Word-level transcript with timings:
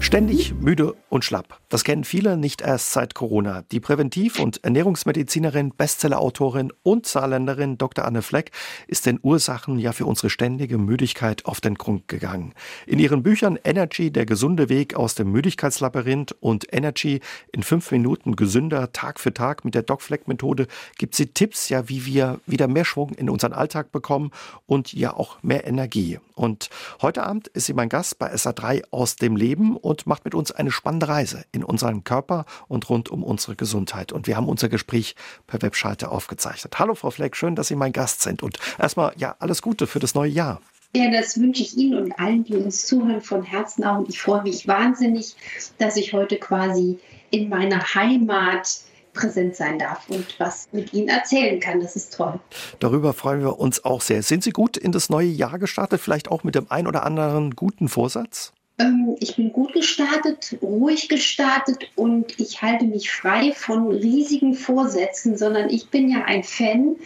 Ständig 0.00 0.54
müde 0.54 0.94
und 1.10 1.24
schlapp. 1.24 1.60
Das 1.68 1.84
kennen 1.84 2.04
viele 2.04 2.36
nicht 2.36 2.62
erst 2.62 2.92
seit 2.92 3.14
Corona. 3.14 3.62
Die 3.72 3.80
Präventiv- 3.80 4.38
und 4.38 4.62
Ernährungsmedizinerin, 4.64 5.72
Bestsellerautorin 5.76 6.72
und 6.82 7.04
Saarländerin 7.06 7.76
Dr. 7.76 8.04
Anne 8.06 8.22
Fleck 8.22 8.52
ist 8.86 9.06
den 9.06 9.18
Ursachen 9.20 9.78
ja 9.78 9.92
für 9.92 10.06
unsere 10.06 10.30
ständige 10.30 10.78
Müdigkeit 10.78 11.44
auf 11.44 11.60
den 11.60 11.74
Grund 11.74 12.08
gegangen. 12.08 12.54
In 12.86 13.00
ihren 13.00 13.22
Büchern 13.22 13.58
Energy, 13.64 14.10
der 14.10 14.24
gesunde 14.24 14.68
Weg 14.68 14.94
aus 14.94 15.14
dem 15.14 15.30
Müdigkeitslabyrinth 15.32 16.32
und 16.40 16.72
Energy 16.72 17.20
in 17.52 17.62
fünf 17.62 17.90
Minuten 17.90 18.36
gesünder 18.36 18.92
Tag 18.92 19.20
für 19.20 19.34
Tag 19.34 19.64
mit 19.64 19.74
der 19.74 19.82
Doc 19.82 20.00
Fleck 20.00 20.26
Methode 20.28 20.68
gibt 20.96 21.16
sie 21.16 21.26
Tipps, 21.26 21.68
ja, 21.68 21.88
wie 21.88 22.06
wir 22.06 22.40
wieder 22.46 22.68
mehr 22.68 22.84
Schwung 22.84 23.10
in 23.10 23.28
unseren 23.28 23.52
Alltag 23.52 23.92
bekommen 23.92 24.30
und 24.64 24.92
ja 24.92 25.12
auch 25.12 25.42
mehr 25.42 25.66
Energie. 25.66 26.18
Und 26.34 26.70
heute 27.02 27.24
Abend 27.24 27.48
ist 27.48 27.66
sie 27.66 27.74
mein 27.74 27.88
Gast 27.88 28.18
bei 28.20 28.32
SA3 28.32 28.84
aus 28.92 29.16
dem 29.16 29.34
Leben 29.34 29.76
und 29.88 30.06
macht 30.06 30.26
mit 30.26 30.34
uns 30.34 30.52
eine 30.52 30.70
spannende 30.70 31.08
Reise 31.08 31.44
in 31.50 31.64
unseren 31.64 32.04
Körper 32.04 32.44
und 32.68 32.90
rund 32.90 33.08
um 33.08 33.24
unsere 33.24 33.56
Gesundheit. 33.56 34.12
Und 34.12 34.26
wir 34.26 34.36
haben 34.36 34.46
unser 34.46 34.68
Gespräch 34.68 35.16
per 35.46 35.62
Webschalte 35.62 36.10
aufgezeichnet. 36.10 36.78
Hallo 36.78 36.94
Frau 36.94 37.10
Fleck, 37.10 37.34
schön, 37.34 37.56
dass 37.56 37.68
Sie 37.68 37.74
mein 37.74 37.92
Gast 37.92 38.20
sind. 38.20 38.42
Und 38.42 38.58
erstmal, 38.78 39.12
ja, 39.16 39.34
alles 39.38 39.62
Gute 39.62 39.86
für 39.86 39.98
das 39.98 40.14
neue 40.14 40.30
Jahr. 40.30 40.60
Ja, 40.94 41.10
das 41.10 41.40
wünsche 41.40 41.62
ich 41.62 41.76
Ihnen 41.76 41.98
und 42.02 42.18
allen, 42.18 42.44
die 42.44 42.56
uns 42.56 42.86
zuhören, 42.86 43.22
von 43.22 43.42
Herzen 43.42 43.84
auch. 43.84 43.98
Und 43.98 44.10
ich 44.10 44.20
freue 44.20 44.42
mich 44.42 44.68
wahnsinnig, 44.68 45.36
dass 45.78 45.96
ich 45.96 46.12
heute 46.12 46.36
quasi 46.36 46.98
in 47.30 47.48
meiner 47.48 47.94
Heimat 47.94 48.80
präsent 49.14 49.56
sein 49.56 49.78
darf 49.78 50.08
und 50.08 50.38
was 50.38 50.68
mit 50.72 50.92
Ihnen 50.92 51.08
erzählen 51.08 51.60
kann. 51.60 51.80
Das 51.80 51.96
ist 51.96 52.14
toll. 52.14 52.38
Darüber 52.78 53.14
freuen 53.14 53.40
wir 53.40 53.58
uns 53.58 53.84
auch 53.84 54.02
sehr. 54.02 54.22
Sind 54.22 54.44
Sie 54.44 54.50
gut 54.50 54.76
in 54.76 54.92
das 54.92 55.08
neue 55.08 55.28
Jahr 55.28 55.58
gestartet? 55.58 56.00
Vielleicht 56.00 56.30
auch 56.30 56.44
mit 56.44 56.54
dem 56.54 56.66
ein 56.70 56.86
oder 56.86 57.04
anderen 57.04 57.56
guten 57.56 57.88
Vorsatz? 57.88 58.52
Ähm, 58.78 59.16
ich 59.20 59.36
bin 59.36 59.52
gut 59.52 59.72
gestartet, 59.72 60.56
ruhig 60.62 61.08
gestartet 61.08 61.90
und 61.96 62.38
ich 62.38 62.62
halte 62.62 62.84
mich 62.84 63.10
frei 63.10 63.52
von 63.52 63.90
riesigen 63.90 64.54
Vorsätzen, 64.54 65.36
sondern 65.36 65.68
ich 65.68 65.88
bin 65.90 66.08
ja 66.08 66.24
ein 66.24 66.44
Fan. 66.44 66.96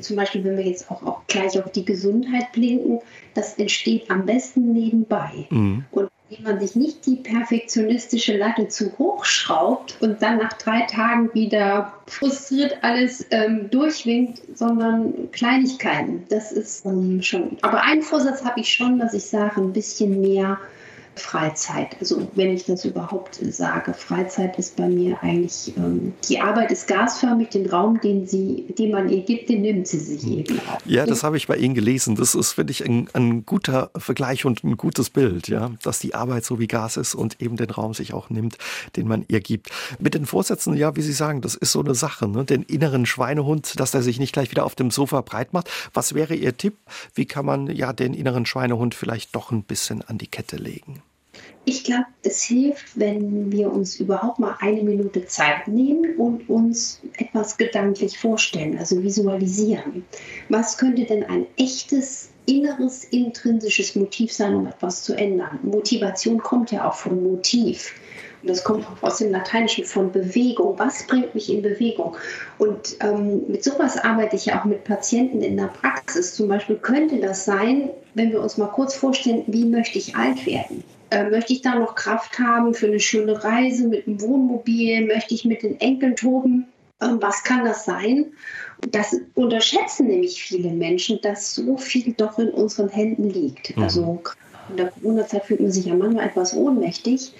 Zum 0.00 0.16
Beispiel, 0.16 0.44
wenn 0.44 0.56
wir 0.56 0.64
jetzt 0.64 0.90
auch, 0.90 1.02
auch 1.02 1.26
gleich 1.26 1.58
auf 1.58 1.70
die 1.72 1.84
Gesundheit 1.84 2.52
blinken, 2.52 3.00
das 3.34 3.54
entsteht 3.54 4.10
am 4.10 4.24
besten 4.24 4.72
nebenbei. 4.72 5.46
Mhm. 5.50 5.84
Und 5.90 6.10
wenn 6.28 6.42
man 6.42 6.60
sich 6.60 6.74
nicht 6.74 7.06
die 7.06 7.16
perfektionistische 7.16 8.36
Latte 8.36 8.66
zu 8.66 8.96
hoch 8.98 9.24
schraubt 9.24 9.96
und 10.00 10.22
dann 10.22 10.38
nach 10.38 10.52
drei 10.54 10.82
Tagen 10.82 11.32
wieder 11.34 11.92
frustriert 12.06 12.78
alles 12.82 13.26
ähm, 13.30 13.70
durchwinkt, 13.70 14.42
sondern 14.54 15.30
Kleinigkeiten. 15.30 16.24
Das 16.28 16.50
ist 16.50 16.84
ähm, 16.84 17.22
schon. 17.22 17.58
Aber 17.62 17.82
einen 17.82 18.02
Vorsatz 18.02 18.44
habe 18.44 18.60
ich 18.60 18.72
schon, 18.72 18.98
dass 18.98 19.14
ich 19.14 19.24
sage, 19.24 19.60
ein 19.60 19.72
bisschen 19.72 20.20
mehr 20.20 20.58
Freizeit. 21.16 21.96
Also 22.00 22.28
wenn 22.34 22.52
ich 22.52 22.64
das 22.66 22.84
überhaupt 22.84 23.40
sage, 23.50 23.94
Freizeit 23.94 24.58
ist 24.58 24.76
bei 24.76 24.86
mir 24.86 25.22
eigentlich, 25.22 25.72
ähm, 25.76 26.12
die 26.28 26.40
Arbeit 26.40 26.70
ist 26.70 26.86
gasförmig, 26.86 27.48
den 27.50 27.68
Raum, 27.68 28.00
den, 28.00 28.26
sie, 28.26 28.66
den 28.78 28.90
man 28.90 29.08
ihr 29.08 29.22
gibt, 29.22 29.48
den 29.48 29.62
nimmt 29.62 29.88
sie 29.88 29.98
sich 29.98 30.22
hm. 30.22 30.38
eben 30.38 30.60
auch. 30.68 30.80
Ja, 30.84 31.06
das 31.06 31.24
habe 31.24 31.36
ich 31.36 31.46
bei 31.46 31.56
Ihnen 31.56 31.74
gelesen. 31.74 32.16
Das 32.16 32.34
ist, 32.34 32.52
finde 32.52 32.70
ich, 32.70 32.84
ein, 32.84 33.08
ein, 33.14 33.46
guter 33.46 33.90
Vergleich 33.96 34.44
und 34.44 34.62
ein 34.64 34.76
gutes 34.76 35.10
Bild, 35.10 35.48
ja, 35.48 35.70
dass 35.82 35.98
die 35.98 36.14
Arbeit 36.14 36.44
so 36.44 36.58
wie 36.58 36.66
Gas 36.66 36.96
ist 36.96 37.14
und 37.14 37.40
eben 37.40 37.56
den 37.56 37.70
Raum 37.70 37.94
sich 37.94 38.12
auch 38.12 38.30
nimmt, 38.30 38.58
den 38.96 39.08
man 39.08 39.24
ihr 39.28 39.40
gibt. 39.40 39.70
Mit 39.98 40.14
den 40.14 40.26
Vorsätzen, 40.26 40.76
ja, 40.76 40.96
wie 40.96 41.02
Sie 41.02 41.12
sagen, 41.12 41.40
das 41.40 41.54
ist 41.54 41.72
so 41.72 41.80
eine 41.80 41.94
Sache, 41.94 42.28
ne? 42.28 42.44
den 42.44 42.62
inneren 42.62 43.06
Schweinehund, 43.06 43.78
dass 43.80 43.94
er 43.94 44.02
sich 44.02 44.18
nicht 44.18 44.32
gleich 44.32 44.50
wieder 44.50 44.64
auf 44.64 44.74
dem 44.74 44.90
Sofa 44.90 45.22
breit 45.22 45.52
macht. 45.52 45.70
Was 45.94 46.14
wäre 46.14 46.34
Ihr 46.34 46.56
Tipp? 46.56 46.76
Wie 47.14 47.26
kann 47.26 47.46
man 47.46 47.68
ja 47.68 47.92
den 47.92 48.14
inneren 48.14 48.46
Schweinehund 48.46 48.94
vielleicht 48.94 49.34
doch 49.34 49.50
ein 49.50 49.62
bisschen 49.62 50.02
an 50.02 50.18
die 50.18 50.26
Kette 50.26 50.56
legen? 50.56 51.02
Ich 51.68 51.82
glaube, 51.82 52.06
es 52.22 52.44
hilft, 52.44 52.96
wenn 52.96 53.50
wir 53.50 53.72
uns 53.72 53.98
überhaupt 53.98 54.38
mal 54.38 54.54
eine 54.60 54.84
Minute 54.84 55.26
Zeit 55.26 55.66
nehmen 55.66 56.14
und 56.16 56.48
uns 56.48 57.00
etwas 57.18 57.56
gedanklich 57.56 58.16
vorstellen, 58.16 58.78
also 58.78 59.02
visualisieren. 59.02 60.04
Was 60.48 60.78
könnte 60.78 61.04
denn 61.04 61.24
ein 61.24 61.44
echtes 61.56 62.30
inneres, 62.46 63.02
intrinsisches 63.06 63.96
Motiv 63.96 64.32
sein, 64.32 64.54
um 64.54 64.68
etwas 64.68 65.02
zu 65.02 65.14
ändern? 65.14 65.58
Motivation 65.64 66.38
kommt 66.38 66.70
ja 66.70 66.88
auch 66.88 66.94
vom 66.94 67.20
Motiv. 67.24 67.94
Und 68.42 68.50
das 68.50 68.62
kommt 68.62 68.86
auch 68.86 69.02
aus 69.02 69.18
dem 69.18 69.32
Lateinischen 69.32 69.84
von 69.84 70.12
Bewegung. 70.12 70.78
Was 70.78 71.04
bringt 71.08 71.34
mich 71.34 71.52
in 71.52 71.62
Bewegung? 71.62 72.16
Und 72.58 72.96
ähm, 73.00 73.42
mit 73.48 73.64
sowas 73.64 73.96
arbeite 73.96 74.36
ich 74.36 74.46
ja 74.46 74.60
auch 74.60 74.66
mit 74.66 74.84
Patienten 74.84 75.42
in 75.42 75.56
der 75.56 75.66
Praxis. 75.66 76.32
Zum 76.32 76.46
Beispiel 76.46 76.76
könnte 76.76 77.18
das 77.18 77.44
sein, 77.44 77.90
wenn 78.14 78.30
wir 78.30 78.40
uns 78.40 78.56
mal 78.56 78.68
kurz 78.68 78.94
vorstellen, 78.94 79.42
wie 79.48 79.64
möchte 79.64 79.98
ich 79.98 80.14
alt 80.14 80.46
werden? 80.46 80.84
Äh, 81.10 81.30
möchte 81.30 81.52
ich 81.52 81.62
da 81.62 81.76
noch 81.76 81.94
Kraft 81.94 82.38
haben 82.38 82.74
für 82.74 82.86
eine 82.86 83.00
schöne 83.00 83.42
Reise 83.42 83.86
mit 83.86 84.06
dem 84.06 84.20
Wohnmobil? 84.20 85.06
Möchte 85.06 85.34
ich 85.34 85.44
mit 85.44 85.62
den 85.62 85.80
Enkeln 85.80 86.16
toben? 86.16 86.66
Ähm, 87.00 87.18
was 87.20 87.44
kann 87.44 87.64
das 87.64 87.84
sein? 87.84 88.32
Das 88.90 89.16
unterschätzen 89.34 90.08
nämlich 90.08 90.42
viele 90.42 90.70
Menschen, 90.70 91.20
dass 91.22 91.54
so 91.54 91.76
viel 91.76 92.12
doch 92.12 92.38
in 92.38 92.50
unseren 92.50 92.88
Händen 92.88 93.30
liegt. 93.30 93.76
Mhm. 93.76 93.82
Also 93.82 94.22
in 94.68 94.76
der 94.76 94.90
Corona-Zeit 94.90 95.44
fühlt 95.44 95.60
man 95.60 95.70
sich 95.70 95.86
ja 95.86 95.94
manchmal 95.94 96.26
etwas 96.26 96.54
ohnmächtig. 96.54 97.32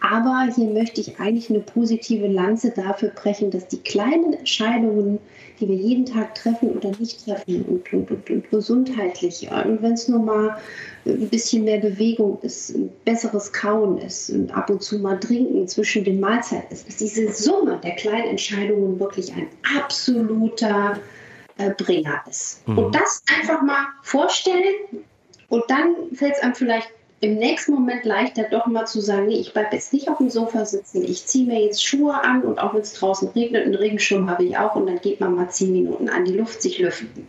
Aber 0.00 0.48
hier 0.54 0.68
möchte 0.68 1.00
ich 1.00 1.18
eigentlich 1.18 1.50
eine 1.50 1.60
positive 1.60 2.26
Lanze 2.26 2.70
dafür 2.70 3.10
brechen, 3.10 3.50
dass 3.50 3.68
die 3.68 3.80
kleinen 3.80 4.34
Entscheidungen, 4.34 5.18
die 5.60 5.68
wir 5.68 5.74
jeden 5.74 6.06
Tag 6.06 6.34
treffen 6.34 6.70
oder 6.70 6.92
nicht 6.98 7.24
treffen 7.24 7.64
und, 7.64 7.92
und, 7.92 8.10
und, 8.10 8.30
und 8.30 8.50
gesundheitlich, 8.50 9.48
und 9.50 9.82
wenn 9.82 9.92
es 9.92 10.08
nur 10.08 10.20
mal 10.20 10.56
ein 11.04 11.28
bisschen 11.28 11.64
mehr 11.64 11.80
Bewegung 11.80 12.38
ist, 12.42 12.74
ein 12.74 12.90
besseres 13.04 13.52
Kauen 13.52 13.98
ist 13.98 14.30
und 14.30 14.50
ab 14.54 14.70
und 14.70 14.82
zu 14.82 14.98
mal 14.98 15.18
trinken 15.18 15.66
zwischen 15.66 16.04
den 16.04 16.20
Mahlzeiten 16.20 16.72
ist, 16.72 16.88
ist 16.88 17.00
diese 17.00 17.32
Summe 17.32 17.80
der 17.82 17.96
kleinen 17.96 18.28
Entscheidungen 18.28 19.00
wirklich 19.00 19.32
ein 19.32 19.48
absoluter 19.76 20.98
äh, 21.58 21.70
Bringer 21.70 22.22
ist. 22.28 22.66
Mhm. 22.68 22.78
Und 22.78 22.94
das 22.94 23.22
einfach 23.36 23.62
mal 23.62 23.86
vorstellen 24.02 24.74
und 25.48 25.64
dann 25.68 25.94
fällt 26.14 26.34
es 26.34 26.42
einem 26.42 26.54
vielleicht 26.54 26.90
im 27.20 27.36
nächsten 27.36 27.72
Moment 27.72 28.04
leichter, 28.04 28.44
doch 28.44 28.66
mal 28.66 28.86
zu 28.86 29.00
sagen, 29.00 29.26
nee, 29.26 29.40
ich 29.40 29.52
bleibe 29.52 29.74
jetzt 29.74 29.92
nicht 29.92 30.08
auf 30.08 30.18
dem 30.18 30.30
Sofa 30.30 30.64
sitzen, 30.64 31.02
ich 31.02 31.26
ziehe 31.26 31.46
mir 31.46 31.60
jetzt 31.60 31.84
Schuhe 31.84 32.14
an 32.14 32.42
und 32.42 32.60
auch 32.60 32.74
wenn 32.74 32.82
es 32.82 32.94
draußen 32.94 33.28
regnet, 33.30 33.64
einen 33.64 33.74
Regenschirm 33.74 34.30
habe 34.30 34.44
ich 34.44 34.56
auch 34.56 34.76
und 34.76 34.86
dann 34.86 35.00
geht 35.00 35.20
man 35.20 35.34
mal 35.34 35.50
zehn 35.50 35.72
Minuten 35.72 36.08
an 36.08 36.24
die 36.24 36.34
Luft 36.34 36.62
sich 36.62 36.78
lüften. 36.78 37.26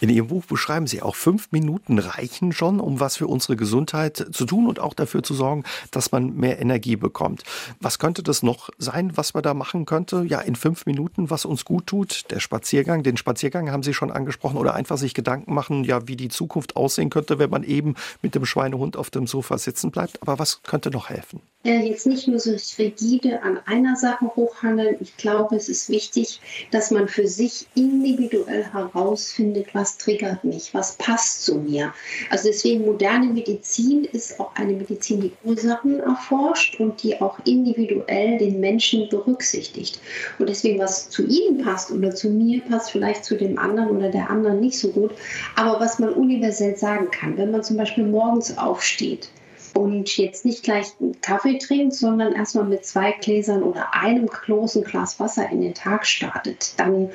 In 0.00 0.08
Ihrem 0.08 0.28
Buch 0.28 0.44
beschreiben 0.44 0.86
Sie 0.86 1.02
auch, 1.02 1.14
fünf 1.14 1.52
Minuten 1.52 1.98
reichen 1.98 2.52
schon, 2.52 2.80
um 2.80 3.00
was 3.00 3.16
für 3.16 3.26
unsere 3.26 3.56
Gesundheit 3.56 4.26
zu 4.32 4.44
tun 4.44 4.66
und 4.66 4.80
auch 4.80 4.94
dafür 4.94 5.22
zu 5.22 5.34
sorgen, 5.34 5.64
dass 5.90 6.12
man 6.12 6.36
mehr 6.36 6.60
Energie 6.60 6.96
bekommt. 6.96 7.44
Was 7.80 7.98
könnte 7.98 8.22
das 8.22 8.42
noch 8.42 8.70
sein, 8.78 9.16
was 9.16 9.34
man 9.34 9.42
da 9.42 9.54
machen 9.54 9.86
könnte? 9.86 10.24
Ja, 10.26 10.40
in 10.40 10.56
fünf 10.56 10.86
Minuten, 10.86 11.30
was 11.30 11.44
uns 11.44 11.64
gut 11.64 11.86
tut. 11.86 12.30
Der 12.30 12.40
Spaziergang, 12.40 13.02
den 13.02 13.16
Spaziergang 13.16 13.70
haben 13.70 13.82
Sie 13.82 13.94
schon 13.94 14.10
angesprochen 14.10 14.56
oder 14.56 14.74
einfach 14.74 14.98
sich 14.98 15.14
Gedanken 15.14 15.54
machen, 15.54 15.84
ja, 15.84 16.06
wie 16.08 16.16
die 16.16 16.28
Zukunft 16.28 16.76
aussehen 16.76 17.10
könnte, 17.10 17.38
wenn 17.38 17.50
man 17.50 17.62
eben 17.64 17.94
mit 18.22 18.34
dem 18.34 18.44
Schweinehund 18.44 18.96
auf 18.96 19.10
dem 19.10 19.26
Sofa 19.26 19.58
sitzen 19.58 19.90
bleibt. 19.90 20.22
Aber 20.22 20.38
was 20.38 20.62
könnte 20.62 20.90
noch 20.90 21.08
helfen? 21.08 21.40
jetzt 21.64 22.06
nicht 22.06 22.26
nur 22.26 22.40
so 22.40 22.56
rigide 22.78 23.42
an 23.42 23.58
einer 23.66 23.96
Sache 23.96 24.26
hochhandeln. 24.34 24.96
Ich 25.00 25.16
glaube, 25.16 25.56
es 25.56 25.68
ist 25.68 25.88
wichtig, 25.88 26.40
dass 26.70 26.90
man 26.90 27.08
für 27.08 27.28
sich 27.28 27.66
individuell 27.74 28.64
herausfindet, 28.64 29.71
was 29.74 29.98
triggert 29.98 30.44
mich, 30.44 30.72
was 30.74 30.96
passt 30.96 31.44
zu 31.44 31.56
mir. 31.56 31.92
Also 32.30 32.48
deswegen 32.48 32.84
moderne 32.84 33.26
Medizin 33.26 34.04
ist 34.04 34.38
auch 34.38 34.54
eine 34.54 34.72
Medizin, 34.72 35.20
die 35.20 35.32
Ursachen 35.44 36.00
erforscht 36.00 36.80
und 36.80 37.02
die 37.02 37.20
auch 37.20 37.38
individuell 37.44 38.38
den 38.38 38.60
Menschen 38.60 39.08
berücksichtigt. 39.08 40.00
Und 40.38 40.48
deswegen, 40.48 40.78
was 40.78 41.08
zu 41.08 41.26
Ihnen 41.26 41.62
passt 41.62 41.90
oder 41.90 42.14
zu 42.14 42.30
mir 42.30 42.60
passt, 42.62 42.90
vielleicht 42.90 43.24
zu 43.24 43.36
dem 43.36 43.58
anderen 43.58 43.90
oder 43.90 44.10
der 44.10 44.30
anderen 44.30 44.60
nicht 44.60 44.78
so 44.78 44.88
gut. 44.88 45.12
Aber 45.56 45.80
was 45.80 45.98
man 45.98 46.12
universell 46.12 46.76
sagen 46.76 47.10
kann, 47.10 47.36
wenn 47.36 47.50
man 47.50 47.62
zum 47.62 47.76
Beispiel 47.76 48.04
morgens 48.04 48.56
aufsteht, 48.58 49.28
und 49.74 50.16
jetzt 50.16 50.44
nicht 50.44 50.62
gleich 50.62 50.92
einen 51.00 51.20
Kaffee 51.20 51.58
trinkt, 51.58 51.94
sondern 51.94 52.32
erstmal 52.32 52.64
mit 52.64 52.84
zwei 52.84 53.12
Gläsern 53.12 53.62
oder 53.62 53.94
einem 53.94 54.26
großen 54.26 54.84
Glas 54.84 55.18
Wasser 55.18 55.48
in 55.50 55.60
den 55.60 55.74
Tag 55.74 56.06
startet, 56.06 56.74
dann, 56.78 57.10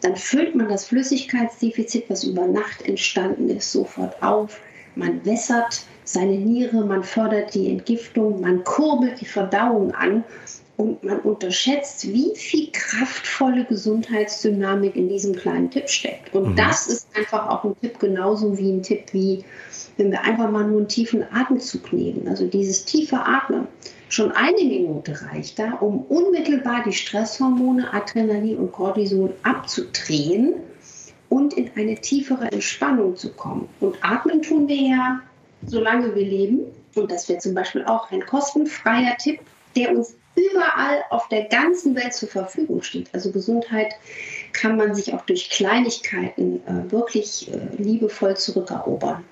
dann 0.00 0.16
füllt 0.16 0.54
man 0.54 0.68
das 0.68 0.86
Flüssigkeitsdefizit, 0.86 2.08
was 2.08 2.24
über 2.24 2.46
Nacht 2.46 2.82
entstanden 2.82 3.48
ist, 3.48 3.72
sofort 3.72 4.22
auf. 4.22 4.60
Man 4.96 5.24
wässert 5.24 5.82
seine 6.04 6.36
Niere, 6.36 6.84
man 6.84 7.04
fördert 7.04 7.54
die 7.54 7.70
Entgiftung, 7.70 8.40
man 8.40 8.64
kurbelt 8.64 9.20
die 9.20 9.26
Verdauung 9.26 9.94
an 9.94 10.24
und 10.80 11.04
man 11.04 11.18
unterschätzt, 11.20 12.08
wie 12.08 12.34
viel 12.34 12.70
kraftvolle 12.72 13.66
Gesundheitsdynamik 13.66 14.96
in 14.96 15.10
diesem 15.10 15.36
kleinen 15.36 15.70
Tipp 15.70 15.90
steckt. 15.90 16.34
Und 16.34 16.52
mhm. 16.52 16.56
das 16.56 16.86
ist 16.86 17.06
einfach 17.14 17.48
auch 17.48 17.64
ein 17.64 17.78
Tipp, 17.82 17.98
genauso 17.98 18.56
wie 18.56 18.72
ein 18.72 18.82
Tipp 18.82 19.12
wie 19.12 19.44
wenn 19.98 20.10
wir 20.10 20.22
einfach 20.22 20.50
mal 20.50 20.64
nur 20.64 20.78
einen 20.78 20.88
tiefen 20.88 21.22
Atemzug 21.30 21.92
nehmen, 21.92 22.26
also 22.26 22.46
dieses 22.46 22.86
tiefe 22.86 23.16
Atmen, 23.18 23.68
schon 24.08 24.32
eine 24.32 24.56
Minute 24.56 25.20
reicht 25.26 25.58
da, 25.58 25.72
um 25.74 26.00
unmittelbar 26.04 26.82
die 26.86 26.92
Stresshormone 26.94 27.92
Adrenalin 27.92 28.56
und 28.56 28.72
Cortisol 28.72 29.34
abzudrehen 29.42 30.54
und 31.28 31.52
in 31.52 31.70
eine 31.76 31.96
tiefere 31.96 32.50
Entspannung 32.50 33.14
zu 33.14 33.30
kommen. 33.34 33.68
Und 33.80 33.98
atmen 34.00 34.40
tun 34.40 34.66
wir 34.68 34.80
ja, 34.80 35.20
solange 35.66 36.14
wir 36.14 36.24
leben. 36.24 36.60
Und 36.94 37.12
das 37.12 37.28
wäre 37.28 37.38
zum 37.38 37.52
Beispiel 37.52 37.84
auch 37.84 38.10
ein 38.10 38.24
kostenfreier 38.24 39.18
Tipp, 39.18 39.40
der 39.76 39.94
uns 39.94 40.16
überall 40.34 41.02
auf 41.10 41.28
der 41.28 41.44
ganzen 41.44 41.94
Welt 41.94 42.14
zur 42.14 42.28
Verfügung 42.28 42.82
steht. 42.82 43.08
Also 43.12 43.32
Gesundheit 43.32 43.94
kann 44.52 44.76
man 44.76 44.94
sich 44.94 45.12
auch 45.14 45.22
durch 45.22 45.50
Kleinigkeiten 45.50 46.60
äh, 46.66 46.90
wirklich 46.90 47.52
äh, 47.52 47.58
liebevoll 47.76 48.36
zurückerobern. 48.36 49.24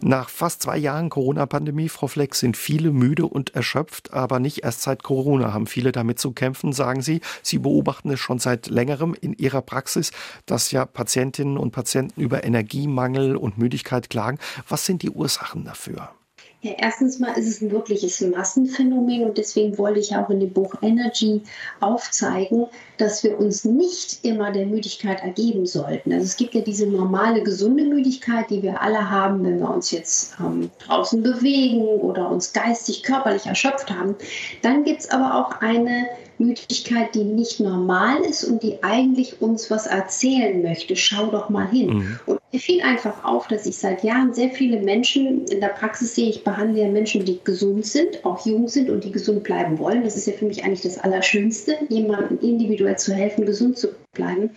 Nach 0.00 0.30
fast 0.30 0.62
zwei 0.62 0.78
Jahren 0.78 1.10
Corona-Pandemie, 1.10 1.88
Frau 1.90 2.06
Fleck, 2.06 2.34
sind 2.34 2.56
viele 2.56 2.92
müde 2.92 3.26
und 3.26 3.54
erschöpft, 3.54 4.14
aber 4.14 4.38
nicht 4.38 4.62
erst 4.62 4.80
seit 4.80 5.02
Corona 5.02 5.52
haben 5.52 5.66
viele 5.66 5.92
damit 5.92 6.18
zu 6.18 6.32
kämpfen, 6.32 6.72
sagen 6.72 7.02
Sie. 7.02 7.20
Sie 7.42 7.58
beobachten 7.58 8.10
es 8.10 8.18
schon 8.18 8.38
seit 8.38 8.68
längerem 8.68 9.14
in 9.20 9.34
Ihrer 9.34 9.60
Praxis, 9.60 10.12
dass 10.46 10.70
ja 10.70 10.86
Patientinnen 10.86 11.58
und 11.58 11.72
Patienten 11.72 12.20
über 12.22 12.44
Energiemangel 12.44 13.36
und 13.36 13.58
Müdigkeit 13.58 14.08
klagen. 14.08 14.38
Was 14.66 14.86
sind 14.86 15.02
die 15.02 15.10
Ursachen 15.10 15.64
dafür? 15.64 16.10
Ja, 16.60 16.72
erstens 16.76 17.20
mal 17.20 17.38
ist 17.38 17.46
es 17.46 17.62
ein 17.62 17.70
wirkliches 17.70 18.20
Massenphänomen 18.20 19.22
und 19.22 19.38
deswegen 19.38 19.78
wollte 19.78 20.00
ich 20.00 20.16
auch 20.16 20.28
in 20.28 20.40
dem 20.40 20.52
Buch 20.52 20.74
Energy 20.82 21.42
aufzeigen, 21.78 22.66
dass 22.96 23.22
wir 23.22 23.38
uns 23.38 23.64
nicht 23.64 24.24
immer 24.24 24.50
der 24.50 24.66
Müdigkeit 24.66 25.22
ergeben 25.22 25.66
sollten. 25.66 26.12
Also 26.12 26.24
es 26.24 26.36
gibt 26.36 26.54
ja 26.54 26.60
diese 26.60 26.88
normale, 26.88 27.44
gesunde 27.44 27.84
Müdigkeit, 27.84 28.50
die 28.50 28.60
wir 28.60 28.82
alle 28.82 29.08
haben, 29.08 29.44
wenn 29.44 29.60
wir 29.60 29.70
uns 29.70 29.92
jetzt 29.92 30.34
ähm, 30.40 30.68
draußen 30.84 31.22
bewegen 31.22 31.82
oder 31.82 32.28
uns 32.28 32.52
geistig, 32.52 33.04
körperlich 33.04 33.46
erschöpft 33.46 33.88
haben. 33.88 34.16
Dann 34.62 34.82
gibt 34.82 35.02
es 35.02 35.10
aber 35.10 35.36
auch 35.36 35.60
eine 35.60 36.08
Müdigkeit, 36.38 37.14
die 37.14 37.24
nicht 37.24 37.60
normal 37.60 38.20
ist 38.20 38.44
und 38.44 38.62
die 38.62 38.82
eigentlich 38.82 39.40
uns 39.40 39.70
was 39.70 39.86
erzählen 39.86 40.62
möchte. 40.62 40.96
Schau 40.96 41.26
doch 41.26 41.48
mal 41.48 41.68
hin. 41.68 41.88
Mhm. 41.88 42.20
Und 42.26 42.40
mir 42.52 42.60
fiel 42.60 42.80
einfach 42.82 43.24
auf, 43.24 43.48
dass 43.48 43.66
ich 43.66 43.76
seit 43.76 44.02
Jahren 44.02 44.32
sehr 44.32 44.50
viele 44.50 44.80
Menschen 44.80 45.44
in 45.46 45.60
der 45.60 45.68
Praxis 45.68 46.14
sehe. 46.14 46.30
Ich 46.30 46.44
behandle 46.44 46.82
ja 46.82 46.88
Menschen, 46.88 47.24
die 47.24 47.40
gesund 47.44 47.84
sind, 47.84 48.24
auch 48.24 48.46
jung 48.46 48.68
sind 48.68 48.88
und 48.88 49.04
die 49.04 49.12
gesund 49.12 49.42
bleiben 49.42 49.78
wollen. 49.78 50.02
Das 50.04 50.16
ist 50.16 50.26
ja 50.26 50.32
für 50.32 50.46
mich 50.46 50.64
eigentlich 50.64 50.82
das 50.82 50.98
Allerschönste, 50.98 51.76
jemandem 51.88 52.38
individuell 52.40 52.96
zu 52.96 53.12
helfen, 53.12 53.44
gesund 53.44 53.76
zu 53.76 53.88
bleiben. 54.12 54.50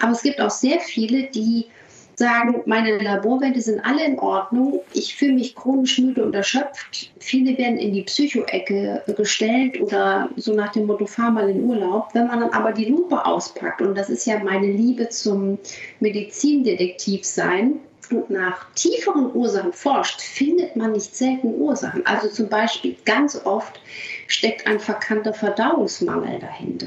Aber 0.00 0.12
es 0.12 0.22
gibt 0.22 0.40
auch 0.40 0.50
sehr 0.50 0.80
viele, 0.80 1.24
die 1.24 1.66
sagen, 2.16 2.62
meine 2.64 2.98
Laborwerte 2.98 3.60
sind 3.60 3.84
alle 3.84 4.04
in 4.04 4.18
Ordnung, 4.18 4.80
ich 4.92 5.14
fühle 5.14 5.34
mich 5.34 5.54
chronisch 5.54 5.98
müde 5.98 6.24
und 6.24 6.34
erschöpft. 6.34 7.12
Viele 7.20 7.56
werden 7.58 7.78
in 7.78 7.92
die 7.92 8.02
Psychoecke 8.02 9.02
gestellt 9.16 9.80
oder 9.80 10.30
so 10.36 10.54
nach 10.54 10.72
dem 10.72 10.86
Motto, 10.86 11.06
fahr 11.06 11.30
mal 11.30 11.48
in 11.48 11.64
Urlaub. 11.64 12.08
Wenn 12.14 12.26
man 12.26 12.40
dann 12.40 12.50
aber 12.50 12.72
die 12.72 12.86
Lupe 12.86 13.24
auspackt, 13.24 13.82
und 13.82 13.96
das 13.96 14.08
ist 14.08 14.26
ja 14.26 14.38
meine 14.42 14.70
Liebe 14.70 15.08
zum 15.10 15.58
Medizindetektiv 16.00 17.24
sein, 17.24 17.80
und 18.10 18.30
nach 18.30 18.72
tieferen 18.74 19.34
Ursachen 19.34 19.72
forscht, 19.72 20.20
findet 20.20 20.76
man 20.76 20.92
nicht 20.92 21.16
selten 21.16 21.54
Ursachen. 21.60 22.06
Also 22.06 22.28
zum 22.28 22.48
Beispiel 22.48 22.96
ganz 23.04 23.44
oft 23.44 23.80
steckt 24.28 24.66
ein 24.66 24.78
verkannter 24.78 25.34
Verdauungsmangel 25.34 26.38
dahinter. 26.38 26.86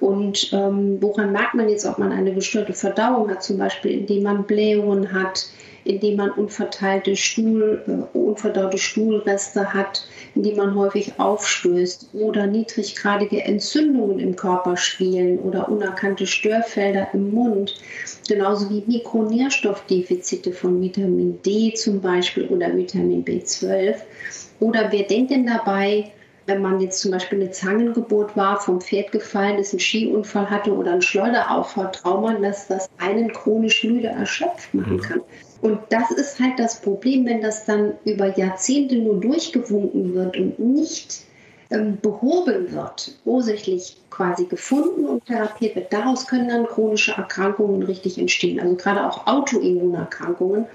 Und 0.00 0.50
ähm, 0.52 0.98
woran 1.00 1.32
merkt 1.32 1.54
man 1.54 1.68
jetzt, 1.68 1.86
ob 1.86 1.98
man 1.98 2.12
eine 2.12 2.32
gestörte 2.34 2.72
Verdauung 2.72 3.30
hat? 3.30 3.42
Zum 3.42 3.58
Beispiel, 3.58 3.92
indem 3.92 4.22
man 4.22 4.44
Blähungen 4.44 5.12
hat, 5.12 5.46
indem 5.86 6.16
man 6.16 6.30
unverteilte 6.30 7.16
Stuhl, 7.16 7.82
äh, 7.86 8.16
unverdaute 8.16 8.78
Stuhlreste 8.78 9.72
hat, 9.72 10.06
indem 10.34 10.56
man 10.56 10.74
häufig 10.74 11.18
aufstößt 11.18 12.10
oder 12.12 12.46
niedriggradige 12.46 13.42
Entzündungen 13.42 14.18
im 14.18 14.36
Körper 14.36 14.76
spielen 14.76 15.38
oder 15.38 15.68
unerkannte 15.68 16.26
Störfelder 16.26 17.08
im 17.12 17.32
Mund, 17.32 17.76
genauso 18.28 18.68
wie 18.70 18.82
Mikronährstoffdefizite 18.86 20.52
von 20.52 20.80
Vitamin 20.80 21.38
D 21.44 21.72
zum 21.74 22.00
Beispiel 22.00 22.46
oder 22.46 22.74
Vitamin 22.76 23.24
B12. 23.24 23.96
Oder 24.58 24.90
wer 24.90 25.02
denkt 25.04 25.30
denn 25.30 25.46
dabei, 25.46 26.12
wenn 26.46 26.62
man 26.62 26.80
jetzt 26.80 27.00
zum 27.00 27.10
Beispiel 27.10 27.40
eine 27.40 27.50
Zangengeburt 27.50 28.36
war, 28.36 28.60
vom 28.60 28.80
Pferd 28.80 29.12
gefallen 29.12 29.58
ist, 29.58 29.72
einen 29.72 29.80
Skiunfall 29.80 30.48
hatte 30.48 30.74
oder 30.74 30.92
ein 30.92 31.02
Schleuderauffahrtrauma, 31.02 32.34
dass 32.34 32.68
das 32.68 32.88
einen 32.98 33.32
chronisch 33.32 33.84
müde 33.84 34.08
erschöpft 34.08 34.72
machen 34.72 34.96
mhm. 34.96 35.00
kann. 35.00 35.20
Und 35.60 35.80
das 35.90 36.10
ist 36.10 36.38
halt 36.38 36.58
das 36.58 36.80
Problem, 36.80 37.26
wenn 37.26 37.40
das 37.40 37.64
dann 37.64 37.94
über 38.04 38.36
Jahrzehnte 38.38 38.96
nur 38.96 39.20
durchgewunken 39.20 40.14
wird 40.14 40.36
und 40.36 40.58
nicht 40.58 41.24
ähm, 41.70 41.98
behoben 42.00 42.70
wird, 42.72 43.16
ursächlich 43.24 43.96
quasi 44.10 44.44
gefunden 44.44 45.06
und 45.06 45.26
therapiert 45.26 45.74
wird. 45.74 45.92
Daraus 45.92 46.26
können 46.26 46.48
dann 46.48 46.66
chronische 46.66 47.12
Erkrankungen 47.12 47.82
richtig 47.82 48.18
entstehen. 48.18 48.60
Also 48.60 48.76
gerade 48.76 49.04
auch 49.04 49.26
Autoimmunerkrankungen 49.26 50.66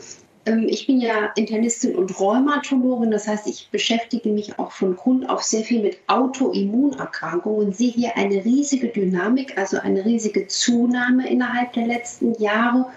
ich 0.46 0.88
bin 0.88 1.00
ja 1.00 1.32
Internistin 1.36 1.96
und 1.96 2.20
Rheumatologin, 2.20 3.12
das 3.12 3.28
heißt, 3.28 3.46
ich 3.46 3.70
beschäftige 3.72 4.30
mich 4.30 4.58
auch 4.58 4.72
von 4.72 4.96
Grund 4.96 5.30
auf 5.30 5.44
sehr 5.44 5.64
viel 5.64 5.82
mit 5.82 6.00
Autoimmunerkrankungen 6.08 7.68
und 7.68 7.76
sehe 7.76 7.92
hier 7.92 8.18
eine 8.18 8.44
riesige 8.44 8.88
Dynamik, 8.88 9.58
also 9.58 9.78
eine 9.78 10.04
riesige 10.04 10.48
Zunahme 10.48 11.30
innerhalb 11.30 11.74
der 11.74 11.86
letzten 11.86 12.34
Jahre. 12.42 12.88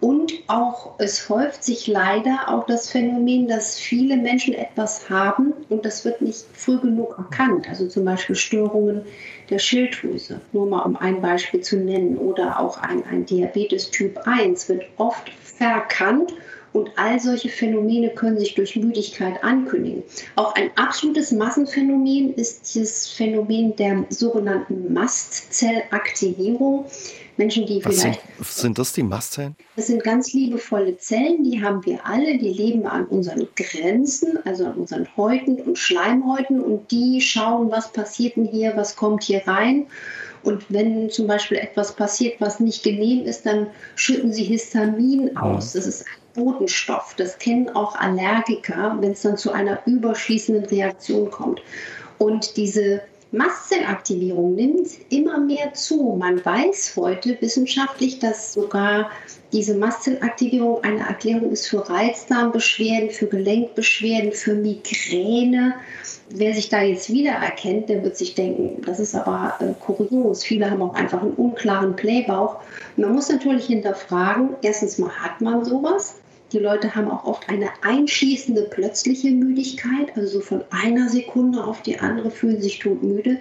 Und 0.00 0.32
auch 0.48 0.94
es 0.98 1.28
häuft 1.28 1.62
sich 1.62 1.86
leider 1.86 2.48
auch 2.48 2.66
das 2.66 2.90
Phänomen, 2.90 3.46
dass 3.46 3.78
viele 3.78 4.16
Menschen 4.16 4.52
etwas 4.52 5.08
haben 5.08 5.52
und 5.68 5.84
das 5.84 6.04
wird 6.04 6.20
nicht 6.20 6.44
früh 6.52 6.78
genug 6.78 7.16
erkannt. 7.16 7.68
Also 7.68 7.86
zum 7.86 8.04
Beispiel 8.04 8.34
Störungen 8.34 9.02
der 9.48 9.60
Schilddrüse, 9.60 10.40
nur 10.52 10.66
mal 10.66 10.82
um 10.82 10.96
ein 10.96 11.22
Beispiel 11.22 11.60
zu 11.60 11.76
nennen, 11.76 12.18
oder 12.18 12.58
auch 12.58 12.78
ein, 12.78 13.04
ein 13.08 13.24
Diabetes 13.26 13.92
Typ 13.92 14.18
1 14.26 14.68
wird 14.68 14.82
oft 14.96 15.30
verkannt 15.40 16.34
und 16.72 16.90
all 16.96 17.20
solche 17.20 17.48
Phänomene 17.48 18.10
können 18.10 18.38
sich 18.38 18.54
durch 18.54 18.76
Müdigkeit 18.76 19.42
ankündigen. 19.44 20.02
Auch 20.36 20.54
ein 20.54 20.70
absolutes 20.76 21.32
Massenphänomen 21.32 22.34
ist 22.34 22.76
das 22.76 23.08
Phänomen 23.08 23.76
der 23.76 24.04
sogenannten 24.08 24.92
Mastzellaktivierung. 24.92 26.86
Menschen, 27.38 27.66
die 27.66 27.82
Was 27.84 28.00
vielleicht. 28.00 28.20
Sind, 28.36 28.46
sind 28.46 28.78
das 28.78 28.92
die 28.92 29.02
Mastzellen? 29.02 29.56
Das 29.76 29.86
sind 29.86 30.04
ganz 30.04 30.32
liebevolle 30.34 30.98
Zellen, 30.98 31.42
die 31.42 31.62
haben 31.62 31.84
wir 31.86 32.04
alle, 32.04 32.36
die 32.38 32.50
leben 32.50 32.86
an 32.86 33.06
unseren 33.06 33.48
Grenzen, 33.56 34.38
also 34.44 34.66
an 34.66 34.74
unseren 34.74 35.08
Häuten 35.16 35.56
und 35.62 35.78
Schleimhäuten 35.78 36.60
und 36.60 36.90
die 36.90 37.20
schauen, 37.22 37.70
was 37.70 37.90
passiert 37.92 38.36
denn 38.36 38.44
hier, 38.44 38.76
was 38.76 38.96
kommt 38.96 39.24
hier 39.24 39.42
rein. 39.46 39.86
Und 40.42 40.64
wenn 40.68 41.08
zum 41.08 41.26
Beispiel 41.26 41.58
etwas 41.58 41.94
passiert, 41.94 42.40
was 42.40 42.60
nicht 42.60 42.82
genehm 42.82 43.24
ist, 43.24 43.46
dann 43.46 43.68
schütten 43.94 44.32
sie 44.32 44.44
Histamin 44.44 45.36
aus. 45.36 45.72
Das 45.72 45.86
ist 45.86 46.04
Botenstoff. 46.34 47.14
Das 47.16 47.38
kennen 47.38 47.68
auch 47.70 47.96
Allergiker, 47.96 48.96
wenn 49.00 49.12
es 49.12 49.22
dann 49.22 49.36
zu 49.36 49.52
einer 49.52 49.80
überschießenden 49.86 50.64
Reaktion 50.66 51.30
kommt. 51.30 51.62
Und 52.18 52.56
diese 52.56 53.02
Mastzellaktivierung 53.32 54.54
nimmt 54.54 54.88
immer 55.08 55.38
mehr 55.38 55.72
zu. 55.72 56.16
Man 56.18 56.44
weiß 56.44 56.92
heute 56.96 57.40
wissenschaftlich, 57.40 58.18
dass 58.18 58.52
sogar 58.52 59.10
diese 59.52 59.74
Mastzellaktivierung 59.74 60.84
eine 60.84 61.00
Erklärung 61.00 61.50
ist 61.50 61.66
für 61.66 61.88
Reizdarmbeschwerden, 61.88 63.10
für 63.10 63.26
Gelenkbeschwerden, 63.26 64.32
für 64.32 64.54
Migräne. 64.54 65.74
Wer 66.28 66.54
sich 66.54 66.68
da 66.68 66.82
jetzt 66.82 67.10
wiedererkennt, 67.10 67.88
der 67.88 68.02
wird 68.02 68.16
sich 68.16 68.34
denken, 68.34 68.82
das 68.84 69.00
ist 69.00 69.14
aber 69.14 69.54
äh, 69.60 69.72
kurios. 69.80 70.44
Viele 70.44 70.70
haben 70.70 70.82
auch 70.82 70.94
einfach 70.94 71.22
einen 71.22 71.32
unklaren 71.32 71.96
Playbauch. 71.96 72.56
Man 72.96 73.12
muss 73.12 73.30
natürlich 73.30 73.66
hinterfragen, 73.66 74.50
erstens 74.62 74.98
mal 74.98 75.10
hat 75.10 75.40
man 75.40 75.64
sowas, 75.64 76.16
die 76.52 76.58
Leute 76.58 76.94
haben 76.94 77.10
auch 77.10 77.24
oft 77.24 77.48
eine 77.48 77.70
einschießende 77.82 78.62
plötzliche 78.62 79.30
Müdigkeit, 79.30 80.14
also 80.16 80.38
so 80.38 80.40
von 80.40 80.64
einer 80.70 81.08
Sekunde 81.08 81.64
auf 81.64 81.82
die 81.82 81.98
andere 81.98 82.30
fühlen 82.30 82.60
sich 82.60 82.78
todmüde. 82.78 83.38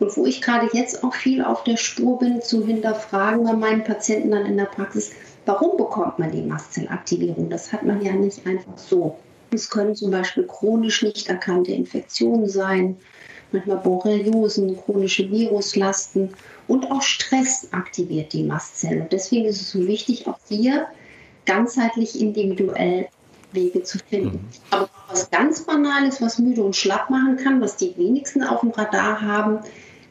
Und 0.00 0.16
wo 0.16 0.24
ich 0.24 0.40
gerade 0.40 0.68
jetzt 0.72 1.04
auch 1.04 1.14
viel 1.14 1.42
auf 1.42 1.64
der 1.64 1.76
Spur 1.76 2.18
bin, 2.18 2.40
zu 2.40 2.64
hinterfragen 2.64 3.44
bei 3.44 3.52
meinen 3.52 3.84
Patienten 3.84 4.30
dann 4.30 4.46
in 4.46 4.56
der 4.56 4.64
Praxis, 4.64 5.12
warum 5.44 5.76
bekommt 5.76 6.18
man 6.18 6.30
die 6.30 6.42
Mastzellaktivierung? 6.42 7.50
Das 7.50 7.72
hat 7.72 7.82
man 7.82 8.00
ja 8.02 8.12
nicht 8.12 8.46
einfach 8.46 8.78
so. 8.78 9.16
Es 9.50 9.68
können 9.68 9.94
zum 9.94 10.10
Beispiel 10.10 10.44
chronisch 10.44 11.02
nicht 11.02 11.28
erkannte 11.28 11.72
Infektionen 11.72 12.48
sein, 12.48 12.96
manchmal 13.52 13.78
Borreliosen, 13.78 14.76
chronische 14.76 15.30
Viruslasten 15.30 16.30
und 16.66 16.90
auch 16.90 17.02
Stress 17.02 17.68
aktiviert 17.72 18.32
die 18.32 18.44
Mastzellen. 18.44 19.02
Und 19.02 19.12
deswegen 19.12 19.46
ist 19.46 19.60
es 19.60 19.70
so 19.70 19.86
wichtig, 19.86 20.26
auch 20.26 20.38
hier 20.48 20.86
ganzheitlich 21.48 22.20
individuell 22.20 23.08
Wege 23.52 23.82
zu 23.82 23.98
finden. 23.98 24.36
Mhm. 24.36 24.48
Aber 24.70 24.90
was 25.08 25.30
ganz 25.30 25.62
Banales, 25.64 26.20
was 26.20 26.38
müde 26.38 26.62
und 26.62 26.76
schlapp 26.76 27.08
machen 27.08 27.36
kann, 27.36 27.60
was 27.60 27.76
die 27.76 27.96
wenigsten 27.96 28.42
auf 28.42 28.60
dem 28.60 28.70
Radar 28.70 29.20
haben, 29.22 29.60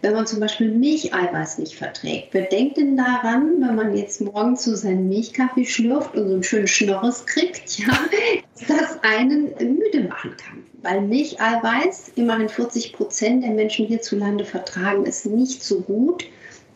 wenn 0.02 0.14
man 0.14 0.28
zum 0.28 0.40
Beispiel 0.40 0.72
Milcheiweiß 0.72 1.60
nicht 1.60 1.76
verträgt. 1.76 2.30
Wer 2.32 2.44
denkt 2.44 2.78
denn 2.78 2.98
daran, 2.98 3.62
wenn 3.62 3.76
man 3.76 3.96
jetzt 3.96 4.22
morgens 4.22 4.64
so 4.64 4.76
seinen 4.76 5.10
Milchkaffee 5.10 5.66
schlürft 5.66 6.16
und 6.16 6.28
so 6.28 6.34
einen 6.34 6.44
schönen 6.44 6.68
Schnorres 6.68 7.26
kriegt, 7.26 7.78
ja, 7.80 8.00
dass 8.68 8.68
das 8.68 9.04
einen 9.04 9.54
müde 9.60 10.08
machen 10.08 10.36
kann? 10.38 10.64
Weil 10.82 11.02
Milcheiweiß, 11.02 12.14
immerhin 12.16 12.50
40 12.50 12.94
Prozent 12.94 13.44
der 13.44 13.52
Menschen 13.52 13.88
hierzulande 13.88 14.46
vertragen 14.46 15.06
es 15.06 15.26
nicht 15.26 15.64
so 15.64 15.82
gut 15.82 16.26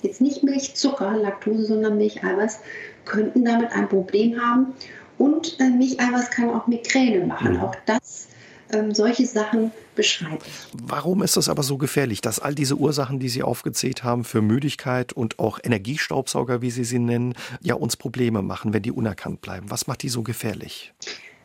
jetzt 0.03 0.21
nicht 0.21 0.43
Milchzucker, 0.43 1.15
Laktose, 1.17 1.65
sondern 1.65 1.97
Milcheiweiß, 1.97 2.59
könnten 3.05 3.45
damit 3.45 3.71
ein 3.71 3.89
Problem 3.89 4.39
haben. 4.39 4.73
Und 5.17 5.59
äh, 5.59 5.69
Milcheiweiß 5.69 6.31
kann 6.31 6.49
auch 6.49 6.67
Migräne 6.67 7.25
machen. 7.25 7.53
Mhm. 7.53 7.59
Auch 7.61 7.75
das 7.85 8.27
ähm, 8.71 8.93
solche 8.93 9.25
Sachen 9.25 9.71
beschreibt. 9.95 10.49
Warum 10.73 11.21
ist 11.21 11.37
es 11.37 11.49
aber 11.49 11.63
so 11.63 11.77
gefährlich, 11.77 12.21
dass 12.21 12.39
all 12.39 12.55
diese 12.55 12.75
Ursachen, 12.75 13.19
die 13.19 13.29
Sie 13.29 13.43
aufgezählt 13.43 14.03
haben, 14.03 14.23
für 14.23 14.41
Müdigkeit 14.41 15.13
und 15.13 15.39
auch 15.39 15.59
Energiestaubsauger, 15.61 16.61
wie 16.61 16.71
Sie 16.71 16.83
sie 16.83 16.99
nennen, 16.99 17.35
ja 17.61 17.75
uns 17.75 17.97
Probleme 17.97 18.41
machen, 18.41 18.73
wenn 18.73 18.83
die 18.83 18.91
unerkannt 18.91 19.41
bleiben? 19.41 19.69
Was 19.69 19.87
macht 19.87 20.03
die 20.03 20.09
so 20.09 20.23
gefährlich? 20.23 20.93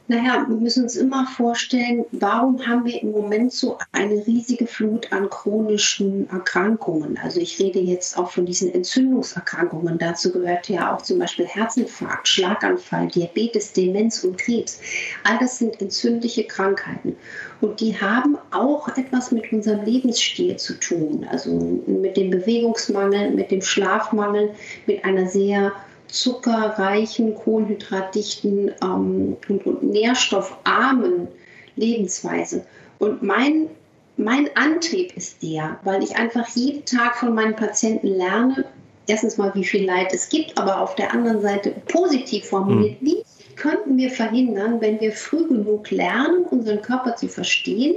Naja, 0.09 0.47
wir 0.49 0.57
müssen 0.57 0.85
uns 0.85 0.95
immer 0.95 1.27
vorstellen, 1.27 2.05
warum 2.13 2.65
haben 2.65 2.85
wir 2.85 3.03
im 3.03 3.11
Moment 3.11 3.53
so 3.53 3.77
eine 3.91 4.25
riesige 4.25 4.69
Flut 4.69 5.13
an 5.13 5.29
chronischen 5.29 6.31
Erkrankungen? 6.31 7.19
Also 7.21 7.41
ich 7.41 7.59
rede 7.59 7.81
jetzt 7.81 8.17
auch 8.17 8.31
von 8.31 8.47
diesen 8.47 8.73
Entzündungserkrankungen. 8.73 9.99
Dazu 9.99 10.31
gehört 10.31 10.69
ja 10.69 10.95
auch 10.95 11.03
zum 11.03 11.19
Beispiel 11.19 11.47
Herzinfarkt, 11.47 12.29
Schlaganfall, 12.29 13.09
Diabetes, 13.09 13.73
Demenz 13.73 14.23
und 14.23 14.39
Krebs. 14.39 14.81
All 15.25 15.39
das 15.39 15.59
sind 15.59 15.81
entzündliche 15.81 16.45
Krankheiten. 16.45 17.17
Und 17.61 17.81
die 17.81 18.01
haben 18.01 18.39
auch 18.53 18.89
etwas 18.97 19.33
mit 19.33 19.53
unserem 19.53 19.85
Lebensstil 19.85 20.57
zu 20.57 20.75
tun. 20.79 21.27
Also 21.29 21.51
mit 21.87 22.17
dem 22.17 22.31
Bewegungsmangel, 22.31 23.33
mit 23.33 23.51
dem 23.51 23.61
Schlafmangel, 23.61 24.51
mit 24.87 25.05
einer 25.05 25.27
sehr 25.27 25.73
zuckerreichen, 26.09 27.35
kohlenhydratdichten 27.35 28.73
ähm, 28.83 29.37
und, 29.49 29.67
und 29.67 29.83
nährstoffarmen 29.83 31.29
Lebensweise. 31.77 32.65
Und 32.99 33.23
mein, 33.23 33.69
mein 34.17 34.49
Antrieb 34.57 35.17
ist 35.17 35.43
der, 35.43 35.79
weil 35.85 36.03
ich 36.03 36.17
einfach 36.17 36.49
jeden 36.49 36.85
Tag 36.85 37.17
von 37.17 37.35
meinen 37.35 37.57
Patienten 37.57 38.09
lerne, 38.09 38.65
erstens 39.07 39.37
mal, 39.37 39.55
wie 39.55 39.65
viel 39.65 39.85
Leid 39.85 40.13
es 40.13 40.29
gibt, 40.29 40.57
aber 40.59 40.81
auf 40.81 40.95
der 40.95 41.13
anderen 41.13 41.41
Seite 41.41 41.75
positiv 41.89 42.47
formuliert, 42.47 43.01
mhm. 43.03 43.07
wie 43.07 43.23
könnten 43.57 43.97
wir 43.97 44.11
verhindern, 44.11 44.81
wenn 44.81 45.01
wir 45.01 45.13
früh 45.13 45.47
genug 45.49 45.91
lernen, 45.91 46.45
unseren 46.51 46.83
Körper 46.83 47.17
zu 47.17 47.29
verstehen 47.29 47.95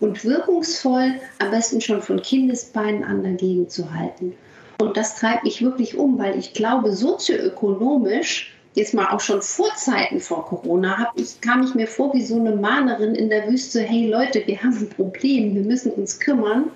und 0.00 0.24
wirkungsvoll, 0.24 1.14
am 1.38 1.50
besten 1.50 1.80
schon 1.80 2.02
von 2.02 2.20
Kindesbeinen 2.20 3.02
an 3.04 3.22
dagegen 3.22 3.68
zu 3.68 3.92
halten. 3.92 4.34
Und 4.78 4.96
das 4.96 5.16
treibt 5.16 5.44
mich 5.44 5.62
wirklich 5.62 5.96
um, 5.96 6.18
weil 6.18 6.38
ich 6.38 6.52
glaube, 6.52 6.94
sozioökonomisch, 6.94 8.54
jetzt 8.74 8.92
mal 8.92 9.08
auch 9.08 9.20
schon 9.20 9.40
vor 9.40 9.74
Zeiten 9.76 10.20
vor 10.20 10.44
Corona, 10.44 10.98
hab 10.98 11.18
ich, 11.18 11.40
kam 11.40 11.64
ich 11.64 11.74
mir 11.74 11.86
vor 11.86 12.12
wie 12.12 12.24
so 12.24 12.38
eine 12.38 12.54
Mahnerin 12.54 13.14
in 13.14 13.30
der 13.30 13.48
Wüste, 13.48 13.80
hey 13.80 14.08
Leute, 14.08 14.42
wir 14.46 14.62
haben 14.62 14.76
ein 14.76 14.90
Problem, 14.90 15.54
wir 15.54 15.62
müssen 15.62 15.92
uns 15.92 16.20
kümmern, 16.20 16.70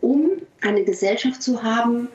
um 0.00 0.30
eine 0.60 0.84
Gesellschaft 0.84 1.42
zu 1.42 1.62
haben, 1.62 2.08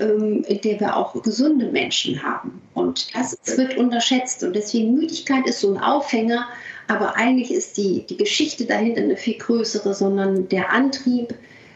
ähm, 0.00 0.44
in 0.46 0.60
der 0.62 0.80
wir 0.80 0.96
auch 0.96 1.20
gesunde 1.22 1.66
Menschen 1.66 2.22
haben. 2.22 2.62
Und 2.74 3.14
das 3.14 3.36
wird 3.56 3.76
unterschätzt. 3.76 4.42
Und 4.42 4.56
deswegen 4.56 4.94
Müdigkeit 4.94 5.46
ist 5.46 5.60
so 5.60 5.74
ein 5.74 5.80
Aufhänger, 5.80 6.46
aber 6.88 7.16
eigentlich 7.16 7.52
ist 7.52 7.76
die, 7.76 8.06
die 8.08 8.16
Geschichte 8.16 8.64
dahinter 8.64 9.02
eine 9.02 9.16
viel 9.16 9.38
größere, 9.38 9.94
sondern 9.94 10.48
der 10.48 10.72
Antrieb, 10.72 11.34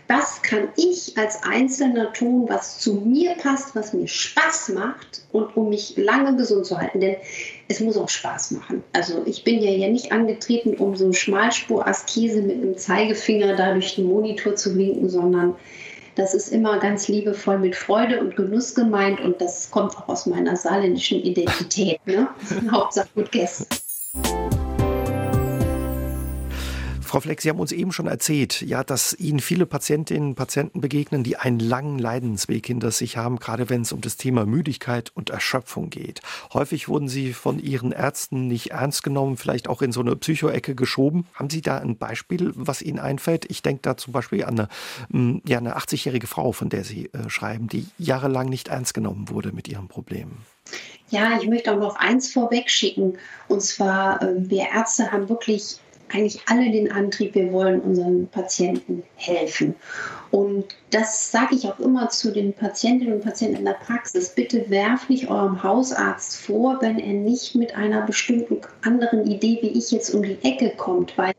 was 0.09 0.43
kann 0.43 0.69
ich 0.77 1.17
als 1.17 1.43
Einzelner 1.43 2.13
tun, 2.13 2.49
was 2.49 2.79
zu 2.79 2.95
mir 2.95 3.35
passt, 3.35 3.75
was 3.75 3.93
mir 3.93 4.07
Spaß 4.07 4.71
macht 4.71 5.23
und 5.33 5.57
um 5.57 5.69
mich 5.69 5.97
lange 5.97 6.37
gesund 6.37 6.67
zu 6.67 6.79
halten. 6.79 7.01
Denn 7.01 7.17
es 7.69 7.81
muss 7.81 7.97
auch 7.97 8.09
Spaß 8.09 8.53
machen. 8.53 8.85
Also 8.93 9.23
ich 9.27 9.43
bin 9.45 9.61
ja 9.61 9.71
ja 9.71 9.89
nicht 9.89 10.13
angetreten, 10.13 10.77
um 10.77 10.97
so 10.97 11.13
Schmalspur-Askese 11.13 12.43
mit 12.43 12.57
einem 12.57 12.77
Zeigefinger 12.79 13.57
da 13.57 13.73
durch 13.73 13.97
den 13.97 14.07
Monitor 14.07 14.55
zu 14.55 14.77
winken, 14.77 15.09
sondern 15.09 15.57
das 16.15 16.33
ist 16.35 16.53
immer 16.53 16.79
ganz 16.79 17.09
liebevoll 17.09 17.59
mit 17.59 17.77
Freude 17.77 18.21
und 18.21 18.37
Genuss 18.37 18.75
gemeint 18.75 19.21
und 19.21 19.41
das 19.41 19.71
kommt 19.71 19.97
auch 19.99 20.09
aus 20.09 20.27
meiner 20.27 20.57
saarländischen 20.57 21.21
Identität. 21.21 22.01
Ne? 22.07 22.29
Hauptsache 22.71 23.09
gut 23.15 23.33
gegessen. 23.33 23.67
Frau 27.07 27.21
Fleck, 27.21 27.41
Sie 27.41 27.49
haben 27.49 27.61
uns 27.61 27.73
eben 27.73 27.93
schon 27.93 28.07
erzählt, 28.07 28.61
ja, 28.61 28.85
dass 28.85 29.15
Ihnen 29.15 29.41
viele 29.41 29.67
Patientinnen 29.67 30.31
und 30.31 30.35
Patienten 30.35 30.81
begegnen, 30.81 31.23
die 31.23 31.37
einen 31.37 31.59
langen 31.59 31.99
Leidensweg 31.99 32.67
hinter 32.67 32.91
sich 32.91 33.17
haben, 33.17 33.39
gerade 33.39 33.71
wenn 33.71 33.83
es 33.83 33.93
um 33.93 34.01
das 34.01 34.17
Thema 34.17 34.45
Müdigkeit 34.45 35.11
und 35.15 35.31
Erschöpfung 35.31 35.91
geht. 35.91 36.21
Häufig 36.53 36.89
wurden 36.89 37.09
Sie 37.09 37.33
von 37.33 37.59
Ihren 37.59 37.93
Ärzten 37.93 38.49
nicht 38.49 38.73
ernst 38.73 39.03
genommen, 39.03 39.37
vielleicht 39.37 39.69
auch 39.69 39.83
in 39.83 39.93
so 39.93 40.01
eine 40.01 40.17
Psychoecke 40.17 40.75
geschoben. 40.75 41.27
Haben 41.35 41.51
Sie 41.51 41.63
da 41.63 41.79
ein 41.79 41.97
Beispiel, 41.97 42.53
was 42.55 42.83
Ihnen 42.83 42.99
einfällt? 42.99 43.51
Ich 43.51 43.63
denke 43.63 43.83
da 43.83 43.97
zum 43.97 44.13
Beispiel 44.13 44.45
an 44.45 44.59
eine, 44.59 44.69
hm, 45.11 45.43
ja, 45.47 45.59
eine 45.59 45.77
80-jährige 45.77 46.27
Frau, 46.27 46.53
von 46.53 46.69
der 46.69 46.85
Sie 46.85 47.07
äh, 47.07 47.29
schreiben, 47.29 47.69
die 47.69 47.87
jahrelang 47.99 48.49
nicht 48.49 48.69
ernst 48.69 48.95
genommen 48.95 49.29
wurde 49.29 49.53
mit 49.53 49.69
ihren 49.69 49.89
Problemen. 49.89 50.45
Ja, 51.09 51.39
ich 51.41 51.49
möchte 51.49 51.73
auch 51.73 51.79
noch 51.79 51.97
eins 51.97 52.33
vorwegschicken. 52.33 53.19
Und 53.49 53.63
zwar, 53.63 54.23
äh, 54.23 54.35
wir 54.37 54.67
Ärzte 54.75 55.13
haben 55.13 55.29
wirklich 55.29 55.79
eigentlich 56.13 56.41
alle 56.47 56.71
den 56.71 56.91
Antrieb, 56.93 57.35
wir 57.35 57.53
wollen 57.53 57.81
unseren 57.81 58.29
Patienten 58.29 59.03
helfen. 59.17 59.75
Und 60.31 60.65
das 60.91 61.31
sage 61.31 61.55
ich 61.55 61.67
auch 61.67 61.79
immer 61.79 62.09
zu 62.11 62.33
den 62.33 62.53
Patientinnen 62.53 63.15
und 63.15 63.25
Patienten 63.25 63.59
in 63.59 63.65
der 63.65 63.73
Praxis. 63.73 64.31
Bitte 64.31 64.69
werft 64.71 65.11
nicht 65.11 65.29
eurem 65.29 65.63
Hausarzt 65.63 66.37
vor, 66.37 66.79
wenn 66.81 66.99
er 66.99 67.13
nicht 67.13 67.55
mit 67.55 67.77
einer 67.77 68.03
bestimmten 68.03 68.61
anderen 68.83 69.27
Idee 69.27 69.59
wie 69.63 69.79
ich 69.79 69.91
jetzt 69.91 70.15
um 70.15 70.23
die 70.23 70.39
Ecke 70.43 70.73
kommt, 70.77 71.17
weil 71.19 71.33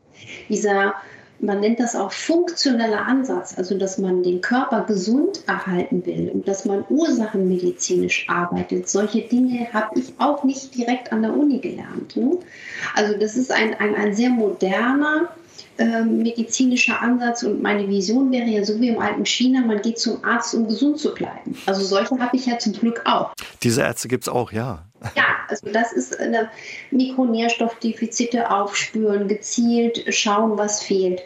dieser 0.48 0.94
man 1.40 1.60
nennt 1.60 1.80
das 1.80 1.94
auch 1.94 2.12
funktioneller 2.12 3.06
Ansatz, 3.06 3.56
also 3.56 3.78
dass 3.78 3.98
man 3.98 4.22
den 4.22 4.40
Körper 4.40 4.82
gesund 4.82 5.42
erhalten 5.46 6.04
will 6.04 6.30
und 6.32 6.48
dass 6.48 6.64
man 6.64 6.84
ursachenmedizinisch 6.88 8.26
arbeitet. 8.28 8.88
Solche 8.88 9.22
Dinge 9.22 9.72
habe 9.72 9.98
ich 9.98 10.14
auch 10.18 10.44
nicht 10.44 10.74
direkt 10.74 11.12
an 11.12 11.22
der 11.22 11.34
Uni 11.34 11.58
gelernt. 11.58 12.16
Ne? 12.16 12.38
Also 12.94 13.16
das 13.18 13.36
ist 13.36 13.52
ein, 13.52 13.74
ein, 13.74 13.94
ein 13.94 14.14
sehr 14.14 14.30
moderner 14.30 15.28
äh, 15.78 16.02
medizinischer 16.02 17.00
Ansatz 17.00 17.44
und 17.44 17.62
meine 17.62 17.88
Vision 17.88 18.32
wäre 18.32 18.48
ja 18.48 18.64
so 18.64 18.80
wie 18.80 18.88
im 18.88 18.98
alten 18.98 19.24
China, 19.24 19.60
man 19.60 19.80
geht 19.80 19.98
zum 19.98 20.24
Arzt, 20.24 20.54
um 20.54 20.66
gesund 20.66 20.98
zu 20.98 21.14
bleiben. 21.14 21.56
Also 21.66 21.84
solche 21.84 22.18
habe 22.18 22.36
ich 22.36 22.46
ja 22.46 22.58
zum 22.58 22.72
Glück 22.72 23.02
auch. 23.04 23.32
Diese 23.62 23.82
Ärzte 23.82 24.08
gibt 24.08 24.24
es 24.24 24.28
auch, 24.28 24.50
ja. 24.50 24.87
Ja, 25.14 25.36
also 25.48 25.70
das 25.72 25.92
ist 25.92 26.18
eine 26.18 26.50
Mikronährstoffdefizite 26.90 28.50
aufspüren, 28.50 29.28
gezielt 29.28 30.04
schauen, 30.14 30.58
was 30.58 30.82
fehlt. 30.82 31.22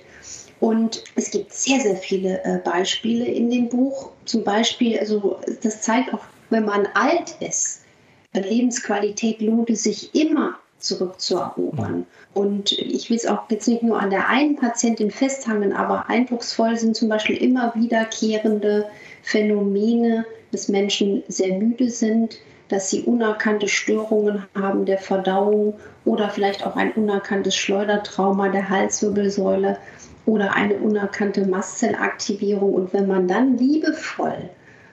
Und 0.61 1.03
es 1.17 1.31
gibt 1.31 1.53
sehr, 1.53 1.81
sehr 1.81 1.97
viele 1.97 2.43
äh, 2.45 2.59
Beispiele 2.59 3.25
in 3.25 3.51
dem 3.51 3.69
Buch. 3.69 4.11
Zum 4.27 4.45
Beispiel, 4.45 4.99
also 4.99 5.41
das 5.63 5.83
zeigt 5.83 6.15
auch, 6.15 6.21
wenn 6.51 6.65
man 6.65 6.87
alt 6.95 7.37
ist, 7.41 7.83
Lebensqualität 8.33 9.41
lohnt 9.41 9.71
es 9.71 9.83
sich 9.83 10.15
immer 10.15 10.59
zurückzuerobern. 10.79 12.07
Und 12.35 12.73
ich 12.73 13.11
will 13.11 13.17
es 13.17 13.27
auch 13.27 13.51
jetzt 13.51 13.69
nicht 13.69 13.83
nur 13.83 13.99
an 13.99 14.11
der 14.11 14.29
einen 14.29 14.57
Patientin 14.57 15.11
festhangen, 15.11 15.73
aber 15.73 16.09
eindrucksvoll 16.09 16.77
sind 16.77 16.97
zum 16.97 17.09
Beispiel 17.09 17.37
immer 17.37 17.73
wiederkehrende 17.75 18.87
Phänomene, 19.23 20.25
dass 20.51 20.69
Menschen 20.69 21.23
sehr 21.29 21.59
müde 21.59 21.91
sind, 21.91 22.39
dass 22.69 22.91
sie 22.91 23.03
unerkannte 23.03 23.69
Störungen 23.69 24.47
haben 24.55 24.87
der 24.87 24.99
Verdauung 24.99 25.79
oder 26.05 26.31
vielleicht 26.31 26.67
auch 26.67 26.77
ein 26.77 26.93
unerkanntes 26.93 27.55
Schleudertrauma 27.57 28.49
der 28.49 28.69
Halswirbelsäule 28.69 29.79
oder 30.27 30.55
eine 30.55 30.75
unerkannte 30.75 31.47
Mastzellaktivierung. 31.47 32.73
Und 32.73 32.93
wenn 32.93 33.07
man 33.07 33.29
dann 33.29 33.59
liebevoll 33.59 34.51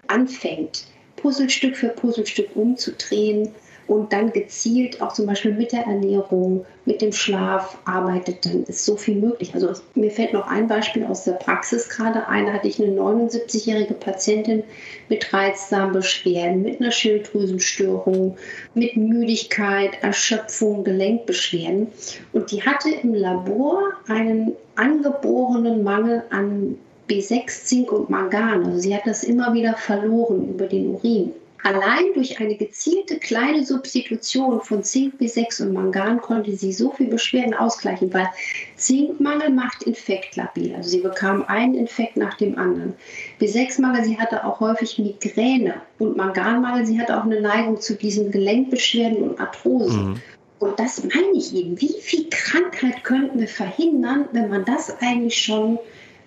anfängt, 0.08 0.86
Puzzlestück 1.16 1.76
für 1.76 1.90
Puzzlestück 1.90 2.56
umzudrehen, 2.56 3.50
und 3.90 4.14
dann 4.14 4.32
gezielt 4.32 5.02
auch 5.02 5.14
zum 5.14 5.26
Beispiel 5.26 5.52
mit 5.52 5.72
der 5.72 5.82
Ernährung, 5.82 6.64
mit 6.86 7.02
dem 7.02 7.12
Schlaf 7.12 7.76
arbeitet, 7.86 8.46
dann 8.46 8.64
ist 8.66 8.86
so 8.86 8.96
viel 8.96 9.16
möglich. 9.16 9.56
Also 9.56 9.74
mir 9.96 10.12
fällt 10.12 10.32
noch 10.34 10.46
ein 10.48 10.68
Beispiel 10.68 11.06
aus 11.06 11.24
der 11.24 11.34
Praxis 11.34 11.90
gerade 11.90 12.28
ein. 12.28 12.54
hatte 12.54 12.68
ich 12.68 12.80
eine 12.80 12.92
79-jährige 12.92 13.96
Patientin 13.96 14.64
mit 15.10 15.34
Reizdarmbeschwerden, 15.34 16.62
mit 16.62 16.80
einer 16.80 16.92
Schilddrüsenstörung, 16.92 18.38
mit 18.76 18.96
Müdigkeit, 18.96 19.92
Erschöpfung, 20.04 20.84
Gelenkbeschwerden. 20.84 21.88
Und 22.32 22.52
die 22.52 22.62
hatte 22.62 22.92
im 22.92 23.16
Labor 23.16 23.82
einen 24.08 24.52
angeborenen 24.76 25.84
Mangel 25.84 26.22
an 26.30 26.78
B6, 27.10 27.66
Zink 27.66 27.92
und 27.92 28.12
Mangan. 28.12 28.66
Also 28.66 28.78
sie 28.78 28.96
hat 28.96 29.08
das 29.08 29.24
immer 29.24 29.52
wieder 29.56 29.74
verloren 29.74 30.48
über 30.48 30.68
den 30.68 30.94
Urin. 30.94 31.34
Allein 31.64 32.14
durch 32.14 32.40
eine 32.40 32.56
gezielte 32.56 33.20
kleine 33.20 33.66
Substitution 33.66 34.62
von 34.62 34.84
Zink, 34.84 35.16
B6 35.20 35.64
und 35.64 35.74
Mangan 35.74 36.22
konnte 36.22 36.56
sie 36.56 36.72
so 36.72 36.92
viel 36.92 37.08
Beschwerden 37.08 37.54
ausgleichen, 37.54 38.14
weil 38.14 38.30
Zinkmangel 38.76 39.50
macht 39.50 39.84
infektlabil. 39.84 40.74
Also 40.76 40.90
sie 40.90 41.02
bekam 41.02 41.44
einen 41.44 41.76
Infekt 41.76 42.16
nach 42.16 42.36
dem 42.36 42.58
anderen. 42.58 42.94
B6-Mangel, 43.42 44.06
sie 44.06 44.18
hatte 44.18 44.46
auch 44.46 44.60
häufig 44.62 44.98
Migräne 45.00 45.82
und 45.98 46.16
Manganmangel, 46.16 46.86
sie 46.86 47.00
hatte 47.00 47.18
auch 47.18 47.26
eine 47.26 47.42
Neigung 47.42 47.82
zu 47.82 47.96
diesen 47.96 48.32
Gelenkbeschwerden 48.32 49.18
und 49.18 49.40
Arthrose. 49.40 49.98
Mhm. 49.98 50.22
Und 50.60 50.80
das 50.80 51.04
meine 51.04 51.38
ich 51.38 51.56
eben. 51.56 51.80
Wie 51.80 51.96
viel 52.02 52.28
Krankheit 52.30 53.04
könnten 53.04 53.40
wir 53.40 53.48
verhindern, 53.48 54.28
wenn 54.34 54.50
man 54.50 54.66
das 54.66 55.02
eigentlich 55.02 55.42
schon 55.42 55.80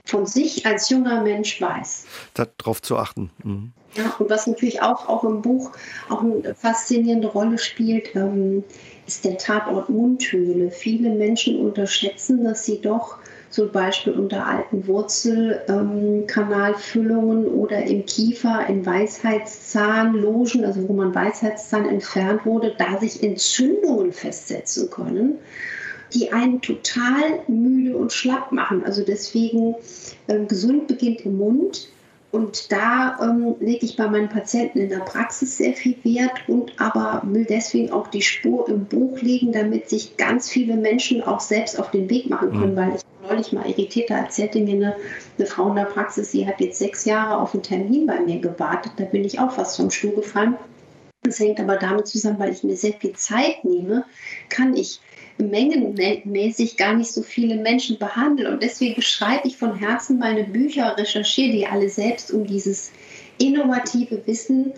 von 0.04 0.26
sich 0.26 0.66
als 0.66 0.90
junger 0.90 1.22
Mensch 1.22 1.60
weiß. 1.60 2.06
Darauf 2.34 2.82
zu 2.82 2.96
achten. 2.96 3.30
Mhm. 3.44 3.72
Ja, 3.94 4.14
und 4.18 4.30
was 4.30 4.46
natürlich 4.46 4.80
auch, 4.80 5.06
auch 5.08 5.24
im 5.24 5.42
Buch 5.42 5.72
auch 6.08 6.22
eine 6.22 6.54
faszinierende 6.54 7.28
Rolle 7.28 7.58
spielt, 7.58 8.16
ähm, 8.16 8.64
ist 9.06 9.22
der 9.24 9.36
Tatort 9.36 9.90
Mundhöhle. 9.90 10.70
Viele 10.70 11.10
Menschen 11.10 11.60
unterschätzen, 11.60 12.42
dass 12.44 12.64
sie 12.64 12.80
doch 12.80 13.18
zum 13.50 13.70
Beispiel 13.70 14.14
unter 14.14 14.46
alten 14.46 14.86
Wurzelkanalfüllungen 14.86 17.46
ähm, 17.46 17.52
oder 17.52 17.84
im 17.84 18.06
Kiefer 18.06 18.64
in 18.66 18.86
Weisheitszahnlogen, 18.86 20.64
also 20.64 20.88
wo 20.88 20.94
man 20.94 21.14
Weisheitszahn 21.14 21.86
entfernt 21.86 22.46
wurde, 22.46 22.74
da 22.78 22.98
sich 22.98 23.22
Entzündungen 23.22 24.14
festsetzen 24.14 24.88
können 24.88 25.38
die 26.14 26.32
einen 26.32 26.60
total 26.60 27.40
müde 27.48 27.96
und 27.96 28.12
schlapp 28.12 28.52
machen. 28.52 28.84
Also 28.84 29.02
deswegen 29.04 29.74
ähm, 30.28 30.48
gesund 30.48 30.86
beginnt 30.86 31.22
im 31.22 31.38
Mund. 31.38 31.88
Und 32.30 32.72
da 32.72 33.18
ähm, 33.20 33.56
lege 33.60 33.84
ich 33.84 33.96
bei 33.96 34.08
meinen 34.08 34.30
Patienten 34.30 34.78
in 34.78 34.88
der 34.88 35.00
Praxis 35.00 35.58
sehr 35.58 35.74
viel 35.74 35.96
Wert 36.02 36.48
und 36.48 36.72
aber 36.80 37.20
will 37.26 37.44
deswegen 37.44 37.92
auch 37.92 38.06
die 38.06 38.22
Spur 38.22 38.66
im 38.70 38.86
Buch 38.86 39.20
legen, 39.20 39.52
damit 39.52 39.90
sich 39.90 40.16
ganz 40.16 40.48
viele 40.48 40.76
Menschen 40.76 41.22
auch 41.22 41.40
selbst 41.40 41.78
auf 41.78 41.90
den 41.90 42.08
Weg 42.08 42.30
machen 42.30 42.52
können, 42.52 42.72
mhm. 42.72 42.76
weil 42.76 42.94
ich 42.96 43.02
neulich 43.28 43.52
mal 43.52 43.68
irritiert, 43.68 44.08
da 44.08 44.16
erzählte 44.16 44.60
mir 44.60 44.74
eine, 44.74 44.96
eine, 45.36 45.46
Frau 45.46 45.68
in 45.68 45.76
der 45.76 45.84
Praxis, 45.84 46.32
sie 46.32 46.46
hat 46.46 46.60
jetzt 46.60 46.78
sechs 46.78 47.04
Jahre 47.04 47.36
auf 47.38 47.52
einen 47.52 47.62
Termin 47.62 48.06
bei 48.06 48.18
mir 48.20 48.40
gewartet, 48.40 48.92
da 48.96 49.04
bin 49.04 49.24
ich 49.24 49.38
auch 49.38 49.52
fast 49.52 49.76
vom 49.76 49.90
Stuhl 49.90 50.12
gefallen. 50.12 50.56
Das 51.22 51.38
hängt 51.38 51.60
aber 51.60 51.76
damit 51.76 52.08
zusammen, 52.08 52.38
weil 52.38 52.50
ich 52.50 52.64
mir 52.64 52.76
sehr 52.76 52.94
viel 52.94 53.12
Zeit 53.12 53.64
nehme, 53.64 54.04
kann 54.48 54.74
ich 54.74 55.00
mengenmäßig 55.50 56.76
gar 56.76 56.94
nicht 56.94 57.12
so 57.12 57.22
viele 57.22 57.56
Menschen 57.56 57.98
behandeln. 57.98 58.52
Und 58.52 58.62
deswegen 58.62 59.02
schreibe 59.02 59.48
ich 59.48 59.56
von 59.56 59.76
Herzen 59.76 60.18
meine 60.18 60.44
Bücher, 60.44 60.96
recherchiere 60.96 61.52
die 61.52 61.66
alle 61.66 61.88
selbst, 61.88 62.30
um 62.30 62.46
dieses 62.46 62.90
innovative 63.38 64.26
Wissen 64.26 64.72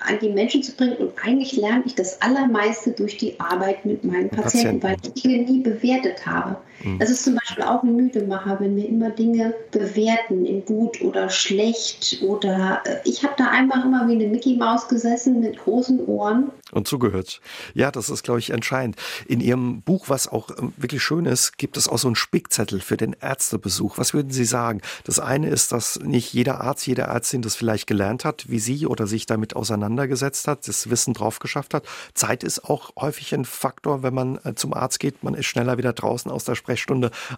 an 0.00 0.18
die 0.20 0.30
Menschen 0.30 0.62
zu 0.62 0.72
bringen. 0.72 0.96
Und 0.96 1.12
eigentlich 1.22 1.56
lerne 1.56 1.84
ich 1.86 1.94
das 1.94 2.20
Allermeiste 2.22 2.92
durch 2.92 3.16
die 3.16 3.38
Arbeit 3.38 3.84
mit 3.84 4.04
meinen 4.04 4.30
Patienten, 4.30 4.80
Patienten. 4.80 4.82
weil 4.82 4.96
ich 5.14 5.22
Dinge 5.22 5.42
nie 5.42 5.60
bewertet 5.60 6.26
habe. 6.26 6.56
Mhm. 6.82 6.98
Das 6.98 7.10
ist 7.10 7.24
zum 7.24 7.36
Beispiel 7.36 7.64
auch 7.64 7.82
ein 7.82 7.96
Müdemacher, 7.96 8.58
wenn 8.60 8.76
wir 8.76 8.88
immer 8.88 9.10
Dinge 9.10 9.54
bewerten, 9.70 10.46
in 10.46 10.64
gut 10.64 11.00
oder 11.02 11.28
schlecht. 11.30 12.22
Oder 12.22 12.82
äh, 12.84 12.96
ich 13.04 13.22
habe 13.22 13.34
da 13.36 13.50
einfach 13.50 13.84
immer 13.84 14.06
wie 14.08 14.14
eine 14.14 14.26
Mickey 14.26 14.56
Maus 14.56 14.88
gesessen 14.88 15.40
mit 15.40 15.58
großen 15.58 16.04
Ohren 16.06 16.50
und 16.72 16.86
zugehört. 16.86 17.40
Ja, 17.74 17.90
das 17.90 18.08
ist, 18.08 18.22
glaube 18.22 18.40
ich, 18.40 18.50
entscheidend. 18.50 18.96
In 19.26 19.40
Ihrem 19.40 19.82
Buch, 19.82 20.08
was 20.08 20.28
auch 20.28 20.50
ähm, 20.58 20.72
wirklich 20.76 21.02
schön 21.02 21.26
ist, 21.26 21.58
gibt 21.58 21.76
es 21.76 21.88
auch 21.88 21.98
so 21.98 22.08
einen 22.08 22.16
Spickzettel 22.16 22.80
für 22.80 22.96
den 22.96 23.16
Ärztebesuch. 23.20 23.98
Was 23.98 24.14
würden 24.14 24.30
Sie 24.30 24.44
sagen? 24.44 24.80
Das 25.04 25.18
eine 25.18 25.48
ist, 25.48 25.72
dass 25.72 25.98
nicht 26.00 26.32
jeder 26.32 26.60
Arzt, 26.60 26.86
jede 26.86 27.02
Ärztin 27.02 27.42
das 27.42 27.56
vielleicht 27.56 27.86
gelernt 27.86 28.24
hat, 28.24 28.48
wie 28.48 28.58
Sie 28.58 28.86
oder 28.86 29.06
sich 29.06 29.26
damit 29.26 29.56
auseinandergesetzt 29.56 30.46
hat, 30.48 30.68
das 30.68 30.90
Wissen 30.90 31.14
drauf 31.14 31.38
geschafft 31.38 31.74
hat. 31.74 31.84
Zeit 32.14 32.44
ist 32.44 32.64
auch 32.64 32.90
häufig 32.98 33.34
ein 33.34 33.44
Faktor, 33.44 34.02
wenn 34.02 34.14
man 34.14 34.38
äh, 34.44 34.54
zum 34.54 34.74
Arzt 34.74 35.00
geht. 35.00 35.22
Man 35.22 35.34
ist 35.34 35.46
schneller 35.46 35.78
wieder 35.78 35.92
draußen 35.92 36.30
aus 36.30 36.44
der 36.44 36.54
Sprechstunde, 36.54 36.69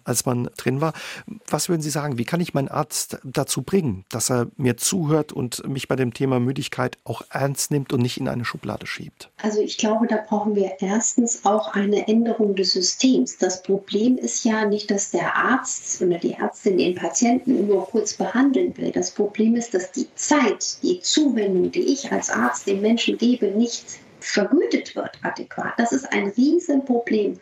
als 0.04 0.26
man 0.26 0.50
drin 0.56 0.80
war. 0.80 0.92
Was 1.48 1.68
würden 1.68 1.82
Sie 1.82 1.90
sagen? 1.90 2.18
Wie 2.18 2.24
kann 2.24 2.40
ich 2.40 2.54
meinen 2.54 2.68
Arzt 2.68 3.18
dazu 3.24 3.62
bringen, 3.62 4.04
dass 4.10 4.30
er 4.30 4.48
mir 4.56 4.76
zuhört 4.76 5.32
und 5.32 5.66
mich 5.68 5.88
bei 5.88 5.96
dem 5.96 6.12
Thema 6.14 6.40
Müdigkeit 6.40 6.98
auch 7.04 7.22
ernst 7.30 7.70
nimmt 7.70 7.92
und 7.92 8.00
nicht 8.00 8.18
in 8.18 8.28
eine 8.28 8.44
Schublade 8.44 8.86
schiebt? 8.86 9.30
Also 9.42 9.60
ich 9.60 9.78
glaube, 9.78 10.06
da 10.06 10.16
brauchen 10.16 10.54
wir 10.54 10.72
erstens 10.80 11.44
auch 11.44 11.72
eine 11.74 12.08
Änderung 12.08 12.54
des 12.54 12.72
Systems. 12.72 13.38
Das 13.38 13.62
Problem 13.62 14.18
ist 14.18 14.44
ja 14.44 14.64
nicht, 14.64 14.90
dass 14.90 15.10
der 15.10 15.36
Arzt 15.36 16.00
oder 16.02 16.18
die 16.18 16.34
Ärztin 16.34 16.78
den 16.78 16.94
Patienten 16.94 17.66
nur 17.66 17.86
kurz 17.86 18.14
behandeln 18.14 18.76
will. 18.76 18.90
Das 18.92 19.10
Problem 19.10 19.56
ist, 19.56 19.74
dass 19.74 19.92
die 19.92 20.06
Zeit, 20.14 20.82
die 20.82 21.00
Zuwendung, 21.00 21.70
die 21.72 21.92
ich 21.92 22.10
als 22.12 22.30
Arzt 22.30 22.66
dem 22.66 22.80
Menschen 22.80 23.18
gebe, 23.18 23.46
nicht 23.46 23.84
vergütet 24.22 24.94
wird 24.96 25.10
adäquat. 25.22 25.74
Das 25.76 25.92
ist 25.92 26.12
ein 26.12 26.28
Riesenproblem. 26.28 27.38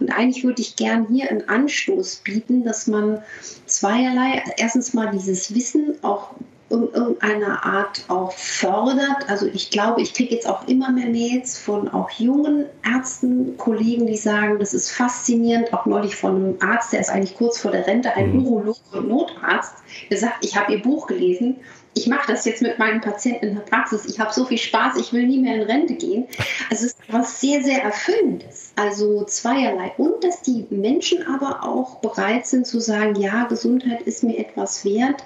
Und 0.00 0.10
eigentlich 0.10 0.44
würde 0.44 0.62
ich 0.62 0.76
gern 0.76 1.06
hier 1.08 1.30
einen 1.30 1.48
Anstoß 1.48 2.16
bieten, 2.16 2.64
dass 2.64 2.86
man 2.86 3.22
zweierlei, 3.66 4.42
erstens 4.56 4.94
mal 4.94 5.10
dieses 5.10 5.54
Wissen 5.54 5.96
auch 6.02 6.30
in 6.68 6.88
irgendeiner 6.92 7.64
Art 7.64 8.04
auch 8.08 8.32
fördert. 8.32 9.28
Also 9.28 9.46
ich 9.46 9.70
glaube, 9.70 10.02
ich 10.02 10.14
kriege 10.14 10.34
jetzt 10.34 10.48
auch 10.48 10.66
immer 10.66 10.90
mehr 10.90 11.08
Mails 11.08 11.58
von 11.58 11.88
auch 11.88 12.10
jungen 12.10 12.66
Ärzten, 12.84 13.56
Kollegen, 13.56 14.06
die 14.06 14.16
sagen, 14.16 14.58
das 14.58 14.74
ist 14.74 14.90
faszinierend, 14.90 15.72
auch 15.72 15.86
neulich 15.86 16.16
von 16.16 16.34
einem 16.34 16.56
Arzt, 16.60 16.92
der 16.92 17.00
ist 17.00 17.10
eigentlich 17.10 17.36
kurz 17.36 17.58
vor 17.58 17.70
der 17.70 17.86
Rente, 17.86 18.12
ein 18.14 18.32
mhm. 18.32 18.46
Urologe 18.46 18.78
und 18.94 19.08
Notarzt, 19.08 19.76
der 20.10 20.18
sagt, 20.18 20.44
ich 20.44 20.56
habe 20.56 20.72
ihr 20.72 20.82
Buch 20.82 21.06
gelesen, 21.06 21.56
ich 21.96 22.06
mache 22.06 22.30
das 22.30 22.44
jetzt 22.44 22.62
mit 22.62 22.78
meinen 22.78 23.00
Patienten 23.00 23.46
in 23.46 23.54
der 23.56 23.62
Praxis, 23.62 24.04
ich 24.04 24.20
habe 24.20 24.32
so 24.32 24.44
viel 24.44 24.58
Spaß, 24.58 24.96
ich 24.98 25.12
will 25.12 25.26
nie 25.26 25.40
mehr 25.40 25.56
in 25.56 25.62
Rente 25.62 25.94
gehen. 25.94 26.26
Also 26.70 26.86
es 26.86 26.92
ist 26.92 26.98
was 27.08 27.40
sehr, 27.40 27.62
sehr 27.62 27.82
Erfüllendes. 27.82 28.72
Also 28.76 29.24
zweierlei. 29.24 29.92
Und 29.96 30.22
dass 30.22 30.42
die 30.42 30.66
Menschen 30.70 31.26
aber 31.26 31.64
auch 31.64 31.96
bereit 31.96 32.46
sind 32.46 32.66
zu 32.66 32.80
sagen, 32.80 33.16
ja, 33.16 33.44
Gesundheit 33.44 34.02
ist 34.02 34.22
mir 34.22 34.38
etwas 34.38 34.84
wert 34.84 35.24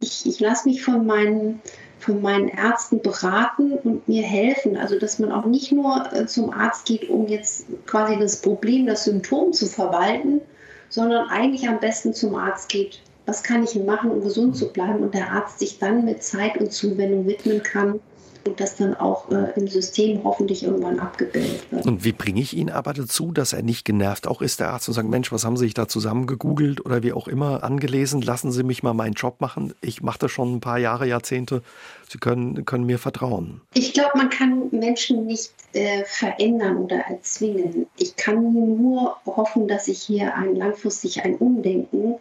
ich, 0.00 0.26
ich 0.26 0.40
lasse 0.40 0.68
mich 0.68 0.82
von 0.82 1.06
meinen, 1.06 1.60
von 1.98 2.20
meinen 2.20 2.48
Ärzten 2.48 3.00
beraten 3.00 3.72
und 3.72 4.08
mir 4.08 4.22
helfen. 4.22 4.76
Also 4.76 4.98
dass 4.98 5.18
man 5.18 5.32
auch 5.32 5.46
nicht 5.46 5.72
nur 5.72 6.12
äh, 6.12 6.26
zum 6.26 6.52
Arzt 6.52 6.86
geht, 6.86 7.08
um 7.08 7.26
jetzt 7.26 7.66
quasi 7.86 8.18
das 8.18 8.40
Problem, 8.40 8.86
das 8.86 9.04
Symptom 9.04 9.52
zu 9.52 9.66
verwalten, 9.66 10.40
sondern 10.88 11.28
eigentlich 11.28 11.68
am 11.68 11.80
besten 11.80 12.14
zum 12.14 12.34
Arzt 12.36 12.68
geht. 12.68 13.00
Was 13.26 13.42
kann 13.42 13.64
ich 13.64 13.74
machen, 13.74 14.10
um 14.10 14.22
gesund 14.22 14.56
zu 14.56 14.72
bleiben? 14.72 15.00
Und 15.00 15.14
der 15.14 15.32
Arzt 15.32 15.58
sich 15.58 15.78
dann 15.78 16.04
mit 16.04 16.22
Zeit 16.22 16.58
und 16.58 16.72
Zuwendung 16.72 17.26
widmen 17.26 17.62
kann 17.62 18.00
und 18.46 18.60
das 18.60 18.76
dann 18.76 18.94
auch 18.94 19.30
äh, 19.30 19.52
im 19.56 19.66
System 19.68 20.22
hoffentlich 20.24 20.62
irgendwann 20.62 21.00
abgebildet 21.00 21.66
wird. 21.70 21.86
Und 21.86 22.04
wie 22.04 22.12
bringe 22.12 22.40
ich 22.40 22.56
ihn 22.56 22.70
aber 22.70 22.92
dazu, 22.92 23.32
dass 23.32 23.52
er 23.52 23.62
nicht 23.62 23.84
genervt 23.84 24.26
auch 24.26 24.40
ist, 24.40 24.60
der 24.60 24.70
Arzt, 24.70 24.88
und 24.88 24.94
sagt, 24.94 25.08
Mensch, 25.08 25.32
was 25.32 25.44
haben 25.44 25.56
Sie 25.56 25.64
sich 25.64 25.74
da 25.74 25.88
zusammen 25.88 26.26
gegoogelt 26.26 26.84
oder 26.84 27.02
wie 27.02 27.12
auch 27.12 27.28
immer 27.28 27.64
angelesen? 27.64 28.22
Lassen 28.22 28.52
Sie 28.52 28.62
mich 28.62 28.82
mal 28.82 28.94
meinen 28.94 29.14
Job 29.14 29.40
machen. 29.40 29.74
Ich 29.80 30.02
mache 30.02 30.20
das 30.20 30.30
schon 30.30 30.56
ein 30.56 30.60
paar 30.60 30.78
Jahre, 30.78 31.06
Jahrzehnte. 31.06 31.62
Sie 32.08 32.18
können, 32.18 32.64
können 32.64 32.86
mir 32.86 32.98
vertrauen. 32.98 33.60
Ich 33.74 33.92
glaube, 33.92 34.16
man 34.16 34.30
kann 34.30 34.68
Menschen 34.70 35.26
nicht 35.26 35.52
äh, 35.72 36.04
verändern 36.04 36.76
oder 36.78 36.98
erzwingen. 36.98 37.86
Ich 37.98 38.16
kann 38.16 38.52
nur 38.52 39.16
hoffen, 39.26 39.66
dass 39.66 39.88
ich 39.88 40.00
hier 40.00 40.34
ein 40.34 40.54
langfristig 40.54 41.24
ein 41.24 41.34
Umdenken 41.34 42.14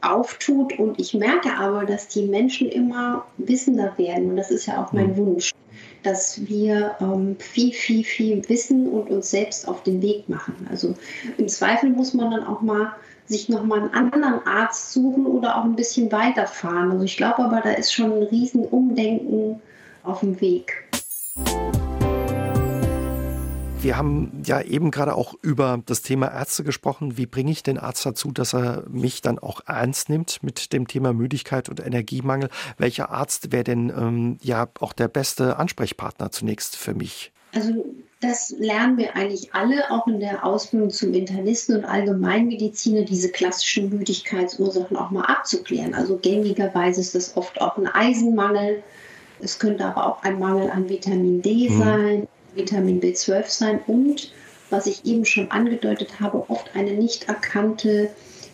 auftut. 0.00 0.78
Und 0.78 0.98
ich 1.00 1.14
merke 1.14 1.50
aber, 1.58 1.84
dass 1.84 2.08
die 2.08 2.26
Menschen 2.26 2.68
immer 2.68 3.24
wissender 3.38 3.96
werden. 3.96 4.30
Und 4.30 4.36
das 4.36 4.50
ist 4.50 4.66
ja 4.66 4.84
auch 4.84 4.92
mein 4.92 5.12
mhm. 5.12 5.16
Wunsch, 5.16 5.52
dass 6.02 6.46
wir 6.46 6.96
ähm, 7.00 7.36
viel, 7.38 7.72
viel, 7.72 8.04
viel 8.04 8.48
wissen 8.48 8.88
und 8.88 9.10
uns 9.10 9.30
selbst 9.30 9.66
auf 9.68 9.82
den 9.82 10.00
Weg 10.02 10.28
machen. 10.28 10.54
Also 10.70 10.94
im 11.38 11.48
Zweifel 11.48 11.90
muss 11.90 12.14
man 12.14 12.30
dann 12.30 12.44
auch 12.44 12.60
mal 12.60 12.92
sich 13.26 13.48
nochmal 13.48 13.80
einen 13.80 13.94
anderen 13.94 14.46
Arzt 14.46 14.92
suchen 14.92 15.26
oder 15.26 15.58
auch 15.58 15.64
ein 15.64 15.76
bisschen 15.76 16.12
weiterfahren. 16.12 16.92
Also 16.92 17.04
ich 17.04 17.16
glaube 17.16 17.38
aber, 17.38 17.60
da 17.60 17.72
ist 17.72 17.92
schon 17.92 18.12
ein 18.12 18.22
Riesenumdenken 18.22 19.60
auf 20.04 20.20
dem 20.20 20.40
Weg. 20.40 20.84
Wir 23.82 23.96
haben 23.96 24.42
ja 24.44 24.60
eben 24.62 24.90
gerade 24.90 25.14
auch 25.14 25.34
über 25.42 25.80
das 25.86 26.02
Thema 26.02 26.28
Ärzte 26.28 26.64
gesprochen. 26.64 27.16
Wie 27.18 27.26
bringe 27.26 27.52
ich 27.52 27.62
den 27.62 27.78
Arzt 27.78 28.04
dazu, 28.04 28.32
dass 28.32 28.54
er 28.54 28.84
mich 28.88 29.22
dann 29.22 29.38
auch 29.38 29.60
ernst 29.66 30.08
nimmt 30.08 30.42
mit 30.42 30.72
dem 30.72 30.88
Thema 30.88 31.12
Müdigkeit 31.12 31.68
und 31.68 31.84
Energiemangel? 31.84 32.48
Welcher 32.78 33.10
Arzt 33.10 33.52
wäre 33.52 33.64
denn 33.64 33.90
ähm, 33.90 34.38
ja 34.42 34.68
auch 34.80 34.92
der 34.92 35.08
beste 35.08 35.58
Ansprechpartner 35.58 36.30
zunächst 36.32 36.76
für 36.76 36.94
mich? 36.94 37.32
Also 37.54 37.84
das 38.20 38.54
lernen 38.58 38.96
wir 38.96 39.14
eigentlich 39.14 39.54
alle, 39.54 39.90
auch 39.90 40.06
in 40.06 40.20
der 40.20 40.44
Ausbildung 40.44 40.90
zum 40.90 41.12
Internisten 41.12 41.76
und 41.76 41.84
Allgemeinmediziner, 41.84 43.02
diese 43.02 43.30
klassischen 43.30 43.90
Müdigkeitsursachen 43.90 44.96
auch 44.96 45.10
mal 45.10 45.24
abzuklären. 45.24 45.94
Also 45.94 46.16
gängigerweise 46.16 47.00
ist 47.00 47.14
das 47.14 47.36
oft 47.36 47.60
auch 47.60 47.76
ein 47.76 47.86
Eisenmangel. 47.86 48.82
Es 49.40 49.58
könnte 49.58 49.84
aber 49.84 50.06
auch 50.06 50.22
ein 50.22 50.38
Mangel 50.38 50.70
an 50.70 50.88
Vitamin 50.88 51.42
D 51.42 51.68
mhm. 51.68 51.78
sein, 51.78 52.28
Vitamin 52.56 53.00
B12 53.00 53.48
sein 53.48 53.80
und, 53.86 54.32
was 54.70 54.86
ich 54.86 55.04
eben 55.04 55.24
schon 55.24 55.50
angedeutet 55.50 56.20
habe, 56.20 56.48
oft 56.48 56.74
eine 56.74 56.92
nicht 56.92 57.28
erkannte 57.28 58.10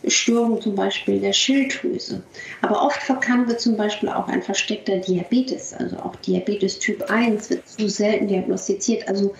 Störung 0.09 0.61
zum 0.61 0.75
Beispiel 0.75 1.21
der 1.21 1.33
Schilddrüse. 1.33 2.23
Aber 2.61 2.85
oft 2.85 3.03
verkannt 3.03 3.49
wird 3.49 3.61
zum 3.61 3.77
Beispiel 3.77 4.09
auch 4.09 4.29
ein 4.29 4.43
versteckter 4.43 4.99
Diabetes, 4.99 5.73
also 5.73 5.97
auch 5.99 6.17
Diabetes 6.17 6.79
Typ 6.79 7.03
1 7.09 7.51
wird 7.51 7.69
zu 7.69 7.89
selten 7.89 8.29
diagnostiziert. 8.29 9.07
Also 9.09 9.35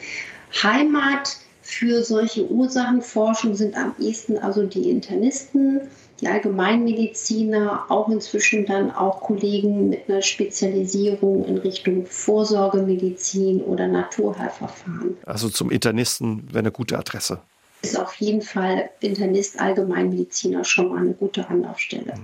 Heimat 0.63 1.37
für 1.63 2.03
solche 2.03 2.49
Ursachenforschung 2.49 3.55
sind 3.55 3.77
am 3.77 3.95
ehesten 3.99 4.39
also 4.39 4.65
die 4.65 4.91
Internisten, 4.91 5.81
die 6.23 6.29
Allgemeinmediziner, 6.29 7.87
auch 7.89 8.09
inzwischen 8.09 8.65
dann 8.65 8.93
auch 8.93 9.21
Kollegen 9.21 9.89
mit 9.89 10.09
einer 10.09 10.23
Spezialisierung 10.23 11.45
in 11.45 11.59
Richtung 11.59 12.07
Vorsorgemedizin 12.07 13.61
oder 13.61 13.89
Naturheilverfahren. 13.89 15.17
Also 15.27 15.49
zum 15.49 15.71
Internisten 15.71 16.47
wäre 16.49 16.61
eine 16.61 16.71
gute 16.71 16.97
Adresse. 16.97 17.41
ist 17.83 17.99
auf 17.99 18.15
jeden 18.21 18.41
Fall 18.41 18.91
Internist, 19.01 19.59
Allgemeinmediziner 19.59 20.63
schon 20.63 20.91
mal 20.91 20.99
eine 20.99 21.15
gute 21.15 21.49
Anlaufstelle. 21.49 22.15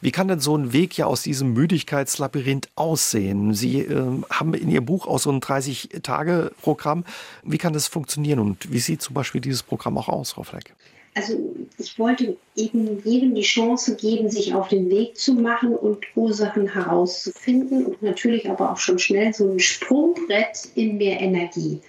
Wie 0.00 0.12
kann 0.12 0.28
denn 0.28 0.40
so 0.40 0.56
ein 0.56 0.72
Weg 0.72 0.96
ja 0.96 1.04
aus 1.04 1.22
diesem 1.22 1.52
Müdigkeitslabyrinth 1.52 2.70
aussehen? 2.74 3.52
Sie 3.52 3.80
äh, 3.80 4.22
haben 4.30 4.54
in 4.54 4.70
Ihrem 4.70 4.86
Buch 4.86 5.06
auch 5.06 5.18
so 5.18 5.30
ein 5.30 5.40
30-Tage-Programm. 5.40 7.04
Wie 7.44 7.58
kann 7.58 7.74
das 7.74 7.86
funktionieren 7.86 8.38
und 8.38 8.72
wie 8.72 8.78
sieht 8.78 9.02
zum 9.02 9.12
Beispiel 9.12 9.42
dieses 9.42 9.62
Programm 9.62 9.98
auch 9.98 10.08
aus, 10.08 10.32
Frau 10.32 10.42
Fleck? 10.42 10.74
Also 11.14 11.54
ich 11.76 11.98
wollte 11.98 12.38
eben 12.56 13.02
jedem 13.04 13.34
die 13.34 13.42
Chance 13.42 13.96
geben, 13.96 14.30
sich 14.30 14.54
auf 14.54 14.68
den 14.68 14.88
Weg 14.88 15.18
zu 15.18 15.34
machen 15.34 15.74
und 15.74 16.06
Ursachen 16.16 16.72
herauszufinden 16.72 17.84
und 17.84 18.02
natürlich 18.02 18.48
aber 18.48 18.72
auch 18.72 18.78
schon 18.78 18.98
schnell 18.98 19.34
so 19.34 19.50
ein 19.50 19.58
Sprungbrett 19.58 20.68
in 20.74 20.96
mehr 20.96 21.20
Energie. 21.20 21.80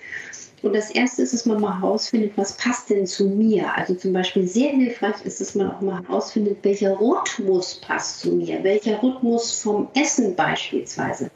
Und 0.61 0.73
das 0.73 0.91
erste 0.91 1.21
ist, 1.21 1.33
dass 1.33 1.45
man 1.45 1.59
mal 1.59 1.81
herausfindet, 1.81 2.33
was 2.37 2.55
passt 2.55 2.89
denn 2.89 3.05
zu 3.05 3.25
mir. 3.25 3.73
Also 3.75 3.95
zum 3.95 4.13
Beispiel 4.13 4.47
sehr 4.47 4.71
hilfreich 4.71 5.15
ist, 5.25 5.41
dass 5.41 5.55
man 5.55 5.69
auch 5.69 5.81
mal 5.81 6.01
herausfindet, 6.01 6.57
welcher 6.63 6.99
Rhythmus 6.99 7.75
passt 7.75 8.21
zu 8.21 8.31
mir, 8.31 8.63
welcher 8.63 9.01
Rhythmus 9.03 9.61
vom 9.61 9.89
Essen 9.93 10.35
beispielsweise. 10.35 11.29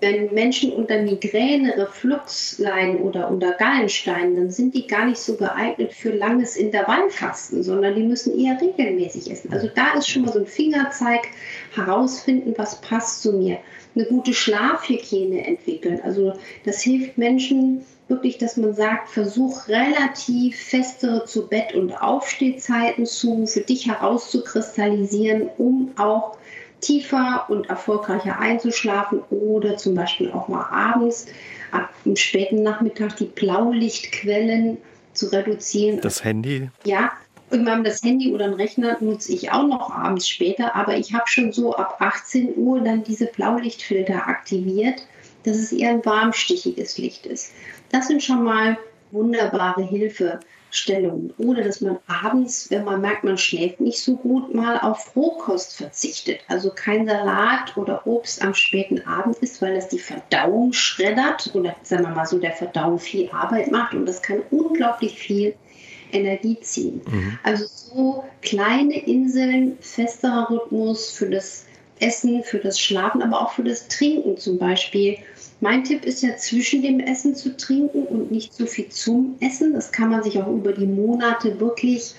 Wenn 0.00 0.32
Menschen 0.32 0.72
unter 0.72 1.02
Migräne, 1.02 1.76
Reflux 1.76 2.58
leiden 2.58 2.96
oder 3.02 3.30
unter 3.30 3.52
Gallensteinen, 3.52 4.36
dann 4.36 4.50
sind 4.50 4.74
die 4.74 4.86
gar 4.86 5.06
nicht 5.06 5.18
so 5.18 5.36
geeignet 5.36 5.92
für 5.92 6.10
langes 6.10 6.56
Intervallfasten, 6.56 7.62
sondern 7.62 7.94
die 7.94 8.02
müssen 8.02 8.38
eher 8.38 8.58
regelmäßig 8.60 9.30
essen. 9.30 9.52
Also 9.52 9.68
da 9.74 9.92
ist 9.98 10.08
schon 10.08 10.22
mal 10.22 10.32
so 10.32 10.38
ein 10.38 10.46
Fingerzeig, 10.46 11.28
herausfinden, 11.74 12.54
was 12.56 12.80
passt 12.80 13.22
zu 13.22 13.32
mir. 13.32 13.58
Eine 13.94 14.06
gute 14.06 14.32
Schlafhygiene 14.32 15.46
entwickeln. 15.46 16.00
Also 16.02 16.32
das 16.64 16.80
hilft 16.80 17.18
Menschen, 17.18 17.84
wirklich, 18.08 18.38
dass 18.38 18.56
man 18.56 18.74
sagt, 18.74 19.08
versuch 19.08 19.68
relativ 19.68 20.58
festere 20.58 21.24
zu 21.24 21.48
Bett- 21.48 21.74
und 21.74 21.92
Aufstehzeiten 21.92 23.06
zu 23.06 23.46
für 23.46 23.60
dich 23.60 23.86
herauszukristallisieren, 23.86 25.48
um 25.56 25.92
auch 25.96 26.36
tiefer 26.80 27.46
und 27.48 27.68
erfolgreicher 27.68 28.38
einzuschlafen 28.38 29.20
oder 29.30 29.76
zum 29.76 29.94
Beispiel 29.94 30.30
auch 30.30 30.48
mal 30.48 30.64
abends 30.70 31.26
ab 31.72 31.90
dem 32.04 32.16
späten 32.16 32.62
Nachmittag 32.62 33.16
die 33.16 33.26
Blaulichtquellen 33.26 34.78
zu 35.12 35.26
reduzieren. 35.26 36.00
Das 36.00 36.24
Handy? 36.24 36.70
Ja, 36.84 37.12
irgendwann 37.50 37.84
das 37.84 38.02
Handy 38.02 38.32
oder 38.32 38.46
ein 38.46 38.54
Rechner 38.54 38.96
nutze 39.00 39.32
ich 39.32 39.50
auch 39.50 39.66
noch 39.66 39.90
abends 39.90 40.28
später, 40.28 40.74
aber 40.74 40.96
ich 40.96 41.12
habe 41.12 41.24
schon 41.26 41.52
so 41.52 41.74
ab 41.74 41.96
18 42.00 42.56
Uhr 42.56 42.80
dann 42.80 43.04
diese 43.04 43.26
Blaulichtfilter 43.26 44.26
aktiviert, 44.26 45.06
dass 45.44 45.56
es 45.56 45.72
eher 45.72 45.90
ein 45.90 46.04
warmstichiges 46.04 46.98
Licht 46.98 47.26
ist. 47.26 47.52
Das 47.90 48.08
sind 48.08 48.22
schon 48.22 48.44
mal 48.44 48.78
wunderbare 49.10 49.82
Hilfestellungen. 50.70 51.32
Oder 51.38 51.62
dass 51.62 51.80
man 51.80 51.98
abends, 52.06 52.70
wenn 52.70 52.84
man 52.84 53.00
merkt, 53.00 53.24
man 53.24 53.38
schläft 53.38 53.80
nicht 53.80 54.00
so 54.00 54.16
gut, 54.16 54.54
mal 54.54 54.78
auf 54.78 55.14
Rohkost 55.16 55.76
verzichtet. 55.76 56.40
Also 56.48 56.70
kein 56.70 57.06
Salat 57.06 57.76
oder 57.76 58.06
Obst 58.06 58.42
am 58.42 58.54
späten 58.54 59.06
Abend 59.06 59.36
ist, 59.38 59.60
weil 59.60 59.74
das 59.74 59.88
die 59.88 59.98
Verdauung 59.98 60.72
schreddert 60.72 61.50
oder 61.54 61.74
sagen 61.82 62.04
wir 62.04 62.10
mal 62.10 62.26
so 62.26 62.38
der 62.38 62.52
Verdauung 62.52 62.98
viel 62.98 63.28
Arbeit 63.30 63.70
macht 63.70 63.94
und 63.94 64.06
das 64.06 64.22
kann 64.22 64.42
unglaublich 64.50 65.18
viel 65.18 65.54
Energie 66.12 66.58
ziehen. 66.60 67.02
Mhm. 67.06 67.38
Also 67.42 67.66
so 67.66 68.24
kleine 68.42 68.98
Inseln, 69.06 69.76
festerer 69.80 70.50
Rhythmus 70.50 71.10
für 71.10 71.28
das 71.28 71.66
Essen, 72.00 72.42
für 72.42 72.58
das 72.58 72.80
Schlafen, 72.80 73.22
aber 73.22 73.42
auch 73.42 73.52
für 73.52 73.62
das 73.62 73.86
Trinken 73.88 74.36
zum 74.38 74.58
Beispiel 74.58 75.18
mein 75.60 75.84
Tipp 75.84 76.04
ist 76.04 76.22
ja, 76.22 76.36
zwischen 76.36 76.82
dem 76.82 77.00
Essen 77.00 77.34
zu 77.34 77.56
trinken 77.56 78.04
und 78.04 78.30
nicht 78.30 78.54
so 78.54 78.66
viel 78.66 78.88
zum 78.88 79.36
Essen. 79.40 79.74
Das 79.74 79.92
kann 79.92 80.10
man 80.10 80.22
sich 80.22 80.38
auch 80.40 80.48
über 80.48 80.72
die 80.72 80.86
Monate 80.86 81.60
wirklich 81.60 82.14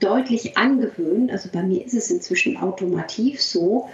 deutlich 0.00 0.56
angewöhnen. 0.56 1.30
Also 1.30 1.48
bei 1.52 1.62
mir 1.62 1.84
ist 1.84 1.94
es 1.94 2.10
inzwischen 2.10 2.56
automativ 2.56 3.40
so, 3.40 3.88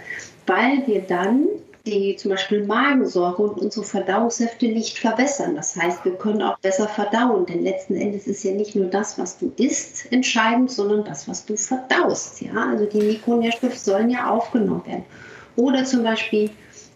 weil 0.45 0.85
wir 0.87 1.01
dann 1.01 1.47
die 1.85 2.15
zum 2.15 2.31
Beispiel 2.31 2.65
Magensäure 2.65 3.43
und 3.43 3.59
unsere 3.59 3.85
Verdauungssäfte 3.85 4.67
nicht 4.67 4.97
verbessern. 4.99 5.55
Das 5.55 5.75
heißt, 5.75 6.05
wir 6.05 6.13
können 6.13 6.41
auch 6.41 6.57
besser 6.59 6.87
verdauen, 6.87 7.45
denn 7.45 7.61
letzten 7.61 7.95
Endes 7.97 8.25
ist 8.25 8.43
ja 8.43 8.53
nicht 8.53 8.73
nur 8.73 8.85
das, 8.85 9.19
was 9.19 9.37
du 9.37 9.51
isst, 9.57 10.09
entscheidend, 10.11 10.71
sondern 10.71 11.03
das, 11.03 11.27
was 11.27 11.45
du 11.45 11.57
verdaust. 11.57 12.41
Ja? 12.41 12.69
Also 12.69 12.85
die 12.85 13.01
Mikronährstoffe 13.01 13.77
sollen 13.77 14.09
ja 14.09 14.29
aufgenommen 14.29 14.85
werden. 14.85 15.03
Oder 15.57 15.83
zum 15.83 16.03
Beispiel 16.03 16.51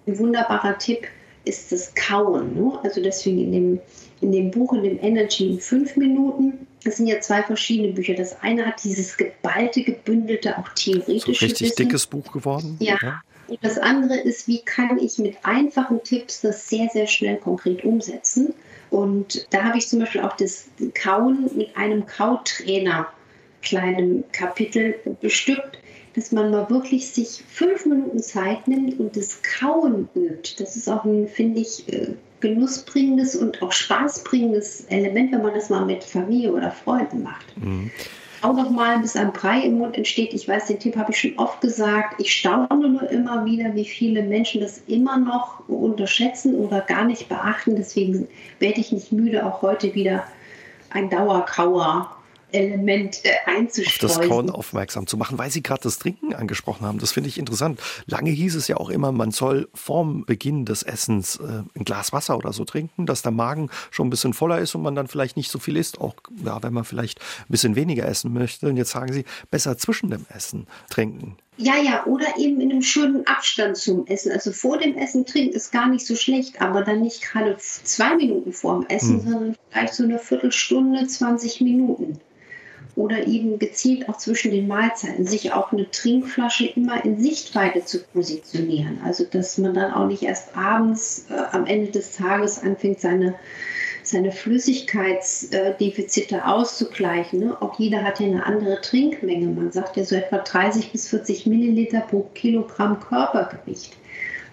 ein 0.08 0.18
wunderbarer 0.18 0.78
Tipp, 0.78 1.06
ist 1.48 1.72
das 1.72 1.94
Kauen. 1.96 2.56
Ne? 2.56 2.80
Also 2.84 3.02
deswegen 3.02 3.40
in 3.40 3.52
dem, 3.52 3.80
in 4.22 4.32
dem 4.32 4.52
Buch, 4.52 4.74
in 4.74 4.84
dem 4.84 5.00
Energy 5.02 5.52
in 5.52 5.60
fünf 5.60 5.96
Minuten, 5.96 6.68
das 6.84 6.98
sind 6.98 7.08
ja 7.08 7.20
zwei 7.20 7.44
verschiedene 7.44 7.94
Bücher. 7.94 8.14
Das 8.14 8.42
eine 8.42 8.66
hat 8.66 8.84
dieses 8.84 9.18
geballte, 9.18 9.84
gebündelte, 9.84 10.58
auch 10.58 10.70
theoretische 10.70 11.26
so 11.26 11.46
richtig 11.46 11.70
Wissen. 11.70 11.76
dickes 11.76 12.06
Buch 12.06 12.32
geworden. 12.32 12.78
Ja. 12.80 12.98
ja. 13.02 13.22
Und 13.48 13.60
das 13.62 13.78
andere 13.78 14.18
ist, 14.18 14.48
wie 14.48 14.60
kann 14.60 15.00
ich 15.00 15.18
mit 15.18 15.38
einfachen 15.44 16.04
Tipps 16.04 16.42
das 16.42 16.70
sehr, 16.70 16.90
sehr 16.90 17.08
schnell 17.08 17.38
konkret 17.38 17.84
umsetzen. 17.84 18.54
Und 18.90 19.48
da 19.52 19.64
habe 19.64 19.78
ich 19.78 19.88
zum 19.88 20.00
Beispiel 20.00 20.22
auch 20.22 20.36
das 20.36 20.68
Kauen 20.94 21.50
mit 21.56 21.76
einem 21.76 22.06
Kautrainer 22.06 23.08
kleinem 23.62 24.24
Kapitel 24.32 24.96
bestückt 25.22 25.80
dass 26.18 26.32
man 26.32 26.50
mal 26.50 26.68
wirklich 26.72 27.12
sich 27.12 27.44
fünf 27.48 27.86
Minuten 27.86 28.20
Zeit 28.20 28.68
nimmt 28.68 29.00
und 29.00 29.16
das 29.16 29.40
Kauen 29.44 30.10
übt. 30.16 30.56
Das 30.58 30.76
ist 30.76 30.90
auch 30.90 31.06
ein, 31.06 31.28
finde 31.28 31.62
ich, 31.62 31.88
äh, 31.94 32.08
genussbringendes 32.40 33.36
und 33.36 33.62
auch 33.62 33.72
spaßbringendes 33.72 34.86
Element, 34.90 35.32
wenn 35.32 35.44
man 35.44 35.54
das 35.54 35.70
mal 35.70 35.86
mit 35.86 36.04
Familie 36.04 36.52
oder 36.52 36.72
Freunden 36.72 37.22
macht. 37.22 37.46
Mhm. 37.58 37.92
Auch 38.42 38.56
noch 38.56 38.72
mal, 38.72 38.98
bis 38.98 39.16
ein 39.16 39.32
Brei 39.32 39.62
im 39.62 39.78
Mund 39.78 39.96
entsteht. 39.96 40.34
Ich 40.34 40.48
weiß, 40.48 40.66
den 40.66 40.80
Tipp 40.80 40.96
habe 40.96 41.12
ich 41.12 41.20
schon 41.20 41.38
oft 41.38 41.62
gesagt. 41.62 42.20
Ich 42.20 42.34
staune 42.34 42.90
nur 42.90 43.08
immer 43.12 43.46
wieder, 43.46 43.76
wie 43.76 43.86
viele 43.86 44.24
Menschen 44.24 44.62
das 44.62 44.82
immer 44.88 45.20
noch 45.20 45.70
unterschätzen 45.70 46.56
oder 46.56 46.82
gar 46.82 47.06
nicht 47.06 47.30
beachten. 47.30 47.76
Deswegen 47.76 48.28
werde 48.58 48.82
ich 48.82 48.92
nicht 48.92 49.12
müde, 49.12 49.46
auch 49.46 49.62
heute 49.62 49.94
wieder 49.94 50.24
ein 50.90 51.12
Dauerkauer 51.12 52.17
Element 52.52 53.22
äh, 53.24 53.30
einzustreuen. 53.46 54.12
Auf 54.12 54.18
das 54.20 54.28
Kauen 54.28 54.50
aufmerksam 54.50 55.08
zu 55.08 55.18
machen, 55.18 55.38
weil 55.38 55.52
Sie 55.52 55.62
gerade 55.62 55.82
das 55.84 56.00
Trinken 56.00 56.34
angesprochen 56.34 56.86
haben. 56.86 57.00
Das 57.00 57.12
finde 57.12 57.30
ich 57.30 57.38
interessant. 57.38 57.80
Lange 58.06 58.30
hieß 58.30 58.56
es 58.56 58.68
ja 58.68 58.78
auch 58.78 58.90
immer, 58.90 59.12
man 59.12 59.32
soll 59.32 59.70
vorm 59.74 60.26
Beginn 60.26 60.66
des 60.66 60.84
Essens 60.84 61.38
äh, 61.38 61.64
ein 61.78 61.84
Glas 61.84 62.14
Wasser 62.14 62.38
oder 62.38 62.54
so 62.54 62.64
trinken, 62.66 63.06
dass 63.06 63.22
der 63.22 63.32
Magen 63.32 63.70
schon 63.92 64.08
ein 64.08 64.10
bisschen 64.10 64.34
voller 64.34 64.60
ist 64.60 64.76
und 64.76 64.82
man 64.82 64.96
dann 64.96 65.08
vielleicht 65.08 65.38
nicht 65.38 65.52
so 65.52 65.60
viel 65.60 65.78
isst, 65.78 66.00
auch 66.00 66.16
ja, 66.44 66.62
wenn 66.64 66.74
man 66.74 66.86
vielleicht 66.86 67.20
ein 67.20 67.52
bisschen 67.52 67.76
weniger 67.76 68.06
essen 68.06 68.34
möchte. 68.34 68.68
Und 68.68 68.78
jetzt 68.78 68.92
sagen 68.92 69.12
Sie, 69.12 69.26
besser 69.52 69.78
zwischen 69.78 70.10
dem 70.10 70.26
Essen 70.34 70.68
trinken. 70.90 71.38
Ja, 71.60 71.76
ja, 71.78 72.06
oder 72.06 72.38
eben 72.38 72.62
in 72.62 72.72
einem 72.72 72.84
schönen 72.84 73.26
Abstand 73.26 73.78
zum 73.78 74.06
Essen. 74.06 74.32
Also 74.32 74.52
vor 74.52 74.78
dem 74.78 74.96
Essen 74.96 75.26
trinken 75.26 75.56
ist 75.56 75.72
gar 75.72 75.90
nicht 75.90 76.06
so 76.06 76.16
schlecht, 76.16 76.62
aber 76.62 76.84
dann 76.84 77.02
nicht 77.02 77.24
gerade 77.24 77.58
zwei 77.58 78.16
Minuten 78.16 78.54
vor 78.54 78.80
dem 78.80 78.88
Essen, 78.90 79.24
hm. 79.24 79.32
sondern 79.32 79.56
vielleicht 79.72 79.96
so 79.96 80.04
eine 80.04 80.20
Viertelstunde, 80.20 81.08
20 81.08 81.62
Minuten 81.62 82.20
oder 82.98 83.26
eben 83.28 83.60
gezielt 83.60 84.10
auch 84.10 84.18
zwischen 84.18 84.52
den 84.52 84.68
Mahlzeiten 84.68 85.26
sich 85.26 85.54
auch 85.54 85.72
eine 85.72 85.90
Trinkflasche 85.92 86.66
immer 86.66 87.06
in 87.06 87.22
Sichtweite 87.22 87.86
zu 87.86 88.04
positionieren. 88.04 89.00
Also 89.06 89.24
dass 89.24 89.60
man 89.60 89.76
dann 89.76 89.94
auch 89.94 90.08
nicht 90.08 90.24
erst 90.24 90.58
abends 90.58 91.28
äh, 91.30 91.36
am 91.52 91.68
Ende 91.68 91.92
des 91.92 92.18
Tages 92.18 92.64
anfängt, 92.64 93.00
seine, 93.00 93.36
seine 94.02 94.32
Flüssigkeitsdefizite 94.32 96.48
auszugleichen. 96.48 97.42
Ne? 97.42 97.56
Auch 97.62 97.78
jeder 97.78 98.04
hat 98.04 98.20
ja 98.20 98.26
eine 98.26 98.44
andere 98.44 98.82
Trinkmenge. 98.82 99.46
Man 99.46 99.72
sagt 99.72 99.96
ja 99.96 100.04
so 100.04 100.16
etwa 100.16 100.40
30 100.40 100.92
bis 100.92 101.08
40 101.10 101.46
Milliliter 101.46 102.02
pro 102.02 102.22
Kilogramm 102.34 103.00
Körpergewicht. 103.00 103.96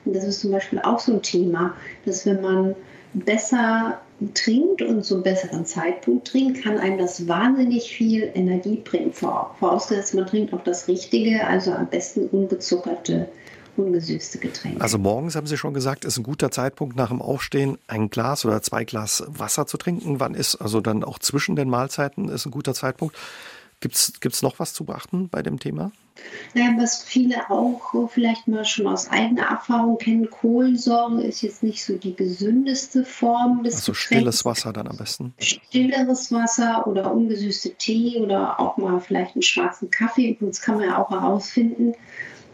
Und 0.05 0.15
das 0.15 0.25
ist 0.25 0.41
zum 0.41 0.51
Beispiel 0.51 0.81
auch 0.81 1.01
so 1.01 1.15
ein 1.15 1.23
Thema, 1.23 1.75
dass 2.05 2.27
wenn 2.27 2.43
man 2.43 2.77
besser 3.15 4.03
trinkt 4.35 4.83
und 4.83 5.05
zum 5.05 5.23
besseren 5.23 5.67
Zeitpunkt 5.67 6.29
trinkt, 6.29 6.63
kann 6.63 6.79
einem 6.79 6.99
das 6.99 7.27
wahnsinnig 7.27 7.91
viel 7.91 8.31
Energie 8.35 8.77
bringen. 8.77 9.13
Vorausgesetzt, 9.13 10.15
man 10.15 10.27
trinkt 10.27 10.53
auch 10.55 10.63
das 10.63 10.89
Richtige, 10.89 11.47
also 11.47 11.73
am 11.73 11.89
besten 11.89 12.29
ungezuckerte, 12.29 13.29
ungesüßte 13.77 14.39
Getränke. 14.39 14.81
Also 14.81 14.99
morgens, 14.99 15.35
haben 15.35 15.47
Sie 15.47 15.57
schon 15.57 15.75
gesagt, 15.75 16.05
ist 16.05 16.17
ein 16.17 16.23
guter 16.23 16.51
Zeitpunkt 16.51 16.97
nach 16.97 17.09
dem 17.09 17.21
Aufstehen, 17.21 17.79
ein 17.89 18.09
Glas 18.09 18.45
oder 18.45 18.63
zwei 18.63 18.85
Glas 18.85 19.25
Wasser 19.27 19.67
zu 19.67 19.77
trinken. 19.77 20.21
Wann 20.21 20.35
ist 20.35 20.57
also 20.57 20.81
dann 20.81 21.03
auch 21.03 21.19
zwischen 21.19 21.57
den 21.57 21.69
Mahlzeiten 21.69 22.29
ist 22.29 22.47
ein 22.47 22.53
guter 22.53 22.75
Zeitpunkt? 22.75 23.17
Gibt 23.85 24.35
es 24.35 24.43
noch 24.43 24.59
was 24.59 24.73
zu 24.73 24.85
beachten 24.85 25.29
bei 25.29 25.43
dem 25.43 25.59
Thema? 25.59 25.93
Naja, 26.55 26.71
was 26.79 27.03
viele 27.03 27.51
auch 27.51 28.09
vielleicht 28.09 28.49
mal 28.49 28.65
schon 28.65 28.87
aus 28.87 29.11
eigener 29.11 29.43
Erfahrung 29.43 29.99
kennen, 29.99 30.31
Kohlensäure 30.31 31.23
ist 31.23 31.43
jetzt 31.43 31.63
nicht 31.63 31.85
so 31.85 31.97
die 31.99 32.15
gesündeste 32.17 33.05
Form 33.05 33.63
des 33.63 33.75
Also 33.75 33.93
stilles 33.93 34.45
Wasser 34.47 34.73
dann 34.73 34.89
am 34.89 34.97
besten. 34.97 35.35
Stilleres 35.39 36.33
Wasser 36.33 36.87
oder 36.87 37.13
ungesüßte 37.13 37.75
Tee 37.75 38.21
oder 38.21 38.59
auch 38.59 38.79
mal 38.79 39.01
vielleicht 39.01 39.35
einen 39.35 39.43
schwarzen 39.43 39.91
Kaffee. 39.91 40.31
Übrigens 40.31 40.63
kann 40.63 40.77
man 40.77 40.89
ja 40.89 41.03
auch 41.03 41.11
herausfinden, 41.11 41.95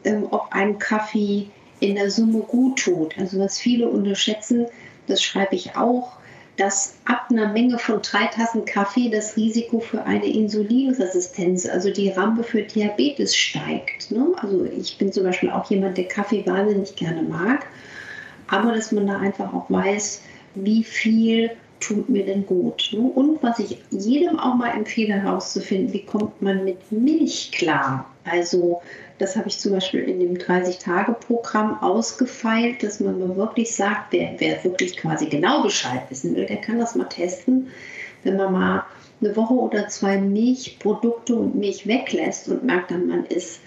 ähm, 0.05 0.27
ob 0.31 0.49
ein 0.51 0.79
Kaffee 0.81 1.47
in 1.79 1.95
der 1.95 2.11
Summe 2.11 2.41
gut 2.41 2.81
tut. 2.81 3.17
Also 3.19 3.39
was 3.39 3.59
viele 3.59 3.89
unterschätzen, 3.89 4.67
das 5.07 5.23
schreibe 5.23 5.55
ich 5.55 5.77
auch, 5.77 6.20
dass 6.61 6.95
ab 7.07 7.29
einer 7.31 7.49
Menge 7.49 7.79
von 7.79 8.03
drei 8.03 8.27
Tassen 8.27 8.67
Kaffee 8.67 9.09
das 9.09 9.35
Risiko 9.35 9.81
für 9.81 10.05
eine 10.05 10.27
Insulinresistenz, 10.27 11.67
also 11.67 11.91
die 11.91 12.11
Rampe 12.11 12.43
für 12.43 12.63
Diabetes 12.63 13.35
steigt. 13.35 14.11
Ne? 14.11 14.27
Also 14.37 14.67
ich 14.67 14.99
bin 14.99 15.11
zum 15.11 15.25
Beispiel 15.25 15.51
auch 15.51 15.71
jemand, 15.71 15.97
der 15.97 16.09
Kaffee 16.09 16.45
wahnsinnig 16.47 16.97
gerne 16.97 17.23
mag, 17.23 17.65
aber 18.49 18.75
dass 18.75 18.93
man 18.93 19.07
da 19.07 19.19
einfach 19.19 19.55
auch 19.55 19.71
weiß, 19.71 20.21
wie 20.55 20.85
viel 20.85 21.51
tut 21.81 22.11
mir 22.11 22.27
denn 22.27 22.45
gut. 22.45 22.91
Ne? 22.93 23.01
Und 23.01 23.43
was 23.43 23.59
ich 23.59 23.79
jedem 23.91 24.39
auch 24.39 24.55
mal 24.55 24.77
empfehle 24.77 25.15
herauszufinden, 25.15 25.95
wie 25.95 26.05
kommt 26.05 26.43
man 26.43 26.65
mit 26.65 26.93
Milch 26.93 27.53
klar? 27.53 28.10
Also 28.25 28.83
das 29.19 29.37
habe 29.37 29.49
ich 29.49 29.59
zum 29.59 29.73
Beispiel 29.73 30.01
in 30.01 30.21
dem 30.21 30.35
30-Tage-Programm 30.35 31.83
ausgefeilt, 31.83 32.83
dass 32.83 33.01
man 33.01 33.19
mal 33.19 33.37
wirklich 33.37 33.75
sagt, 33.75 34.13
wer, 34.13 34.35
wer 34.39 34.63
wirklich 34.65 34.97
quasi 34.97 35.27
genau 35.27 35.63
Bescheid 35.63 36.03
wissen 36.09 36.35
will, 36.35 36.47
der 36.47 36.61
kann 36.61 36.79
das 36.79 36.95
mal 36.95 37.05
testen. 37.05 37.69
Wenn 38.25 38.37
man 38.37 38.53
mal 38.53 38.85
eine 39.21 39.37
Woche 39.37 39.55
oder 39.55 39.89
zwei 39.89 40.19
Milchprodukte 40.19 41.35
und 41.35 41.55
Milch 41.55 41.87
weglässt 41.87 42.49
und 42.49 42.65
merkt 42.65 42.91
dann, 42.91 43.09
man 43.09 43.27
ist 43.27 43.61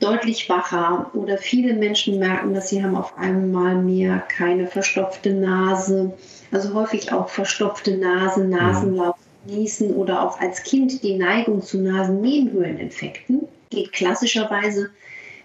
deutlich 0.00 0.48
wacher 0.48 1.10
oder 1.14 1.38
viele 1.38 1.74
Menschen 1.74 2.18
merken, 2.18 2.54
dass 2.54 2.70
sie 2.70 2.82
haben 2.82 2.96
auf 2.96 3.16
einmal 3.16 3.76
mehr 3.76 4.22
keine 4.28 4.66
verstopfte 4.66 5.32
Nase, 5.32 6.12
also 6.50 6.74
häufig 6.74 7.12
auch 7.12 7.28
verstopfte 7.28 7.96
Nase, 7.96 8.44
Nasenlauf, 8.44 9.16
Niesen 9.46 9.94
oder 9.94 10.22
auch 10.22 10.40
als 10.40 10.62
Kind 10.62 11.02
die 11.02 11.16
Neigung 11.16 11.62
zu 11.62 11.78
Nasennebenhöhleninfekten 11.78 13.48
geht 13.74 13.92
klassischerweise 13.92 14.90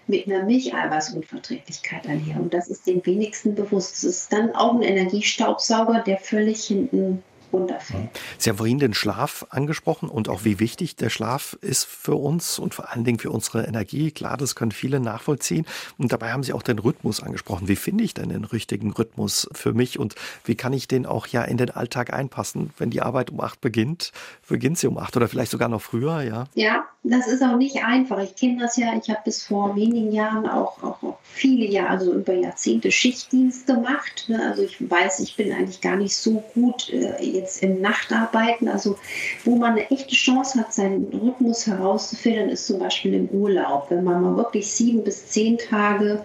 mit 0.06 0.26
einer 0.26 0.44
Milcheiweißunverträglichkeit 0.44 2.06
einher. 2.06 2.40
Und 2.40 2.52
das 2.52 2.68
ist 2.68 2.86
den 2.86 3.04
wenigsten 3.06 3.54
bewusst. 3.54 3.96
Es 3.98 4.04
ist 4.04 4.32
dann 4.32 4.54
auch 4.54 4.74
ein 4.74 4.82
Energiestaubsauger, 4.82 6.00
der 6.00 6.18
völlig 6.18 6.64
hinten 6.64 7.22
runterfällt. 7.52 8.10
Sie 8.38 8.50
haben 8.50 8.58
vorhin 8.58 8.78
den 8.78 8.94
Schlaf 8.94 9.46
angesprochen 9.50 10.08
und 10.08 10.28
auch 10.28 10.44
wie 10.44 10.60
wichtig 10.60 10.96
der 10.96 11.10
Schlaf 11.10 11.58
ist 11.60 11.84
für 11.84 12.14
uns 12.14 12.58
und 12.58 12.74
vor 12.74 12.90
allen 12.90 13.04
Dingen 13.04 13.18
für 13.18 13.30
unsere 13.30 13.64
Energie. 13.64 14.10
Klar, 14.10 14.36
das 14.36 14.54
können 14.54 14.72
viele 14.72 15.00
nachvollziehen. 15.00 15.66
Und 15.98 16.12
dabei 16.12 16.32
haben 16.32 16.42
Sie 16.42 16.52
auch 16.52 16.62
den 16.62 16.78
Rhythmus 16.78 17.22
angesprochen. 17.22 17.68
Wie 17.68 17.76
finde 17.76 18.04
ich 18.04 18.14
denn 18.14 18.28
den 18.28 18.44
richtigen 18.44 18.92
Rhythmus 18.92 19.48
für 19.52 19.72
mich 19.72 19.98
und 19.98 20.14
wie 20.44 20.54
kann 20.54 20.72
ich 20.72 20.88
den 20.88 21.06
auch 21.06 21.26
ja 21.26 21.42
in 21.42 21.56
den 21.56 21.70
Alltag 21.70 22.12
einpassen? 22.12 22.70
Wenn 22.78 22.90
die 22.90 23.02
Arbeit 23.02 23.30
um 23.30 23.40
acht 23.40 23.60
beginnt, 23.60 24.12
beginnt 24.48 24.78
sie 24.78 24.86
um 24.86 24.98
acht 24.98 25.16
oder 25.16 25.28
vielleicht 25.28 25.50
sogar 25.50 25.68
noch 25.68 25.82
früher, 25.82 26.22
ja? 26.22 26.44
Ja, 26.54 26.84
das 27.02 27.26
ist 27.26 27.42
auch 27.42 27.56
nicht 27.56 27.82
einfach. 27.82 28.18
Ich 28.18 28.36
kenne 28.36 28.60
das 28.60 28.76
ja. 28.76 28.94
Ich 29.00 29.08
habe 29.08 29.20
bis 29.24 29.42
vor 29.42 29.74
wenigen 29.74 30.12
Jahren 30.12 30.46
auch, 30.46 30.82
auch, 30.82 31.16
viele 31.22 31.64
Jahre, 31.64 31.90
also 31.90 32.12
über 32.12 32.34
Jahrzehnte 32.34 32.92
Schichtdienst 32.92 33.66
gemacht. 33.66 34.26
Ne? 34.28 34.42
Also 34.46 34.62
ich 34.62 34.76
weiß, 34.90 35.20
ich 35.20 35.36
bin 35.36 35.50
eigentlich 35.52 35.80
gar 35.80 35.96
nicht 35.96 36.14
so 36.14 36.42
gut 36.52 36.90
äh, 36.90 37.22
jetzt 37.24 37.62
im 37.62 37.80
Nachtarbeiten. 37.80 38.68
Also 38.68 38.98
wo 39.44 39.56
man 39.56 39.72
eine 39.72 39.90
echte 39.90 40.14
Chance 40.14 40.58
hat, 40.58 40.74
seinen 40.74 41.06
Rhythmus 41.06 41.66
herauszufinden, 41.66 42.50
ist 42.50 42.66
zum 42.66 42.78
Beispiel 42.78 43.14
im 43.14 43.28
Urlaub, 43.28 43.86
wenn 43.88 44.04
man 44.04 44.22
mal 44.22 44.36
wirklich 44.36 44.70
sieben 44.70 45.02
bis 45.02 45.26
zehn 45.28 45.56
Tage 45.56 46.22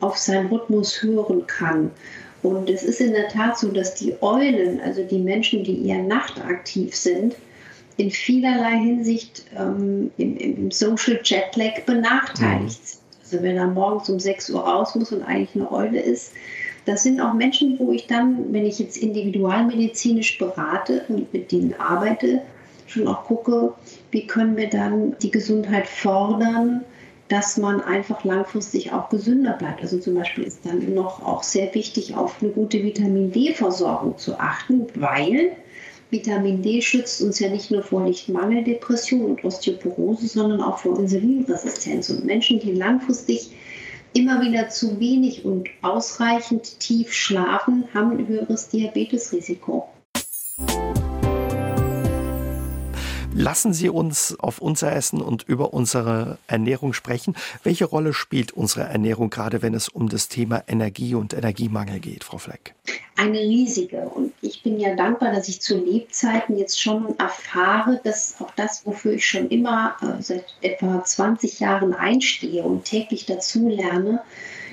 auf 0.00 0.16
seinen 0.16 0.46
Rhythmus 0.46 1.02
hören 1.02 1.46
kann. 1.46 1.90
Und 2.42 2.70
es 2.70 2.82
ist 2.82 3.00
in 3.00 3.12
der 3.12 3.28
Tat 3.28 3.58
so, 3.58 3.68
dass 3.68 3.94
die 3.94 4.14
Eulen, 4.22 4.80
also 4.80 5.02
die 5.02 5.18
Menschen, 5.18 5.64
die 5.64 5.86
eher 5.88 6.02
nachtaktiv 6.02 6.94
sind, 6.94 7.34
in 7.96 8.10
vielerlei 8.10 8.78
Hinsicht 8.78 9.44
ähm, 9.56 10.10
im, 10.18 10.36
im, 10.36 10.70
Social 10.70 11.20
Jetlag 11.22 11.84
benachteiligt 11.86 12.80
mhm. 12.80 12.86
sind. 12.86 13.00
Also 13.22 13.42
wenn 13.42 13.56
er 13.56 13.66
morgens 13.66 14.08
um 14.08 14.20
6 14.20 14.50
Uhr 14.50 14.60
raus 14.60 14.94
muss 14.94 15.12
und 15.12 15.22
eigentlich 15.22 15.54
eine 15.54 15.70
Eule 15.72 16.00
ist, 16.00 16.32
das 16.84 17.02
sind 17.02 17.20
auch 17.20 17.34
Menschen, 17.34 17.78
wo 17.80 17.90
ich 17.90 18.06
dann, 18.06 18.52
wenn 18.52 18.64
ich 18.64 18.78
jetzt 18.78 18.96
individualmedizinisch 18.96 20.38
berate 20.38 21.04
und 21.08 21.32
mit 21.32 21.50
denen 21.50 21.74
arbeite, 21.74 22.42
schon 22.86 23.08
auch 23.08 23.24
gucke, 23.24 23.74
wie 24.12 24.26
können 24.26 24.56
wir 24.56 24.70
dann 24.70 25.16
die 25.20 25.32
Gesundheit 25.32 25.88
fördern, 25.88 26.84
dass 27.28 27.56
man 27.56 27.80
einfach 27.80 28.22
langfristig 28.24 28.92
auch 28.92 29.08
gesünder 29.08 29.54
bleibt. 29.54 29.82
Also 29.82 29.98
zum 29.98 30.14
Beispiel 30.14 30.44
ist 30.44 30.64
dann 30.64 30.94
noch 30.94 31.26
auch 31.26 31.42
sehr 31.42 31.74
wichtig, 31.74 32.14
auf 32.14 32.36
eine 32.40 32.52
gute 32.52 32.82
Vitamin 32.82 33.32
D-Versorgung 33.32 34.16
zu 34.16 34.38
achten, 34.38 34.86
weil 34.94 35.56
Vitamin 36.10 36.62
D 36.62 36.80
schützt 36.80 37.20
uns 37.22 37.40
ja 37.40 37.48
nicht 37.48 37.70
nur 37.70 37.82
vor 37.82 38.06
Lichtmangeldepression 38.06 39.24
und 39.24 39.44
Osteoporose, 39.44 40.28
sondern 40.28 40.60
auch 40.60 40.78
vor 40.78 40.98
Insulinresistenz. 40.98 42.10
Und 42.10 42.24
Menschen, 42.24 42.60
die 42.60 42.72
langfristig 42.72 43.50
immer 44.12 44.40
wieder 44.40 44.68
zu 44.68 45.00
wenig 45.00 45.44
und 45.44 45.68
ausreichend 45.82 46.78
tief 46.80 47.12
schlafen, 47.12 47.84
haben 47.92 48.12
ein 48.12 48.28
höheres 48.28 48.68
Diabetesrisiko. 48.68 49.88
Lassen 53.38 53.74
Sie 53.74 53.90
uns 53.90 54.34
auf 54.40 54.60
unser 54.60 54.96
Essen 54.96 55.20
und 55.20 55.42
über 55.42 55.74
unsere 55.74 56.38
Ernährung 56.46 56.94
sprechen. 56.94 57.36
Welche 57.62 57.84
Rolle 57.84 58.14
spielt 58.14 58.52
unsere 58.52 58.84
Ernährung 58.86 59.28
gerade, 59.28 59.60
wenn 59.60 59.74
es 59.74 59.90
um 59.90 60.08
das 60.08 60.28
Thema 60.28 60.62
Energie 60.66 61.14
und 61.14 61.34
Energiemangel 61.34 62.00
geht, 62.00 62.24
Frau 62.24 62.38
Fleck? 62.38 62.74
Eine 63.14 63.38
riesige. 63.38 64.08
Und 64.08 64.32
ich 64.40 64.62
bin 64.62 64.80
ja 64.80 64.96
dankbar, 64.96 65.32
dass 65.32 65.48
ich 65.48 65.60
zu 65.60 65.76
Lebzeiten 65.76 66.56
jetzt 66.56 66.80
schon 66.80 67.18
erfahre, 67.18 68.00
dass 68.02 68.36
auch 68.40 68.50
das, 68.56 68.86
wofür 68.86 69.12
ich 69.12 69.26
schon 69.26 69.48
immer 69.50 69.96
äh, 70.00 70.22
seit 70.22 70.46
etwa 70.62 71.04
20 71.04 71.60
Jahren 71.60 71.92
einstehe 71.92 72.62
und 72.62 72.84
täglich 72.84 73.26
dazu 73.26 73.68
lerne, 73.68 74.22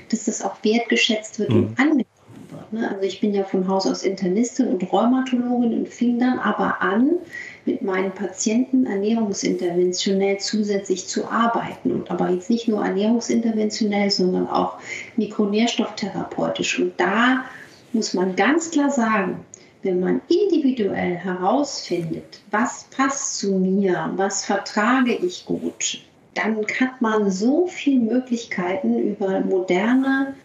dass 0.09 0.23
das 0.23 0.41
auch 0.41 0.55
wertgeschätzt 0.63 1.37
wird 1.37 1.49
mhm. 1.49 1.57
und 1.57 1.79
angenommen 1.79 2.05
wird. 2.49 2.71
Ne? 2.71 2.89
Also 2.89 3.01
ich 3.01 3.19
bin 3.19 3.33
ja 3.33 3.43
von 3.43 3.67
Haus 3.67 3.85
aus 3.85 4.03
Internistin 4.03 4.69
und 4.69 4.89
Rheumatologin 4.89 5.73
und 5.79 5.89
fing 5.89 6.17
dann 6.17 6.39
aber 6.39 6.81
an, 6.81 7.17
mit 7.65 7.81
meinen 7.81 8.11
Patienten 8.11 8.85
ernährungsinterventionell 8.85 10.39
zusätzlich 10.39 11.07
zu 11.07 11.25
arbeiten. 11.29 11.91
Und 11.91 12.11
aber 12.11 12.29
jetzt 12.29 12.49
nicht 12.49 12.67
nur 12.67 12.83
ernährungsinterventionell, 12.85 14.09
sondern 14.09 14.47
auch 14.47 14.77
mikronährstofftherapeutisch. 15.15 16.79
Und 16.79 16.99
da 16.99 17.45
muss 17.93 18.13
man 18.13 18.35
ganz 18.35 18.71
klar 18.71 18.89
sagen, 18.89 19.45
wenn 19.83 19.99
man 19.99 20.21
individuell 20.29 21.15
herausfindet, 21.15 22.41
was 22.51 22.85
passt 22.95 23.39
zu 23.39 23.53
mir, 23.53 24.11
was 24.15 24.45
vertrage 24.45 25.13
ich 25.13 25.45
gut, 25.45 26.01
dann 26.33 26.65
hat 26.79 27.01
man 27.01 27.29
so 27.29 27.67
viele 27.67 27.99
Möglichkeiten 27.99 28.97
über 28.97 29.41
moderne 29.41 30.35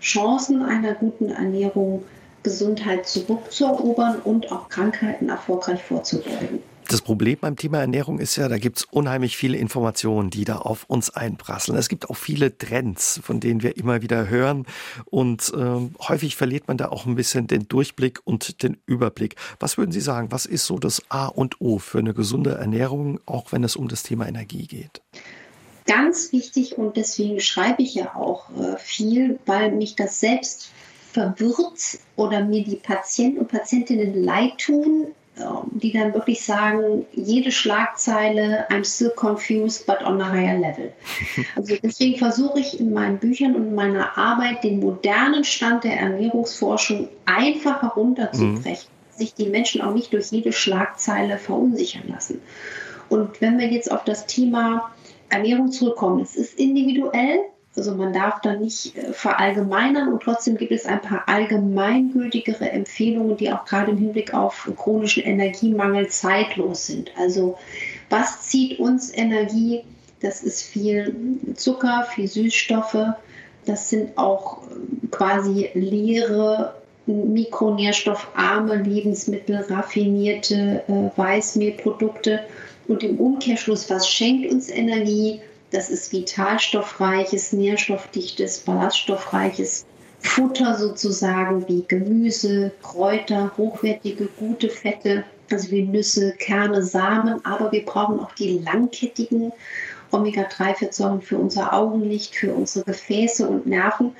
Chancen 0.00 0.62
einer 0.62 0.94
guten 0.94 1.30
Ernährung 1.30 2.04
Gesundheit 2.42 3.06
zurückzuerobern 3.06 4.20
und 4.20 4.50
auch 4.50 4.68
Krankheiten 4.68 5.28
erfolgreich 5.28 5.82
vorzubeugen. 5.82 6.60
Das 6.90 7.02
Problem 7.02 7.38
beim 7.40 7.54
Thema 7.54 7.78
Ernährung 7.78 8.18
ist 8.18 8.34
ja, 8.34 8.48
da 8.48 8.58
gibt 8.58 8.78
es 8.78 8.84
unheimlich 8.84 9.36
viele 9.36 9.56
Informationen, 9.56 10.28
die 10.28 10.44
da 10.44 10.56
auf 10.56 10.86
uns 10.88 11.10
einprasseln. 11.10 11.78
Es 11.78 11.88
gibt 11.88 12.10
auch 12.10 12.16
viele 12.16 12.58
Trends, 12.58 13.20
von 13.22 13.38
denen 13.38 13.62
wir 13.62 13.76
immer 13.76 14.02
wieder 14.02 14.28
hören. 14.28 14.66
Und 15.04 15.52
äh, 15.54 15.88
häufig 16.08 16.34
verliert 16.34 16.66
man 16.66 16.78
da 16.78 16.88
auch 16.88 17.06
ein 17.06 17.14
bisschen 17.14 17.46
den 17.46 17.68
Durchblick 17.68 18.18
und 18.24 18.64
den 18.64 18.76
Überblick. 18.86 19.36
Was 19.60 19.78
würden 19.78 19.92
Sie 19.92 20.00
sagen, 20.00 20.32
was 20.32 20.46
ist 20.46 20.66
so 20.66 20.80
das 20.80 21.00
A 21.10 21.26
und 21.26 21.60
O 21.60 21.78
für 21.78 22.00
eine 22.00 22.12
gesunde 22.12 22.54
Ernährung, 22.54 23.20
auch 23.24 23.52
wenn 23.52 23.62
es 23.62 23.76
um 23.76 23.86
das 23.86 24.02
Thema 24.02 24.26
Energie 24.26 24.66
geht? 24.66 25.00
Ganz 25.86 26.32
wichtig 26.32 26.76
und 26.76 26.96
deswegen 26.96 27.38
schreibe 27.38 27.82
ich 27.82 27.94
ja 27.94 28.16
auch 28.16 28.50
äh, 28.50 28.76
viel, 28.78 29.38
weil 29.46 29.70
mich 29.70 29.94
das 29.94 30.18
selbst 30.18 30.70
verwirrt 31.12 31.98
oder 32.16 32.44
mir 32.44 32.64
die 32.64 32.76
Patienten 32.76 33.40
und 33.40 33.48
Patientinnen 33.48 34.22
leid 34.22 34.58
tun, 34.58 35.08
ähm, 35.38 35.70
die 35.72 35.92
dann 35.92 36.12
wirklich 36.14 36.44
sagen, 36.44 37.06
jede 37.12 37.50
Schlagzeile, 37.50 38.66
I'm 38.70 38.84
still 38.84 39.12
confused, 39.14 39.86
but 39.86 40.02
on 40.02 40.20
a 40.20 40.30
higher 40.30 40.58
level. 40.58 40.92
Also 41.56 41.76
deswegen 41.82 42.18
versuche 42.18 42.60
ich 42.60 42.78
in 42.78 42.92
meinen 42.92 43.18
Büchern 43.18 43.54
und 43.54 43.68
in 43.68 43.74
meiner 43.74 44.16
Arbeit 44.16 44.64
den 44.64 44.80
modernen 44.80 45.44
Stand 45.44 45.84
der 45.84 45.98
Ernährungsforschung 45.98 47.08
einfach 47.26 47.82
herunterzubrechen, 47.82 48.90
mhm. 48.90 49.18
sich 49.18 49.34
die 49.34 49.48
Menschen 49.48 49.82
auch 49.82 49.94
nicht 49.94 50.12
durch 50.12 50.30
jede 50.30 50.52
Schlagzeile 50.52 51.38
verunsichern 51.38 52.08
lassen. 52.08 52.40
Und 53.08 53.40
wenn 53.40 53.58
wir 53.58 53.68
jetzt 53.68 53.90
auf 53.90 54.04
das 54.04 54.26
Thema 54.26 54.90
Ernährung 55.28 55.70
zurückkommen, 55.72 56.20
es 56.20 56.36
ist 56.36 56.58
individuell, 56.58 57.40
also 57.76 57.94
man 57.94 58.12
darf 58.12 58.40
da 58.40 58.54
nicht 58.54 58.96
äh, 58.96 59.12
verallgemeinern 59.12 60.12
und 60.12 60.22
trotzdem 60.22 60.56
gibt 60.56 60.72
es 60.72 60.86
ein 60.86 61.00
paar 61.00 61.28
allgemeingültigere 61.28 62.70
Empfehlungen, 62.70 63.36
die 63.36 63.52
auch 63.52 63.64
gerade 63.64 63.92
im 63.92 63.98
Hinblick 63.98 64.34
auf 64.34 64.70
chronischen 64.76 65.22
Energiemangel 65.22 66.08
zeitlos 66.08 66.86
sind. 66.86 67.12
Also 67.16 67.58
was 68.08 68.42
zieht 68.42 68.80
uns 68.80 69.14
Energie? 69.14 69.82
Das 70.20 70.42
ist 70.42 70.62
viel 70.62 71.14
Zucker, 71.54 72.06
viel 72.12 72.26
Süßstoffe. 72.28 73.14
Das 73.64 73.88
sind 73.88 74.18
auch 74.18 74.62
ähm, 74.70 75.10
quasi 75.10 75.70
leere, 75.74 76.74
mikronährstoffarme 77.06 78.76
Lebensmittel, 78.76 79.64
raffinierte 79.68 80.82
äh, 80.88 81.18
Weißmehlprodukte. 81.18 82.40
Und 82.88 83.04
im 83.04 83.18
Umkehrschluss, 83.18 83.88
was 83.88 84.08
schenkt 84.08 84.50
uns 84.50 84.68
Energie? 84.68 85.40
Das 85.70 85.88
ist 85.88 86.12
vitalstoffreiches, 86.12 87.52
nährstoffdichtes, 87.52 88.60
ballaststoffreiches 88.60 89.86
Futter 90.18 90.76
sozusagen 90.76 91.66
wie 91.68 91.84
Gemüse, 91.86 92.72
Kräuter, 92.82 93.52
hochwertige, 93.56 94.28
gute 94.38 94.68
Fette, 94.68 95.24
also 95.50 95.70
wie 95.70 95.82
Nüsse, 95.82 96.34
Kerne, 96.38 96.82
Samen, 96.82 97.44
aber 97.44 97.72
wir 97.72 97.84
brauchen 97.84 98.20
auch 98.20 98.32
die 98.34 98.58
langkettigen 98.58 99.52
Omega-3-Fettsäuren 100.12 101.22
für 101.22 101.38
unser 101.38 101.72
Augenlicht, 101.72 102.34
für 102.34 102.52
unsere 102.52 102.84
Gefäße 102.84 103.48
und 103.48 103.66
Nerven. 103.66 104.12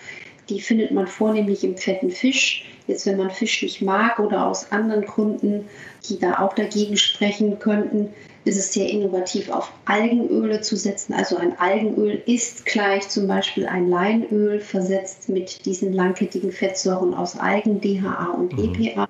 Die 0.49 0.61
findet 0.61 0.91
man 0.93 1.07
vornehmlich 1.07 1.65
im 1.65 1.77
fetten 1.77 2.11
Fisch. 2.11 2.65
Jetzt, 2.87 3.07
wenn 3.07 3.19
man 3.19 3.31
Fisch 3.31 3.63
nicht 3.63 3.83
mag 3.83 4.19
oder 4.19 4.47
aus 4.47 4.73
anderen 4.73 5.05
Gründen, 5.05 5.69
die 6.09 6.19
da 6.19 6.39
auch 6.39 6.55
dagegen 6.55 6.97
sprechen 6.97 7.59
könnten, 7.59 8.09
ist 8.45 8.57
es 8.57 8.73
sehr 8.73 8.89
innovativ, 8.89 9.51
auf 9.51 9.71
Algenöle 9.85 10.61
zu 10.63 10.77
setzen. 10.77 11.13
Also 11.13 11.37
ein 11.37 11.59
Algenöl 11.59 12.23
ist 12.27 12.65
gleich 12.65 13.09
zum 13.09 13.27
Beispiel 13.27 13.67
ein 13.67 13.91
Leinöl 13.91 14.61
versetzt 14.61 15.29
mit 15.29 15.67
diesen 15.67 15.93
langkettigen 15.93 16.51
Fettsäuren 16.51 17.15
aus 17.15 17.39
Algen, 17.39 17.81
DHA 17.81 18.35
und 18.37 18.57
mhm. 18.57 18.83
EPA. 18.83 19.09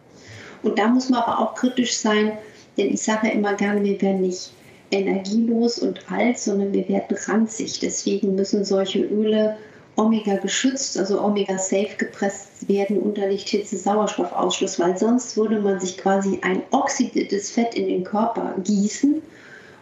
Und 0.62 0.78
da 0.78 0.88
muss 0.88 1.08
man 1.08 1.22
aber 1.22 1.38
auch 1.38 1.54
kritisch 1.54 1.96
sein, 1.96 2.32
denn 2.76 2.92
ich 2.92 3.02
sage 3.02 3.30
immer 3.30 3.54
gerne, 3.54 3.82
wir 3.84 4.00
werden 4.02 4.22
nicht 4.22 4.52
energielos 4.90 5.78
und 5.78 6.10
alt, 6.10 6.38
sondern 6.38 6.72
wir 6.72 6.88
werden 6.88 7.16
ranzig. 7.26 7.78
Deswegen 7.78 8.34
müssen 8.34 8.64
solche 8.64 9.00
Öle 9.00 9.56
Omega 10.00 10.36
geschützt, 10.36 10.98
also 10.98 11.22
Omega 11.22 11.58
safe 11.58 11.96
gepresst 11.98 12.68
werden 12.68 12.98
unter 12.98 13.28
Lichthitze 13.28 13.76
Sauerstoffausschluss, 13.76 14.78
weil 14.78 14.96
sonst 14.96 15.36
würde 15.36 15.60
man 15.60 15.78
sich 15.78 15.98
quasi 15.98 16.40
ein 16.42 16.62
oxidiertes 16.70 17.50
Fett 17.50 17.74
in 17.74 17.88
den 17.88 18.04
Körper 18.04 18.54
gießen 18.64 19.20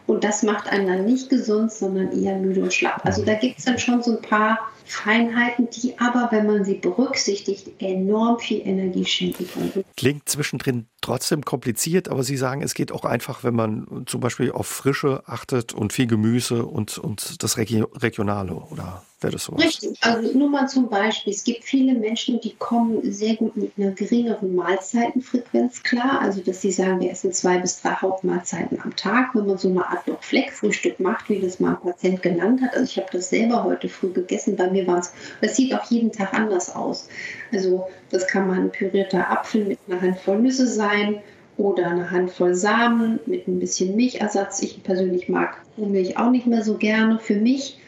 und 0.08 0.24
das 0.24 0.42
macht 0.42 0.68
einen 0.72 0.86
dann 0.86 1.04
nicht 1.04 1.28
gesund, 1.28 1.70
sondern 1.70 2.12
eher 2.18 2.36
müde 2.36 2.62
und 2.62 2.72
schlapp. 2.72 3.04
Also 3.04 3.24
da 3.24 3.34
gibt 3.34 3.58
es 3.58 3.66
dann 3.66 3.78
schon 3.78 4.02
so 4.02 4.16
ein 4.16 4.22
paar 4.22 4.58
Feinheiten, 4.90 5.68
die 5.70 5.98
aber, 5.98 6.28
wenn 6.30 6.46
man 6.46 6.64
sie 6.64 6.74
berücksichtigt, 6.74 7.70
enorm 7.78 8.38
viel 8.38 8.60
Energie 8.66 9.04
schenken 9.04 9.48
können. 9.48 9.84
Klingt 9.96 10.28
zwischendrin 10.28 10.86
trotzdem 11.00 11.44
kompliziert, 11.44 12.08
aber 12.08 12.22
Sie 12.22 12.36
sagen, 12.36 12.62
es 12.62 12.74
geht 12.74 12.92
auch 12.92 13.04
einfach, 13.04 13.44
wenn 13.44 13.54
man 13.54 14.04
zum 14.06 14.20
Beispiel 14.20 14.52
auf 14.52 14.66
Frische 14.66 15.22
achtet 15.26 15.72
und 15.72 15.92
viel 15.92 16.06
Gemüse 16.06 16.66
und, 16.66 16.98
und 16.98 17.42
das 17.42 17.56
Regionale, 17.56 18.54
oder? 18.54 19.02
wäre 19.20 19.32
das 19.32 19.44
sowas. 19.44 19.64
Richtig, 19.64 19.98
also 20.02 20.36
nur 20.36 20.48
mal 20.48 20.68
zum 20.68 20.88
Beispiel, 20.88 21.32
es 21.32 21.44
gibt 21.44 21.64
viele 21.64 21.94
Menschen, 21.94 22.40
die 22.40 22.54
kommen 22.54 23.00
sehr 23.12 23.36
gut 23.36 23.56
mit 23.56 23.72
einer 23.76 23.90
geringeren 23.90 24.54
Mahlzeitenfrequenz 24.54 25.82
klar, 25.82 26.20
also 26.20 26.40
dass 26.40 26.60
sie 26.60 26.70
sagen, 26.70 27.00
wir 27.00 27.10
essen 27.10 27.32
zwei 27.32 27.58
bis 27.58 27.80
drei 27.80 27.94
Hauptmahlzeiten 27.94 28.80
am 28.80 28.94
Tag, 28.96 29.34
wenn 29.34 29.46
man 29.46 29.58
so 29.58 29.68
eine 29.68 29.86
Art 29.86 30.06
noch 30.06 30.22
Fleckfrühstück 30.22 31.00
macht, 31.00 31.28
wie 31.28 31.40
das 31.40 31.58
mal 31.58 31.74
ein 31.74 31.80
Patient 31.80 32.22
genannt 32.22 32.62
hat. 32.62 32.74
Also 32.74 32.84
ich 32.84 32.96
habe 32.98 33.08
das 33.12 33.30
selber 33.30 33.64
heute 33.64 33.88
früh 33.88 34.12
gegessen, 34.12 34.56
bei 34.56 34.70
mir 34.70 34.77
war 34.86 34.98
es, 34.98 35.12
das 35.40 35.56
sieht 35.56 35.74
auch 35.74 35.84
jeden 35.90 36.12
Tag 36.12 36.34
anders 36.34 36.74
aus. 36.74 37.08
Also 37.52 37.88
das 38.10 38.26
kann 38.26 38.46
mal 38.46 38.58
ein 38.58 38.70
pürierter 38.70 39.30
Apfel 39.30 39.64
mit 39.64 39.78
einer 39.88 40.00
Handvoll 40.00 40.38
Nüsse 40.38 40.66
sein 40.66 41.20
oder 41.56 41.88
eine 41.88 42.10
Handvoll 42.10 42.54
Samen 42.54 43.18
mit 43.26 43.48
ein 43.48 43.58
bisschen 43.58 43.96
Milchersatz. 43.96 44.62
Ich 44.62 44.82
persönlich 44.82 45.28
mag 45.28 45.58
Milch 45.76 46.16
auch 46.16 46.30
nicht 46.30 46.46
mehr 46.46 46.62
so 46.62 46.76
gerne. 46.76 47.18
Für 47.18 47.34
mich 47.34 47.78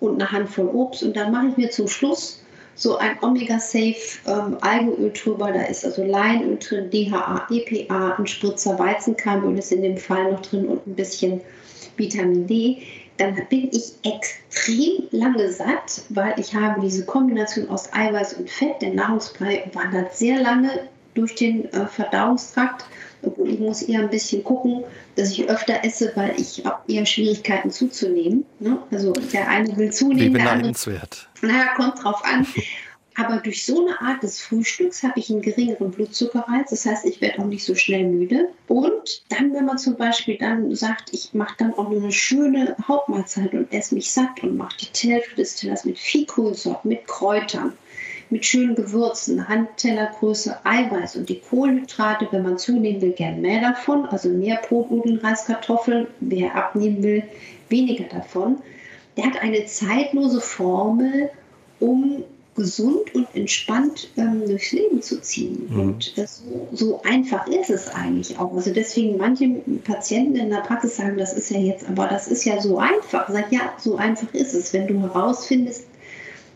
und 0.00 0.20
eine 0.20 0.30
Handvoll 0.30 0.68
Obst. 0.68 1.02
Und 1.02 1.16
dann 1.16 1.32
mache 1.32 1.48
ich 1.48 1.56
mir 1.56 1.70
zum 1.70 1.88
Schluss 1.88 2.42
so 2.74 2.96
ein 2.98 3.16
Omega-Safe 3.22 3.96
ähm, 4.26 4.56
Algenöl 4.60 5.12
drüber. 5.12 5.52
Da 5.52 5.62
ist 5.62 5.84
also 5.84 6.04
Leinöl 6.04 6.58
drin, 6.58 6.90
DHA, 6.90 7.46
EPA, 7.50 8.16
ein 8.18 8.26
Spritzer 8.26 8.78
Weizenkeimöl 8.78 9.58
ist 9.58 9.72
in 9.72 9.82
dem 9.82 9.96
Fall 9.96 10.32
noch 10.32 10.42
drin 10.42 10.66
und 10.66 10.86
ein 10.86 10.94
bisschen 10.94 11.40
Vitamin 11.96 12.46
D. 12.46 12.82
Dann 13.16 13.34
bin 13.48 13.70
ich 13.72 13.92
extrem 14.02 15.04
lange 15.10 15.50
satt, 15.52 16.02
weil 16.08 16.34
ich 16.38 16.54
habe 16.54 16.80
diese 16.80 17.04
Kombination 17.04 17.68
aus 17.68 17.92
Eiweiß 17.92 18.34
und 18.34 18.50
Fett. 18.50 18.82
Der 18.82 18.92
Nahrungsbrei 18.92 19.70
wandert 19.72 20.16
sehr 20.16 20.40
lange 20.40 20.88
durch 21.14 21.34
den 21.36 21.72
äh, 21.72 21.86
Verdauungstrakt 21.86 22.84
ich 23.44 23.58
muss 23.58 23.82
eher 23.82 24.00
ein 24.00 24.10
bisschen 24.10 24.44
gucken, 24.44 24.84
dass 25.16 25.30
ich 25.30 25.48
öfter 25.48 25.84
esse, 25.84 26.12
weil 26.14 26.34
ich 26.38 26.64
habe 26.64 26.80
eher 26.92 27.06
Schwierigkeiten 27.06 27.70
zuzunehmen. 27.70 28.44
Ne? 28.60 28.78
Also 28.90 29.12
der 29.12 29.48
eine 29.48 29.76
will 29.76 29.92
zunehmen, 29.92 30.34
Wie 30.34 30.38
der 30.38 30.52
andere. 30.52 30.74
Naja, 31.42 31.74
kommt 31.76 32.02
drauf 32.02 32.24
an. 32.24 32.46
Aber 33.16 33.36
durch 33.36 33.64
so 33.64 33.86
eine 33.86 34.00
Art 34.00 34.24
des 34.24 34.40
Frühstücks 34.40 35.04
habe 35.04 35.20
ich 35.20 35.30
einen 35.30 35.40
geringeren 35.40 35.92
Blutzuckerreiz. 35.92 36.70
Das 36.70 36.84
heißt, 36.84 37.04
ich 37.04 37.20
werde 37.20 37.40
auch 37.40 37.46
nicht 37.46 37.64
so 37.64 37.76
schnell 37.76 38.08
müde. 38.08 38.48
Und 38.66 39.22
dann, 39.28 39.54
wenn 39.54 39.66
man 39.66 39.78
zum 39.78 39.96
Beispiel 39.96 40.36
dann 40.36 40.74
sagt, 40.74 41.12
ich 41.12 41.32
mache 41.32 41.54
dann 41.58 41.74
auch 41.74 41.90
eine 41.90 42.10
schöne 42.10 42.76
Hauptmahlzeit 42.88 43.52
und 43.52 43.72
esse 43.72 43.94
mich 43.94 44.10
satt 44.10 44.42
und 44.42 44.56
mache 44.56 44.76
die 44.78 45.12
Hälfte 45.12 45.36
des 45.36 45.54
Tellers 45.54 45.84
mit 45.84 45.98
viel 45.98 46.26
Kohlensäure, 46.26 46.80
mit 46.82 47.06
Kräutern, 47.06 47.72
mit 48.30 48.44
schönen 48.44 48.74
Gewürzen, 48.74 49.46
Handtellergröße 49.46 50.58
Eiweiß 50.64 51.14
und 51.14 51.28
die 51.28 51.38
Kohlenhydrate, 51.38 52.26
wenn 52.32 52.42
man 52.42 52.58
zunehmen 52.58 53.00
will, 53.00 53.12
gern 53.12 53.40
mehr 53.40 53.60
davon, 53.60 54.06
also 54.06 54.28
mehr 54.28 54.60
Brotnudeln, 54.68 55.18
Reiskartoffeln, 55.18 56.08
wer 56.18 56.52
abnehmen 56.56 57.00
will, 57.02 57.22
weniger 57.68 58.04
davon. 58.04 58.56
Der 59.16 59.26
hat 59.26 59.40
eine 59.40 59.64
zeitlose 59.66 60.40
Formel, 60.40 61.30
um 61.78 62.24
gesund 62.54 63.14
und 63.14 63.26
entspannt 63.34 64.10
ähm, 64.16 64.46
durchs 64.46 64.72
Leben 64.72 65.02
zu 65.02 65.20
ziehen. 65.20 65.66
Mhm. 65.68 65.80
Und 65.80 66.18
das, 66.18 66.42
so 66.72 67.02
einfach 67.02 67.46
ist 67.46 67.70
es 67.70 67.88
eigentlich 67.88 68.38
auch. 68.38 68.54
Also 68.54 68.72
deswegen 68.72 69.16
manche 69.16 69.48
Patienten 69.84 70.36
in 70.36 70.50
der 70.50 70.60
Praxis 70.60 70.96
sagen, 70.96 71.18
das 71.18 71.32
ist 71.32 71.50
ja 71.50 71.58
jetzt, 71.58 71.88
aber 71.88 72.06
das 72.06 72.28
ist 72.28 72.44
ja 72.44 72.60
so 72.60 72.78
einfach. 72.78 73.28
Sag 73.28 73.50
ja, 73.52 73.72
so 73.78 73.96
einfach 73.96 74.32
ist 74.32 74.54
es, 74.54 74.72
wenn 74.72 74.86
du 74.86 75.00
herausfindest, 75.00 75.86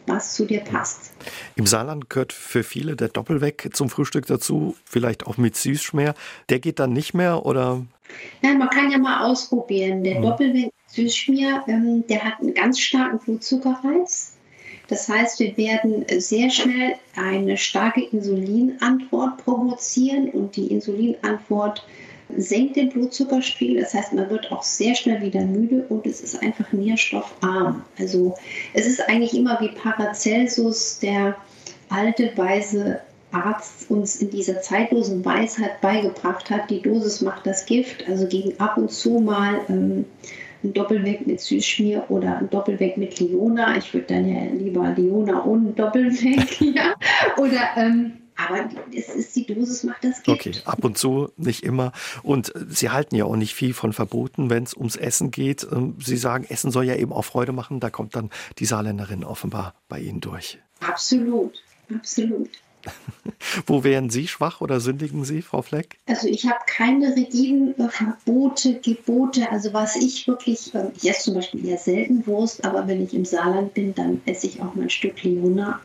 was 0.07 0.35
zu 0.35 0.47
dir 0.47 0.61
passt. 0.61 1.13
Im 1.57 1.67
Saarland 1.67 2.09
gehört 2.09 2.33
für 2.33 2.63
viele 2.63 2.97
der 2.97 3.09
Doppelweg 3.09 3.71
zum 3.73 3.91
Frühstück 3.91 4.27
dazu, 4.27 4.77
vielleicht 4.85 5.27
auch 5.27 5.37
mit 5.37 5.57
Süßschmer. 5.57 6.15
Der 6.49 6.59
geht 6.61 6.79
dann 6.79 6.93
nicht 6.93 7.13
mehr 7.15 7.45
oder? 7.45 7.85
Nein, 8.43 8.59
man 8.59 8.71
kann 8.71 8.91
ja 8.91 8.99
mal 8.99 9.29
ausprobieren. 9.31 10.03
Der 10.03 10.19
mhm. 10.19 10.23
Doppelweg 10.23 10.73
Süßschmier, 10.87 11.65
ähm, 11.69 12.05
der 12.09 12.25
hat 12.25 12.41
einen 12.41 12.55
ganz 12.55 12.81
starken 12.81 13.19
Blutzuckerreiz. 13.19 14.38
Das 14.89 15.09
heißt, 15.09 15.39
wir 15.39 15.57
werden 15.57 16.07
sehr 16.19 16.51
schnell 16.51 16.95
eine 17.15 17.57
starke 17.57 18.03
Insulinantwort 18.03 19.45
provozieren 19.45 20.31
und 20.31 20.57
die 20.57 20.69
Insulinantwort 20.69 21.87
senkt 22.37 22.77
den 22.77 22.91
Blutzuckerspiegel. 22.91 23.83
Das 23.83 23.95
heißt, 23.95 24.13
man 24.15 24.29
wird 24.31 24.51
auch 24.51 24.63
sehr 24.63 24.95
schnell 24.95 25.21
wieder 25.23 25.43
müde 25.43 25.85
und 25.89 26.07
es 26.07 26.21
ist 26.21 26.43
einfach 26.43 26.73
nährstoffarm. 26.73 27.85
Also 27.99 28.35
es 28.75 28.87
ist 28.87 29.09
eigentlich 29.09 29.35
immer 29.35 29.61
wie 29.61 29.69
Paracelsus, 29.69 30.99
der 30.99 31.37
alte, 31.89 32.33
weise 32.37 33.01
Arzt 33.31 33.91
uns 33.91 34.17
in 34.17 34.31
dieser 34.31 34.63
zeitlosen 34.63 35.23
Weisheit 35.23 35.83
beigebracht 35.83 36.49
hat, 36.49 36.71
die 36.71 36.81
Dosis 36.81 37.21
macht 37.21 37.47
das 37.47 37.67
Gift. 37.67 38.09
Also 38.09 38.27
gegen 38.27 38.59
ab 38.59 38.79
und 38.79 38.91
zu 38.91 39.21
mal 39.21 39.61
ähm, 39.69 40.07
ein 40.63 40.73
Doppelweg 40.73 41.27
mit 41.27 41.41
Süßschmier 41.41 42.05
oder 42.09 42.39
ein 42.39 42.51
Doppelweg 42.51 42.97
mit 42.97 43.21
Leona. 43.21 43.77
Ich 43.77 43.93
würde 43.95 44.07
dann 44.07 44.29
ja 44.29 44.45
lieber 44.53 44.93
Leona 44.97 45.45
ohne 45.45 45.73
Doppelweg, 45.73 46.61
ja. 46.75 46.95
Oder 47.37 47.71
ähm, 47.77 48.13
aber 48.39 48.69
es 48.95 49.09
ist 49.09 49.35
die 49.35 49.47
Dosis 49.47 49.83
macht 49.83 50.05
das 50.05 50.23
Gift. 50.23 50.47
Okay, 50.47 50.53
ab 50.65 50.85
und 50.85 50.97
zu, 50.97 51.33
nicht 51.37 51.65
immer. 51.65 51.91
Und 52.23 52.55
äh, 52.55 52.67
Sie 52.69 52.89
halten 52.89 53.17
ja 53.17 53.25
auch 53.25 53.35
nicht 53.35 53.53
viel 53.55 53.75
von 53.75 53.93
Verboten, 53.93 54.49
wenn 54.49 54.63
es 54.63 54.75
ums 54.75 54.95
Essen 54.95 55.33
geht. 55.33 55.67
Ähm, 55.71 55.97
Sie 56.01 56.17
sagen, 56.17 56.47
Essen 56.49 56.71
soll 56.71 56.85
ja 56.85 56.95
eben 56.95 57.13
auch 57.13 57.25
Freude 57.25 57.53
machen. 57.53 57.81
Da 57.81 57.91
kommt 57.91 58.15
dann 58.15 58.31
die 58.59 58.65
Saarländerin 58.65 59.25
offenbar 59.25 59.75
bei 59.89 59.99
Ihnen 59.99 60.21
durch. 60.21 60.59
Absolut, 60.81 61.61
absolut. 61.93 62.49
Wo 63.67 63.85
wären 63.85 64.11
Sie 64.11 64.29
schwach 64.29 64.61
oder 64.61 64.81
sündigen 64.81 65.25
Sie, 65.25 65.43
Frau 65.43 65.63
Fleck? 65.63 65.99
Also 66.07 66.29
ich 66.29 66.47
habe 66.47 66.59
keine 66.67 67.15
rigiden 67.15 67.79
äh, 67.79 67.89
Verbote, 67.89 68.81
Gebote. 68.81 69.51
Also 69.51 69.73
was 69.73 69.97
ich 69.97 70.27
wirklich, 70.27 70.73
ich 70.97 71.09
esse 71.09 71.25
zum 71.25 71.35
Beispiel 71.35 71.67
eher 71.67 71.79
selten 71.79 72.27
Wurst, 72.27 72.65
aber 72.65 72.87
wenn 72.89 73.03
ich 73.03 73.15
im 73.15 73.25
Saarland 73.25 73.75
bin, 73.75 73.95
dann 73.95 74.21
esse 74.27 74.47
ich 74.47 74.61
auch 74.61 74.75
mal 74.75 74.83
ein 74.83 74.91
Stück 74.91 75.23
Leona. 75.23 75.81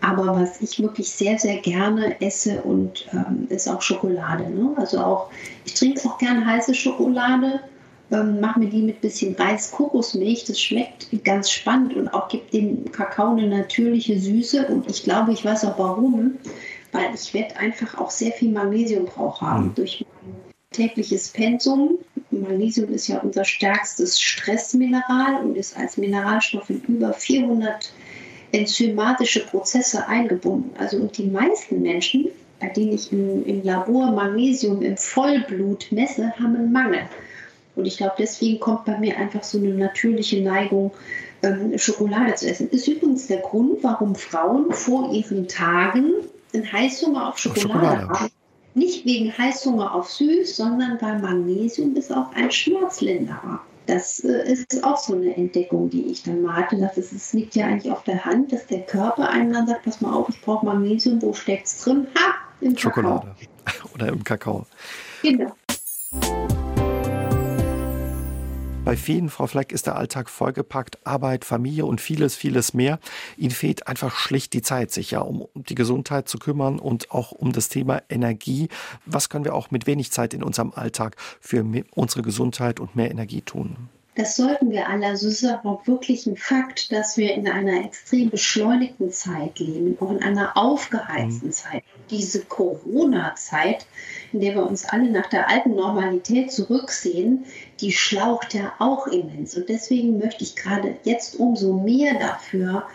Aber 0.00 0.26
was 0.26 0.60
ich 0.60 0.80
wirklich 0.80 1.10
sehr, 1.10 1.38
sehr 1.38 1.58
gerne 1.58 2.20
esse 2.20 2.62
und 2.62 3.08
ähm, 3.12 3.46
ist 3.48 3.68
auch 3.68 3.82
Schokolade. 3.82 4.48
Ne? 4.48 4.72
Also 4.76 5.00
auch, 5.00 5.30
ich 5.64 5.74
trinke 5.74 6.08
auch 6.08 6.18
gerne 6.18 6.46
heiße 6.46 6.72
Schokolade, 6.74 7.60
ähm, 8.10 8.40
mache 8.40 8.60
mir 8.60 8.70
die 8.70 8.82
mit 8.82 9.00
bisschen 9.00 9.34
Reis, 9.34 9.70
Kokosmilch. 9.70 10.44
Das 10.44 10.60
schmeckt 10.60 11.08
ganz 11.24 11.50
spannend 11.50 11.94
und 11.94 12.08
auch 12.08 12.28
gibt 12.28 12.52
dem 12.52 12.90
Kakao 12.90 13.32
eine 13.32 13.46
natürliche 13.46 14.18
Süße. 14.18 14.66
Und 14.66 14.90
ich 14.90 15.02
glaube, 15.02 15.32
ich 15.32 15.44
weiß 15.44 15.64
auch 15.66 15.78
warum, 15.78 16.38
weil 16.92 17.14
ich 17.14 17.34
werde 17.34 17.56
einfach 17.56 17.98
auch 17.98 18.10
sehr 18.10 18.32
viel 18.32 18.50
Magnesiumbrauch 18.50 19.40
haben 19.40 19.66
mhm. 19.66 19.74
durch 19.74 20.04
mein 20.22 20.34
tägliches 20.70 21.28
Pensum. 21.28 21.98
Magnesium 22.30 22.92
ist 22.92 23.08
ja 23.08 23.18
unser 23.18 23.44
stärkstes 23.44 24.20
Stressmineral 24.20 25.42
und 25.44 25.56
ist 25.56 25.76
als 25.76 25.96
Mineralstoff 25.96 26.70
in 26.70 26.80
über 26.88 27.12
400 27.12 27.92
enzymatische 28.52 29.44
Prozesse 29.46 30.06
eingebunden. 30.06 30.70
Also 30.78 30.96
und 30.98 31.16
die 31.18 31.26
meisten 31.26 31.82
Menschen, 31.82 32.28
bei 32.60 32.68
denen 32.68 32.92
ich 32.92 33.12
im, 33.12 33.44
im 33.44 33.62
Labor 33.62 34.12
Magnesium 34.12 34.82
im 34.82 34.96
Vollblut 34.96 35.88
messe, 35.90 36.32
haben 36.38 36.56
einen 36.56 36.72
Mangel. 36.72 37.00
Und 37.78 37.86
ich 37.86 37.96
glaube, 37.96 38.14
deswegen 38.18 38.58
kommt 38.58 38.84
bei 38.84 38.98
mir 38.98 39.16
einfach 39.16 39.44
so 39.44 39.58
eine 39.58 39.72
natürliche 39.72 40.42
Neigung 40.42 40.92
ähm, 41.42 41.78
Schokolade 41.78 42.34
zu 42.34 42.48
essen. 42.48 42.68
Ist 42.70 42.88
übrigens 42.88 43.28
der 43.28 43.38
Grund, 43.38 43.82
warum 43.82 44.16
Frauen 44.16 44.72
vor 44.72 45.12
ihren 45.12 45.46
Tagen 45.46 46.12
einen 46.52 46.72
Heißhunger 46.72 47.28
auf 47.28 47.38
Schokolade, 47.38 47.68
Schokolade. 47.70 48.08
haben. 48.08 48.30
Nicht 48.74 49.04
wegen 49.04 49.36
Heißhunger 49.36 49.94
auf 49.94 50.10
Süß, 50.10 50.56
sondern 50.56 51.00
weil 51.00 51.20
Magnesium 51.20 51.94
ist 51.96 52.12
auch 52.12 52.32
ein 52.34 52.50
Schmerzlinderer. 52.50 53.60
Das 53.86 54.20
äh, 54.20 54.52
ist 54.52 54.84
auch 54.84 54.98
so 54.98 55.14
eine 55.14 55.34
Entdeckung, 55.36 55.88
die 55.88 56.06
ich 56.06 56.22
dann 56.22 56.42
mal 56.42 56.56
hatte. 56.56 56.76
Das 56.76 57.32
liegt 57.32 57.54
ja 57.54 57.66
eigentlich 57.66 57.90
auf 57.90 58.02
der 58.04 58.24
Hand, 58.24 58.52
dass 58.52 58.66
der 58.66 58.82
Körper 58.82 59.30
einem 59.30 59.52
dann 59.52 59.66
sagt, 59.66 59.84
pass 59.84 60.00
mal 60.00 60.12
auf, 60.12 60.28
ich 60.28 60.40
brauche 60.42 60.66
Magnesium, 60.66 61.22
wo 61.22 61.32
steckt 61.32 61.66
es 61.66 61.80
drin? 61.80 62.06
Ha, 62.16 62.34
im 62.60 62.76
Schokolade 62.76 63.34
Kakao. 63.64 63.88
oder 63.94 64.08
im 64.08 64.24
Kakao. 64.24 64.66
Genau. 65.22 65.52
Bei 68.88 68.96
vielen, 68.96 69.28
Frau 69.28 69.46
Fleck, 69.46 69.70
ist 69.72 69.86
der 69.86 69.96
Alltag 69.96 70.30
vollgepackt, 70.30 71.06
Arbeit, 71.06 71.44
Familie 71.44 71.84
und 71.84 72.00
vieles, 72.00 72.36
vieles 72.36 72.72
mehr. 72.72 72.98
Ihnen 73.36 73.50
fehlt 73.50 73.86
einfach 73.86 74.16
schlicht 74.16 74.54
die 74.54 74.62
Zeit, 74.62 74.92
sich 74.92 75.10
ja 75.10 75.20
um 75.20 75.46
die 75.52 75.74
Gesundheit 75.74 76.26
zu 76.26 76.38
kümmern 76.38 76.78
und 76.78 77.10
auch 77.10 77.30
um 77.30 77.52
das 77.52 77.68
Thema 77.68 78.00
Energie. 78.08 78.70
Was 79.04 79.28
können 79.28 79.44
wir 79.44 79.54
auch 79.54 79.70
mit 79.70 79.86
wenig 79.86 80.10
Zeit 80.10 80.32
in 80.32 80.42
unserem 80.42 80.72
Alltag 80.74 81.16
für 81.38 81.66
unsere 81.96 82.22
Gesundheit 82.22 82.80
und 82.80 82.96
mehr 82.96 83.10
Energie 83.10 83.42
tun? 83.42 83.90
Das 84.18 84.34
sollten 84.34 84.72
wir 84.72 84.88
alle. 84.88 85.06
Also 85.06 85.28
es 85.28 85.44
ist 85.44 85.64
auch 85.64 85.86
wirklich 85.86 86.26
ein 86.26 86.36
Fakt, 86.36 86.90
dass 86.90 87.16
wir 87.16 87.34
in 87.34 87.48
einer 87.48 87.84
extrem 87.84 88.30
beschleunigten 88.30 89.12
Zeit 89.12 89.60
leben, 89.60 89.96
auch 90.00 90.10
in 90.10 90.24
einer 90.24 90.56
aufgeheizten 90.56 91.50
mhm. 91.50 91.52
Zeit. 91.52 91.84
Diese 92.10 92.44
Corona-Zeit, 92.44 93.86
in 94.32 94.40
der 94.40 94.56
wir 94.56 94.66
uns 94.66 94.84
alle 94.86 95.08
nach 95.08 95.26
der 95.26 95.48
alten 95.48 95.76
Normalität 95.76 96.50
zurücksehen, 96.50 97.44
die 97.80 97.92
schlaucht 97.92 98.54
ja 98.54 98.72
auch 98.80 99.06
immens. 99.06 99.56
Und 99.56 99.68
deswegen 99.68 100.18
möchte 100.18 100.42
ich 100.42 100.56
gerade 100.56 100.96
jetzt 101.04 101.36
umso 101.36 101.74
mehr 101.74 102.18
dafür 102.18 102.88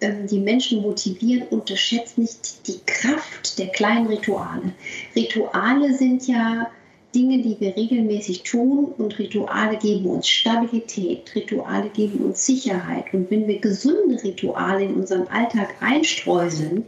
ähm, 0.00 0.28
die 0.28 0.38
Menschen 0.38 0.82
motivieren, 0.82 1.48
unterschätzt 1.48 2.18
nicht 2.18 2.68
die 2.68 2.78
Kraft 2.86 3.58
der 3.58 3.66
kleinen 3.70 4.06
Rituale. 4.06 4.70
Rituale 5.16 5.92
sind 5.92 6.28
ja 6.28 6.70
Dinge, 7.14 7.42
die 7.42 7.56
wir 7.58 7.74
regelmäßig 7.74 8.42
tun 8.42 8.92
und 8.98 9.18
Rituale 9.18 9.78
geben 9.78 10.06
uns 10.06 10.28
Stabilität, 10.28 11.34
Rituale 11.34 11.88
geben 11.88 12.18
uns 12.24 12.44
Sicherheit. 12.44 13.06
Und 13.14 13.30
wenn 13.30 13.46
wir 13.46 13.60
gesunde 13.60 14.22
Rituale 14.22 14.84
in 14.84 14.94
unseren 14.94 15.26
Alltag 15.28 15.74
einstreuseln, 15.80 16.84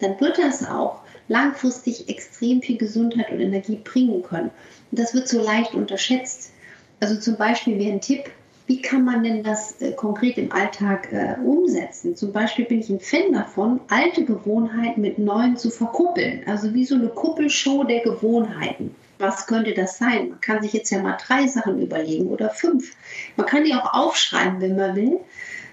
dann 0.00 0.20
wird 0.20 0.38
das 0.38 0.68
auch 0.68 1.00
langfristig 1.28 2.08
extrem 2.08 2.60
viel 2.60 2.78
Gesundheit 2.78 3.30
und 3.30 3.40
Energie 3.40 3.80
bringen 3.84 4.22
können. 4.22 4.50
Und 4.90 4.98
das 4.98 5.14
wird 5.14 5.28
so 5.28 5.40
leicht 5.40 5.74
unterschätzt. 5.74 6.52
Also 6.98 7.16
zum 7.16 7.36
Beispiel 7.36 7.78
wäre 7.78 7.92
ein 7.92 8.00
Tipp, 8.00 8.24
wie 8.66 8.82
kann 8.82 9.04
man 9.04 9.24
denn 9.24 9.42
das 9.42 9.80
äh, 9.80 9.92
konkret 9.92 10.38
im 10.38 10.52
Alltag 10.52 11.12
äh, 11.12 11.36
umsetzen? 11.44 12.14
Zum 12.14 12.32
Beispiel 12.32 12.64
bin 12.64 12.80
ich 12.80 12.88
ein 12.88 13.00
Fan 13.00 13.32
davon, 13.32 13.80
alte 13.88 14.24
Gewohnheiten 14.24 15.00
mit 15.00 15.18
neuen 15.18 15.56
zu 15.56 15.70
verkuppeln. 15.70 16.42
Also 16.46 16.72
wie 16.74 16.84
so 16.84 16.94
eine 16.94 17.08
Kuppelshow 17.08 17.84
der 17.84 18.00
Gewohnheiten. 18.00 18.94
Was 19.20 19.46
könnte 19.46 19.74
das 19.74 19.98
sein? 19.98 20.30
Man 20.30 20.40
kann 20.40 20.62
sich 20.62 20.72
jetzt 20.72 20.88
ja 20.88 21.02
mal 21.02 21.18
drei 21.22 21.46
Sachen 21.46 21.80
überlegen 21.80 22.28
oder 22.28 22.48
fünf. 22.48 22.96
Man 23.36 23.46
kann 23.46 23.64
die 23.64 23.74
auch 23.74 23.92
aufschreiben, 23.92 24.62
wenn 24.62 24.76
man 24.76 24.96
will. 24.96 25.20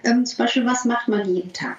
Ähm, 0.04 0.26
zum 0.26 0.38
Beispiel, 0.38 0.66
was 0.66 0.84
macht 0.84 1.08
man 1.08 1.26
jeden 1.26 1.54
Tag? 1.54 1.78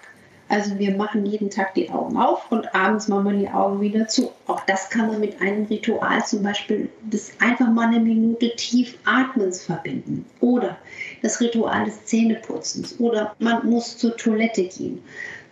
Also 0.48 0.78
wir 0.78 0.96
machen 0.96 1.26
jeden 1.26 1.50
Tag 1.50 1.74
die 1.74 1.90
Augen 1.90 2.16
auf 2.16 2.50
und 2.50 2.74
abends 2.74 3.06
machen 3.06 3.26
wir 3.26 3.32
die 3.38 3.50
Augen 3.50 3.82
wieder 3.82 4.08
zu. 4.08 4.32
Auch 4.46 4.64
das 4.64 4.88
kann 4.88 5.08
man 5.08 5.20
mit 5.20 5.42
einem 5.42 5.66
Ritual 5.66 6.24
zum 6.24 6.42
Beispiel 6.42 6.88
das 7.02 7.32
einfach 7.38 7.68
mal 7.68 7.88
eine 7.88 8.00
Minute 8.00 8.56
tief 8.56 8.96
Atmens 9.04 9.62
verbinden. 9.62 10.24
Oder 10.40 10.78
das 11.20 11.38
Ritual 11.42 11.84
des 11.84 12.06
Zähneputzens. 12.06 12.98
Oder 12.98 13.36
man 13.38 13.68
muss 13.68 13.98
zur 13.98 14.16
Toilette 14.16 14.64
gehen 14.64 15.02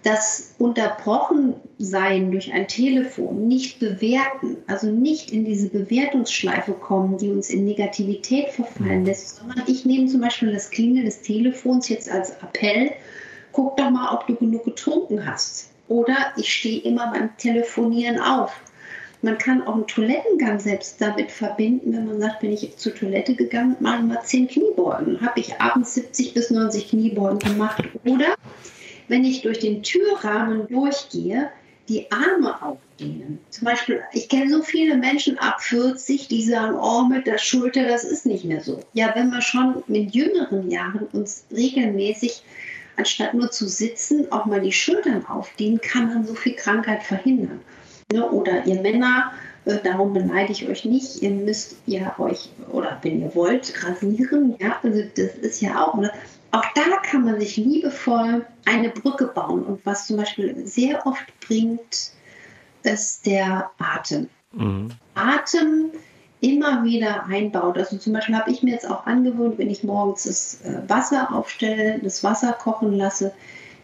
das 0.06 0.54
Unterbrochensein 0.58 2.30
durch 2.30 2.52
ein 2.52 2.68
Telefon 2.68 3.48
nicht 3.48 3.80
bewerten, 3.80 4.56
also 4.68 4.86
nicht 4.88 5.32
in 5.32 5.44
diese 5.44 5.68
Bewertungsschleife 5.68 6.74
kommen, 6.74 7.18
die 7.18 7.28
uns 7.28 7.50
in 7.50 7.64
Negativität 7.64 8.50
verfallen 8.50 9.00
mhm. 9.00 9.06
lässt, 9.06 9.38
sondern 9.38 9.64
ich 9.66 9.84
nehme 9.84 10.06
zum 10.06 10.20
Beispiel 10.20 10.52
das 10.52 10.70
Klingeln 10.70 11.06
des 11.06 11.22
Telefons 11.22 11.88
jetzt 11.88 12.08
als 12.08 12.30
Appell, 12.40 12.92
guck 13.50 13.76
doch 13.76 13.90
mal, 13.90 14.14
ob 14.14 14.28
du 14.28 14.36
genug 14.36 14.64
getrunken 14.64 15.26
hast. 15.26 15.70
Oder 15.88 16.14
ich 16.36 16.54
stehe 16.54 16.82
immer 16.82 17.10
beim 17.10 17.36
Telefonieren 17.36 18.20
auf. 18.20 18.52
Man 19.22 19.38
kann 19.38 19.66
auch 19.66 19.74
einen 19.74 19.88
Toilettengang 19.88 20.60
selbst 20.60 21.00
damit 21.00 21.32
verbinden, 21.32 21.92
wenn 21.92 22.06
man 22.06 22.20
sagt, 22.20 22.44
wenn 22.44 22.52
ich 22.52 22.76
zur 22.76 22.94
Toilette 22.94 23.34
gegangen, 23.34 23.74
mache 23.80 24.02
ich 24.02 24.04
mal 24.04 24.22
10 24.22 24.46
Kniebeugen. 24.46 25.20
Habe 25.20 25.40
ich 25.40 25.60
abends 25.60 25.94
70 25.94 26.34
bis 26.34 26.50
90 26.50 26.90
Kniebeugen 26.90 27.40
gemacht. 27.40 27.82
Oder 28.04 28.36
wenn 29.08 29.24
ich 29.24 29.42
durch 29.42 29.58
den 29.58 29.82
Türrahmen 29.82 30.66
durchgehe, 30.68 31.50
die 31.88 32.10
Arme 32.10 32.60
aufdehnen. 32.62 33.38
Zum 33.50 33.66
Beispiel, 33.66 34.02
ich 34.12 34.28
kenne 34.28 34.50
so 34.50 34.62
viele 34.62 34.96
Menschen 34.96 35.38
ab 35.38 35.60
40, 35.60 36.28
die 36.28 36.44
sagen, 36.44 36.76
oh, 36.76 37.04
mit 37.04 37.26
der 37.26 37.38
Schulter, 37.38 37.86
das 37.86 38.04
ist 38.04 38.26
nicht 38.26 38.44
mehr 38.44 38.60
so. 38.60 38.80
Ja, 38.92 39.12
wenn 39.14 39.30
wir 39.30 39.40
schon 39.40 39.84
mit 39.86 40.14
jüngeren 40.14 40.70
Jahren 40.70 41.06
uns 41.12 41.44
regelmäßig, 41.52 42.42
anstatt 42.96 43.34
nur 43.34 43.50
zu 43.50 43.68
sitzen, 43.68 44.30
auch 44.32 44.46
mal 44.46 44.60
die 44.60 44.72
Schultern 44.72 45.24
aufdehnen, 45.26 45.80
kann 45.80 46.08
man 46.08 46.26
so 46.26 46.34
viel 46.34 46.54
Krankheit 46.54 47.02
verhindern. 47.02 47.60
Ne? 48.12 48.28
Oder 48.30 48.66
ihr 48.66 48.80
Männer, 48.80 49.32
äh, 49.64 49.78
darum 49.82 50.12
beneide 50.12 50.52
ich 50.52 50.68
euch 50.68 50.84
nicht, 50.84 51.22
ihr 51.22 51.30
müsst 51.30 51.76
ja 51.86 52.18
euch, 52.18 52.50
oder 52.72 52.98
wenn 53.02 53.20
ihr 53.20 53.34
wollt, 53.34 53.84
rasieren. 53.84 54.56
Ja, 54.58 54.78
also 54.82 55.02
das 55.16 55.34
ist 55.36 55.60
ja 55.60 55.84
auch, 55.84 55.94
ne? 55.94 56.10
Auch 56.50 56.64
da 56.74 56.96
kann 57.02 57.24
man 57.24 57.40
sich 57.40 57.56
liebevoll 57.56 58.46
eine 58.64 58.90
Brücke 58.90 59.26
bauen. 59.26 59.62
Und 59.64 59.84
was 59.84 60.06
zum 60.06 60.16
Beispiel 60.16 60.66
sehr 60.66 61.06
oft 61.06 61.24
bringt, 61.40 62.12
ist 62.82 63.26
der 63.26 63.70
Atem. 63.78 64.28
Mhm. 64.52 64.90
Atem 65.14 65.90
immer 66.40 66.84
wieder 66.84 67.26
einbaut. 67.26 67.76
Also 67.78 67.96
zum 67.96 68.12
Beispiel 68.12 68.36
habe 68.36 68.50
ich 68.50 68.62
mir 68.62 68.72
jetzt 68.72 68.88
auch 68.88 69.06
angewöhnt, 69.06 69.58
wenn 69.58 69.70
ich 69.70 69.84
morgens 69.84 70.24
das 70.24 70.60
äh, 70.62 70.88
Wasser 70.88 71.32
aufstelle, 71.32 71.98
das 72.02 72.22
Wasser 72.22 72.52
kochen 72.52 72.96
lasse, 72.96 73.32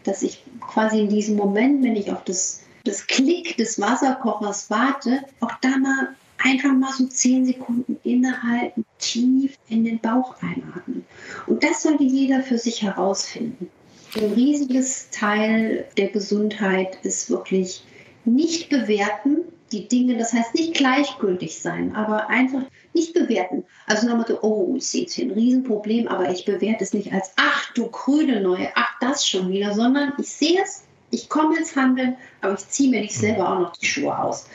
dass 0.03 0.21
ich 0.21 0.43
quasi 0.61 0.99
in 1.01 1.09
diesem 1.09 1.35
Moment, 1.35 1.83
wenn 1.83 1.95
ich 1.95 2.11
auf 2.11 2.23
das, 2.23 2.61
das 2.83 3.07
Klick 3.07 3.57
des 3.57 3.79
Wasserkochers 3.79 4.69
warte, 4.69 5.23
auch 5.39 5.53
da 5.61 5.77
mal 5.77 6.15
einfach 6.43 6.73
mal 6.73 6.91
so 6.91 7.07
zehn 7.07 7.45
Sekunden 7.45 7.97
innehalten, 8.03 8.85
tief 8.99 9.57
in 9.69 9.85
den 9.85 9.99
Bauch 9.99 10.35
einatmen. 10.41 11.05
Und 11.47 11.63
das 11.63 11.83
sollte 11.83 12.03
jeder 12.03 12.41
für 12.41 12.57
sich 12.57 12.83
herausfinden. 12.83 13.69
Ein 14.15 14.33
riesiges 14.33 15.09
Teil 15.09 15.85
der 15.97 16.09
Gesundheit 16.09 16.99
ist 17.03 17.29
wirklich 17.29 17.83
nicht 18.25 18.69
bewerten, 18.69 19.37
die 19.71 19.87
Dinge, 19.87 20.17
das 20.17 20.33
heißt 20.33 20.53
nicht 20.53 20.75
gleichgültig 20.75 21.59
sein, 21.59 21.95
aber 21.95 22.29
einfach 22.29 22.61
nicht 22.93 23.13
bewerten. 23.13 23.63
Also 23.87 24.07
nochmal 24.07 24.27
so, 24.27 24.39
oh, 24.43 24.75
ich 24.77 24.87
sehe 24.87 25.01
jetzt 25.01 25.13
hier 25.13 25.25
ein 25.25 25.31
Riesenproblem, 25.31 26.07
aber 26.07 26.29
ich 26.29 26.45
bewerte 26.45 26.83
es 26.83 26.93
nicht 26.93 27.11
als, 27.11 27.31
ach 27.37 27.73
du 27.73 27.87
grüne 27.87 28.39
Neue, 28.39 28.69
ach 28.75 28.93
das 29.01 29.27
schon 29.27 29.49
wieder, 29.49 29.73
sondern 29.73 30.13
ich 30.19 30.29
sehe 30.29 30.61
es, 30.61 30.83
ich 31.09 31.27
komme 31.27 31.57
ins 31.57 31.75
Handeln, 31.75 32.15
aber 32.41 32.53
ich 32.53 32.67
ziehe 32.69 32.91
mir 32.91 33.01
nicht 33.01 33.17
selber 33.17 33.49
auch 33.51 33.59
noch 33.59 33.77
die 33.77 33.87
Schuhe 33.87 34.17
aus. 34.17 34.47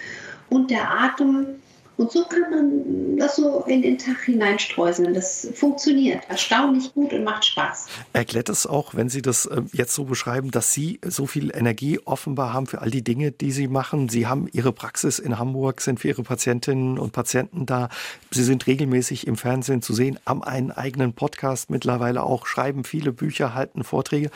Und 0.50 0.70
der 0.70 0.88
Atem 0.88 1.46
und 1.98 2.12
so 2.12 2.24
kann 2.24 2.48
man 2.48 3.16
das 3.18 3.34
so 3.34 3.64
in 3.66 3.82
den 3.82 3.98
Tag 3.98 4.20
hineinstreuseln. 4.24 5.14
Das 5.14 5.48
funktioniert 5.52 6.22
erstaunlich 6.28 6.94
gut 6.94 7.12
und 7.12 7.24
macht 7.24 7.44
Spaß. 7.44 7.86
Erklärt 8.12 8.48
es 8.48 8.68
auch, 8.68 8.94
wenn 8.94 9.08
Sie 9.08 9.20
das 9.20 9.46
äh, 9.46 9.62
jetzt 9.72 9.94
so 9.94 10.04
beschreiben, 10.04 10.52
dass 10.52 10.72
Sie 10.72 11.00
so 11.04 11.26
viel 11.26 11.50
Energie 11.52 11.98
offenbar 12.04 12.52
haben 12.52 12.68
für 12.68 12.82
all 12.82 12.90
die 12.90 13.02
Dinge, 13.02 13.32
die 13.32 13.50
Sie 13.50 13.66
machen? 13.66 14.08
Sie 14.08 14.28
haben 14.28 14.48
Ihre 14.52 14.72
Praxis 14.72 15.18
in 15.18 15.40
Hamburg, 15.40 15.80
sind 15.80 15.98
für 15.98 16.06
Ihre 16.06 16.22
Patientinnen 16.22 17.00
und 17.00 17.12
Patienten 17.12 17.66
da. 17.66 17.88
Sie 18.30 18.44
sind 18.44 18.68
regelmäßig 18.68 19.26
im 19.26 19.36
Fernsehen 19.36 19.82
zu 19.82 19.92
sehen, 19.92 20.20
haben 20.24 20.44
einen 20.44 20.70
eigenen 20.70 21.14
Podcast 21.14 21.68
mittlerweile 21.68 22.22
auch, 22.22 22.46
schreiben 22.46 22.84
viele 22.84 23.10
Bücher, 23.10 23.54
halten 23.54 23.82
Vorträge 23.82 24.30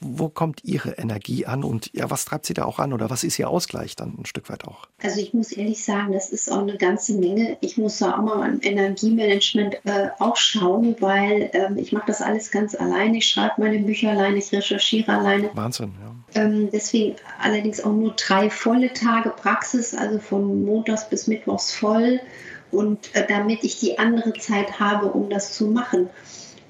wo 0.00 0.30
kommt 0.30 0.64
Ihre 0.64 0.92
Energie 0.92 1.44
an 1.44 1.62
und 1.62 1.90
ja, 1.92 2.10
was 2.10 2.24
treibt 2.24 2.46
Sie 2.46 2.54
da 2.54 2.64
auch 2.64 2.78
an 2.78 2.94
oder 2.94 3.10
was 3.10 3.22
ist 3.22 3.38
Ihr 3.38 3.50
Ausgleich 3.50 3.96
dann 3.96 4.14
ein 4.18 4.24
Stück 4.24 4.48
weit 4.48 4.66
auch? 4.66 4.86
Also 5.02 5.20
ich 5.20 5.34
muss 5.34 5.52
ehrlich 5.52 5.84
sagen, 5.84 6.12
das 6.12 6.30
ist 6.30 6.50
auch 6.50 6.62
eine 6.62 6.78
ganze 6.78 7.14
Menge. 7.14 7.58
Ich 7.60 7.76
muss 7.76 7.98
da 7.98 8.14
auch 8.14 8.22
mal 8.22 8.38
beim 8.38 8.60
Energiemanagement 8.62 9.74
äh, 9.84 10.08
auch 10.18 10.36
schauen, 10.36 10.96
weil 11.00 11.50
ähm, 11.52 11.76
ich 11.76 11.92
mache 11.92 12.06
das 12.06 12.22
alles 12.22 12.50
ganz 12.50 12.74
alleine. 12.74 13.18
Ich 13.18 13.28
schreibe 13.28 13.54
meine 13.58 13.78
Bücher 13.80 14.10
alleine, 14.10 14.38
ich 14.38 14.50
recherchiere 14.52 15.12
alleine. 15.12 15.50
Wahnsinn, 15.54 15.92
ja. 16.00 16.42
Ähm, 16.42 16.70
deswegen 16.72 17.16
allerdings 17.38 17.82
auch 17.82 17.92
nur 17.92 18.12
drei 18.12 18.48
volle 18.48 18.92
Tage 18.94 19.30
Praxis, 19.30 19.94
also 19.94 20.18
von 20.18 20.64
Montags 20.64 21.08
bis 21.10 21.26
Mittwochs 21.26 21.74
voll. 21.74 22.20
Und 22.70 23.14
äh, 23.14 23.26
damit 23.28 23.64
ich 23.64 23.80
die 23.80 23.98
andere 23.98 24.32
Zeit 24.34 24.80
habe, 24.80 25.06
um 25.08 25.28
das 25.28 25.52
zu 25.52 25.66
machen. 25.66 26.08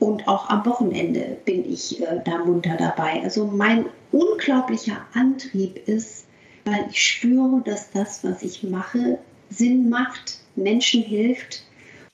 Und 0.01 0.27
auch 0.27 0.49
am 0.49 0.65
Wochenende 0.65 1.37
bin 1.45 1.71
ich 1.71 2.01
äh, 2.01 2.21
da 2.25 2.39
munter 2.39 2.77
dabei. 2.77 3.23
Also 3.23 3.45
mein 3.47 3.85
unglaublicher 4.13 4.97
Antrieb 5.13 5.87
ist, 5.87 6.25
weil 6.65 6.87
ich 6.91 7.03
spüre, 7.03 7.61
dass 7.65 7.91
das, 7.91 8.25
was 8.25 8.43
ich 8.43 8.63
mache, 8.63 9.19
Sinn 9.51 9.91
macht, 9.91 10.39
Menschen 10.57 11.03
hilft 11.03 11.65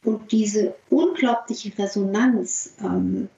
und 0.05 0.33
diese 0.33 0.75
unglaubliche 0.91 1.73
Resonanz, 1.79 2.75
ähm, 2.83 3.29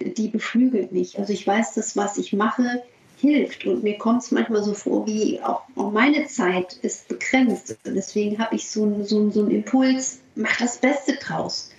die 0.00 0.28
beflügelt 0.28 0.92
mich. 0.92 1.18
Also 1.18 1.32
ich 1.32 1.44
weiß, 1.44 1.74
dass 1.74 1.96
was 1.96 2.16
ich 2.16 2.32
mache, 2.32 2.84
hilft. 3.18 3.66
Und 3.66 3.82
mir 3.82 3.98
kommt 3.98 4.22
es 4.22 4.30
manchmal 4.30 4.62
so 4.62 4.74
vor, 4.74 5.06
wie 5.06 5.40
auch, 5.42 5.62
auch 5.74 5.90
meine 5.90 6.26
Zeit 6.26 6.74
ist 6.82 7.08
begrenzt. 7.08 7.76
Deswegen 7.84 8.38
habe 8.38 8.54
ich 8.54 8.70
so, 8.70 9.02
so, 9.02 9.30
so 9.30 9.40
einen 9.40 9.50
Impuls, 9.50 10.20
mach 10.36 10.56
das 10.58 10.78
Beste 10.78 11.14
draus. 11.14 11.70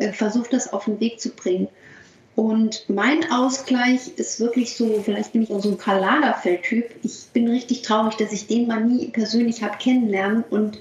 Äh, 0.00 0.14
versuch 0.14 0.46
das 0.48 0.72
auf 0.72 0.86
den 0.86 0.98
Weg 0.98 1.20
zu 1.20 1.28
bringen. 1.30 1.68
Und 2.34 2.84
mein 2.88 3.30
Ausgleich 3.30 4.16
ist 4.16 4.40
wirklich 4.40 4.74
so, 4.74 5.02
vielleicht 5.04 5.32
bin 5.32 5.42
ich 5.42 5.50
auch 5.50 5.62
so 5.62 5.70
ein 5.70 5.78
Karl 5.78 6.00
Lagerfeld-Typ. 6.00 6.86
Ich 7.02 7.26
bin 7.34 7.48
richtig 7.48 7.82
traurig, 7.82 8.16
dass 8.16 8.32
ich 8.32 8.46
den 8.46 8.66
mal 8.66 8.82
nie 8.82 9.08
persönlich 9.08 9.62
habe 9.62 9.76
kennenlernen. 9.76 10.42
Und 10.48 10.80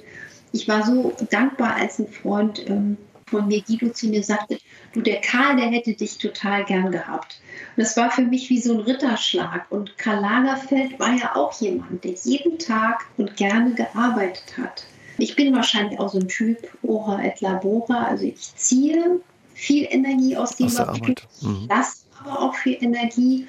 ich 0.53 0.69
war 0.69 0.85
so 0.85 1.13
dankbar, 1.29 1.75
als 1.75 1.99
ein 1.99 2.07
Freund 2.07 2.65
ähm, 2.69 2.95
von 3.27 3.47
mir, 3.47 3.61
Guido, 3.61 3.89
zu 3.89 4.07
mir 4.07 4.23
sagte, 4.23 4.57
du, 4.93 5.01
der 5.01 5.19
Karl, 5.19 5.57
der 5.57 5.67
hätte 5.67 5.93
dich 5.93 6.17
total 6.17 6.63
gern 6.63 6.91
gehabt. 6.91 7.41
Und 7.75 7.83
das 7.83 7.97
war 7.97 8.11
für 8.11 8.21
mich 8.21 8.49
wie 8.49 8.61
so 8.61 8.75
ein 8.75 8.79
Ritterschlag. 8.81 9.69
Und 9.69 9.97
Karl 9.97 10.21
Lagerfeld 10.21 10.97
war 10.97 11.13
ja 11.13 11.35
auch 11.35 11.59
jemand, 11.59 12.05
der 12.05 12.13
jeden 12.23 12.57
Tag 12.57 13.05
und 13.17 13.35
gerne 13.35 13.73
gearbeitet 13.73 14.57
hat. 14.57 14.85
Ich 15.19 15.35
bin 15.35 15.55
wahrscheinlich 15.55 15.99
auch 15.99 16.09
so 16.09 16.19
ein 16.19 16.27
Typ, 16.27 16.57
ora 16.83 17.23
et 17.23 17.41
labora, 17.41 18.05
also 18.05 18.25
ich 18.25 18.55
ziehe 18.55 19.19
viel 19.53 19.87
Energie 19.89 20.37
aus 20.37 20.55
dem, 20.55 20.67
was 20.67 20.97
ich 20.97 21.01
tue. 21.01 21.15
Mhm. 21.41 21.67
lasse 21.67 22.03
aber 22.21 22.41
auch 22.41 22.55
viel 22.55 22.77
Energie 22.81 23.47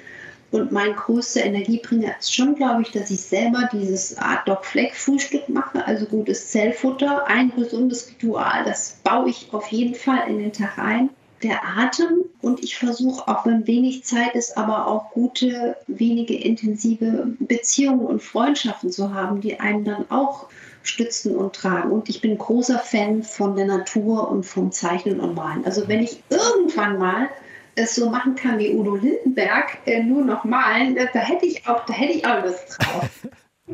und 0.51 0.71
mein 0.71 0.93
größter 0.93 1.45
Energiebringer 1.45 2.17
ist 2.19 2.35
schon, 2.35 2.55
glaube 2.55 2.81
ich, 2.81 2.91
dass 2.91 3.09
ich 3.09 3.21
selber 3.21 3.69
dieses 3.71 4.17
Art 4.17 4.47
Dog 4.47 4.65
Fleck 4.65 4.93
Frühstück 4.93 5.47
mache, 5.47 5.85
also 5.85 6.05
gutes 6.05 6.51
Zellfutter, 6.51 7.25
ein 7.27 7.53
gesundes 7.55 8.09
Ritual, 8.09 8.65
das 8.65 8.99
baue 9.03 9.29
ich 9.29 9.47
auf 9.53 9.67
jeden 9.67 9.95
Fall 9.95 10.27
in 10.27 10.39
den 10.39 10.51
Tag 10.51 10.77
ein. 10.77 11.09
Der 11.41 11.65
Atem 11.65 12.25
und 12.41 12.63
ich 12.63 12.77
versuche, 12.77 13.27
auch 13.27 13.45
wenn 13.47 13.65
wenig 13.65 14.03
Zeit 14.03 14.35
ist, 14.35 14.57
aber 14.57 14.85
auch 14.85 15.09
gute, 15.11 15.75
wenige 15.87 16.35
intensive 16.35 17.33
Beziehungen 17.39 18.05
und 18.05 18.21
Freundschaften 18.21 18.91
zu 18.91 19.11
haben, 19.13 19.41
die 19.41 19.59
einen 19.59 19.83
dann 19.83 20.11
auch 20.11 20.49
stützen 20.83 21.35
und 21.35 21.55
tragen. 21.55 21.91
Und 21.91 22.09
ich 22.09 22.21
bin 22.21 22.37
großer 22.37 22.79
Fan 22.79 23.23
von 23.23 23.55
der 23.55 23.65
Natur 23.65 24.29
und 24.29 24.45
vom 24.45 24.71
Zeichnen 24.71 25.19
und 25.19 25.35
Malen. 25.35 25.65
Also 25.65 25.87
wenn 25.87 26.01
ich 26.01 26.23
irgendwann 26.29 26.97
mal 26.97 27.29
es 27.75 27.95
so 27.95 28.09
machen 28.09 28.35
kann 28.35 28.59
wie 28.59 28.73
Udo 28.73 28.95
Lindenberg, 28.95 29.77
äh, 29.85 30.03
nur 30.03 30.23
noch 30.23 30.43
malen, 30.43 30.95
da, 30.95 31.19
hätte 31.19 31.45
ich 31.45 31.67
auch, 31.67 31.85
da 31.85 31.93
hätte 31.93 32.13
ich 32.13 32.25
auch 32.25 32.43
Lust 32.43 32.77
drauf. 32.79 33.09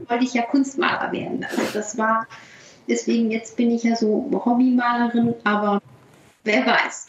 wollte 0.07 0.23
ich 0.23 0.33
ja 0.33 0.43
Kunstmaler 0.43 1.11
werden. 1.11 1.45
Also 1.49 1.63
das 1.73 1.97
war, 1.97 2.27
deswegen 2.87 3.31
jetzt 3.31 3.57
bin 3.57 3.71
ich 3.71 3.83
ja 3.83 3.95
so 3.95 4.29
Hobbymalerin, 4.31 5.33
aber 5.43 5.81
wer 6.43 6.65
weiß 6.65 7.07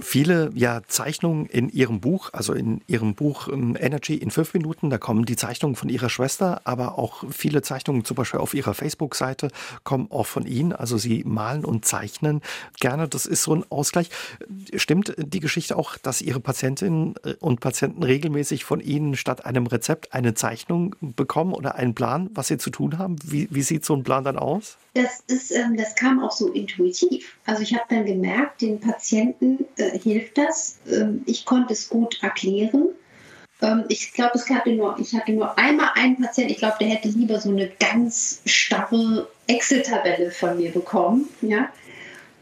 viele 0.00 0.50
ja, 0.54 0.82
Zeichnungen 0.86 1.46
in 1.46 1.68
Ihrem 1.68 2.00
Buch, 2.00 2.30
also 2.32 2.52
in 2.52 2.80
Ihrem 2.86 3.14
Buch 3.14 3.48
ähm, 3.48 3.76
Energy 3.78 4.14
in 4.14 4.30
fünf 4.30 4.54
Minuten. 4.54 4.90
Da 4.90 4.98
kommen 4.98 5.24
die 5.24 5.36
Zeichnungen 5.36 5.76
von 5.76 5.88
Ihrer 5.88 6.08
Schwester, 6.08 6.62
aber 6.64 6.98
auch 6.98 7.24
viele 7.30 7.62
Zeichnungen 7.62 8.04
zum 8.04 8.16
Beispiel 8.16 8.40
auf 8.40 8.54
Ihrer 8.54 8.74
Facebook-Seite 8.74 9.48
kommen 9.84 10.10
auch 10.10 10.26
von 10.26 10.46
Ihnen. 10.46 10.72
Also 10.72 10.98
Sie 10.98 11.24
malen 11.24 11.64
und 11.64 11.84
zeichnen 11.84 12.40
gerne. 12.80 13.08
Das 13.08 13.26
ist 13.26 13.42
so 13.42 13.54
ein 13.54 13.64
Ausgleich. 13.70 14.10
Stimmt 14.74 15.14
die 15.18 15.40
Geschichte 15.40 15.76
auch, 15.76 15.96
dass 15.98 16.22
Ihre 16.22 16.40
Patientinnen 16.40 17.14
äh, 17.24 17.34
und 17.40 17.60
Patienten 17.60 18.02
regelmäßig 18.02 18.64
von 18.64 18.80
Ihnen 18.80 19.16
statt 19.16 19.44
einem 19.44 19.66
Rezept 19.66 20.12
eine 20.14 20.34
Zeichnung 20.34 20.96
bekommen 21.00 21.52
oder 21.52 21.74
einen 21.74 21.94
Plan, 21.94 22.30
was 22.34 22.48
sie 22.48 22.58
zu 22.58 22.70
tun 22.70 22.98
haben? 22.98 23.16
Wie, 23.24 23.48
wie 23.50 23.62
sieht 23.62 23.84
so 23.84 23.94
ein 23.94 24.02
Plan 24.02 24.24
dann 24.24 24.38
aus? 24.38 24.78
Das, 24.94 25.20
ist, 25.26 25.50
ähm, 25.52 25.76
das 25.76 25.94
kam 25.94 26.22
auch 26.22 26.32
so 26.32 26.48
intuitiv. 26.48 27.36
Also 27.46 27.62
ich 27.62 27.72
habe 27.74 27.84
dann 27.88 28.04
gemerkt, 28.04 28.60
den 28.60 28.78
Patienten 28.78 29.64
äh, 29.76 29.98
hilft 29.98 30.36
das. 30.36 30.78
Ähm, 30.90 31.22
ich 31.26 31.46
konnte 31.46 31.72
es 31.72 31.88
gut 31.88 32.22
erklären. 32.22 32.88
Ähm, 33.62 33.84
ich 33.88 34.12
glaube, 34.12 34.32
es 34.34 34.50
hatte 34.50 34.72
nur, 34.72 34.98
ich 34.98 35.14
hatte 35.14 35.32
nur 35.32 35.58
einmal 35.58 35.90
einen 35.94 36.20
Patienten, 36.20 36.52
ich 36.52 36.58
glaube, 36.58 36.76
der 36.80 36.88
hätte 36.88 37.08
lieber 37.08 37.40
so 37.40 37.50
eine 37.50 37.70
ganz 37.80 38.42
starre 38.44 39.28
Excel-Tabelle 39.46 40.30
von 40.30 40.58
mir 40.58 40.70
bekommen. 40.72 41.28
Ja? 41.40 41.68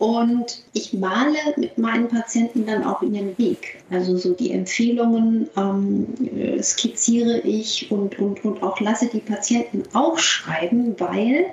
Und 0.00 0.64
ich 0.72 0.94
male 0.94 1.36
mit 1.56 1.76
meinen 1.76 2.08
Patienten 2.08 2.64
dann 2.66 2.84
auch 2.84 3.02
in 3.02 3.12
den 3.12 3.36
Weg. 3.36 3.82
Also 3.90 4.16
so 4.16 4.32
die 4.32 4.50
Empfehlungen 4.50 5.48
ähm, 5.56 6.62
skizziere 6.62 7.40
ich 7.40 7.92
und, 7.92 8.18
und, 8.18 8.42
und 8.44 8.62
auch 8.62 8.80
lasse 8.80 9.08
die 9.08 9.20
Patienten 9.20 9.82
auch 9.92 10.18
schreiben, 10.18 10.98
weil 10.98 11.46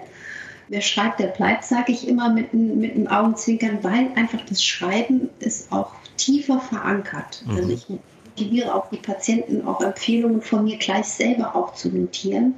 wer 0.69 0.81
schreibt, 0.81 1.19
der 1.19 1.27
bleibt, 1.27 1.63
sage 1.63 1.91
ich 1.91 2.07
immer 2.07 2.29
mit, 2.29 2.53
mit 2.53 2.95
einem 2.95 3.07
Augenzwinkern, 3.07 3.79
weil 3.81 4.09
einfach 4.15 4.41
das 4.47 4.63
Schreiben 4.63 5.29
ist 5.39 5.71
auch 5.71 5.91
tiefer 6.17 6.59
verankert. 6.59 7.43
Mhm. 7.45 7.55
Also 7.55 7.69
ich 7.69 7.85
motiviere 7.89 8.73
auch 8.73 8.89
die 8.89 8.97
Patienten, 8.97 9.65
auch 9.65 9.81
Empfehlungen 9.81 10.41
von 10.41 10.63
mir 10.63 10.77
gleich 10.77 11.05
selber 11.05 11.55
auch 11.55 11.73
zu 11.73 11.89
notieren. 11.89 12.55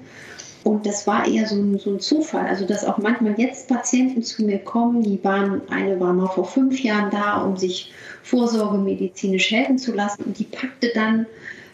Und 0.63 0.85
das 0.85 1.07
war 1.07 1.25
eher 1.25 1.47
so 1.47 1.55
ein, 1.55 1.79
so 1.79 1.91
ein, 1.91 1.99
Zufall. 1.99 2.45
Also, 2.45 2.65
dass 2.65 2.83
auch 2.83 2.97
manchmal 2.97 3.39
jetzt 3.39 3.69
Patienten 3.69 4.23
zu 4.23 4.43
mir 4.43 4.59
kommen, 4.59 5.01
die 5.03 5.23
waren, 5.23 5.61
eine 5.69 5.99
war 5.99 6.11
mal 6.11 6.27
vor 6.27 6.45
fünf 6.45 6.83
Jahren 6.83 7.09
da, 7.11 7.41
um 7.41 7.55
sich 7.55 7.93
vorsorgemedizinisch 8.23 9.51
helfen 9.51 9.77
zu 9.77 9.93
lassen. 9.93 10.23
Und 10.23 10.37
die 10.37 10.43
packte 10.43 10.91
dann 10.93 11.25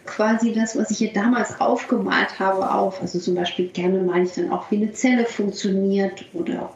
quasi 0.05 0.53
das, 0.53 0.75
was 0.77 0.91
ich 0.91 0.97
hier 0.99 1.13
damals 1.13 1.59
aufgemalt 1.59 2.39
habe, 2.39 2.71
auf. 2.71 3.01
Also 3.01 3.19
zum 3.19 3.35
Beispiel 3.35 3.67
gerne 3.69 3.99
meine 3.99 4.25
ich 4.25 4.33
dann 4.33 4.51
auch, 4.51 4.69
wie 4.71 4.77
eine 4.77 4.93
Zelle 4.93 5.25
funktioniert 5.25 6.25
oder 6.33 6.71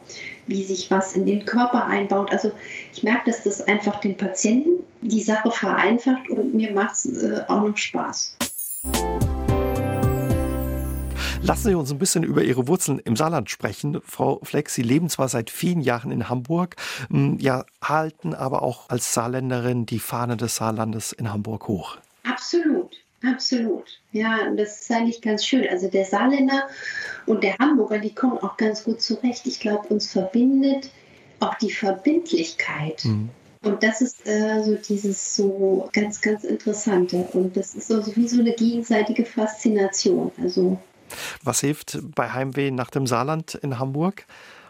wie 0.46 0.64
sich 0.64 0.90
was 0.90 1.14
in 1.14 1.26
den 1.26 1.44
Körper 1.44 1.86
einbaut. 1.86 2.32
Also 2.32 2.50
ich 2.92 3.02
merke, 3.02 3.30
dass 3.30 3.44
das 3.44 3.62
einfach 3.62 4.00
den 4.00 4.16
Patienten 4.16 4.84
die 5.00 5.22
Sache 5.22 5.50
vereinfacht 5.50 6.28
und 6.28 6.54
mir 6.54 6.72
macht 6.72 6.94
es 6.94 7.22
äh, 7.22 7.42
auch 7.48 7.62
noch 7.62 7.76
Spaß. 7.76 8.36
Lassen 11.42 11.68
Sie 11.68 11.74
uns 11.74 11.90
ein 11.90 11.98
bisschen 11.98 12.22
über 12.22 12.42
Ihre 12.42 12.68
Wurzeln 12.68 12.98
im 12.98 13.16
Saarland 13.16 13.48
sprechen. 13.48 14.00
Frau 14.04 14.40
Fleck, 14.42 14.68
Sie 14.68 14.82
leben 14.82 15.08
zwar 15.08 15.28
seit 15.28 15.48
vielen 15.48 15.80
Jahren 15.80 16.12
in 16.12 16.28
Hamburg, 16.28 16.76
hm, 17.08 17.38
ja, 17.38 17.64
halten 17.82 18.34
aber 18.34 18.62
auch 18.62 18.90
als 18.90 19.14
Saarländerin 19.14 19.86
die 19.86 20.00
Fahne 20.00 20.36
des 20.36 20.56
Saarlandes 20.56 21.12
in 21.12 21.32
Hamburg 21.32 21.66
hoch. 21.66 21.96
Absolut. 22.24 22.79
Absolut. 23.22 24.00
Ja, 24.12 24.50
das 24.56 24.80
ist 24.80 24.90
eigentlich 24.90 25.20
ganz 25.20 25.44
schön. 25.44 25.68
Also 25.68 25.88
der 25.88 26.04
Saarländer 26.04 26.68
und 27.26 27.44
der 27.44 27.56
Hamburger, 27.58 27.98
die 27.98 28.14
kommen 28.14 28.38
auch 28.38 28.56
ganz 28.56 28.84
gut 28.84 29.02
zurecht. 29.02 29.46
Ich 29.46 29.60
glaube, 29.60 29.88
uns 29.88 30.10
verbindet 30.10 30.90
auch 31.40 31.54
die 31.56 31.70
Verbindlichkeit. 31.70 33.04
Mhm. 33.04 33.30
Und 33.62 33.82
das 33.82 34.00
ist 34.00 34.26
äh, 34.26 34.62
so 34.62 34.74
dieses 34.76 35.36
so 35.36 35.88
ganz, 35.92 36.20
ganz 36.20 36.44
Interessante. 36.44 37.28
Und 37.32 37.56
das 37.56 37.74
ist 37.74 37.88
so 37.88 38.04
wie 38.16 38.26
so 38.26 38.40
eine 38.40 38.52
gegenseitige 38.54 39.26
Faszination. 39.26 40.32
Also 40.40 40.78
Was 41.44 41.60
hilft 41.60 41.98
bei 42.14 42.30
Heimweh 42.30 42.70
nach 42.70 42.90
dem 42.90 43.06
Saarland 43.06 43.54
in 43.56 43.78
Hamburg? 43.78 44.24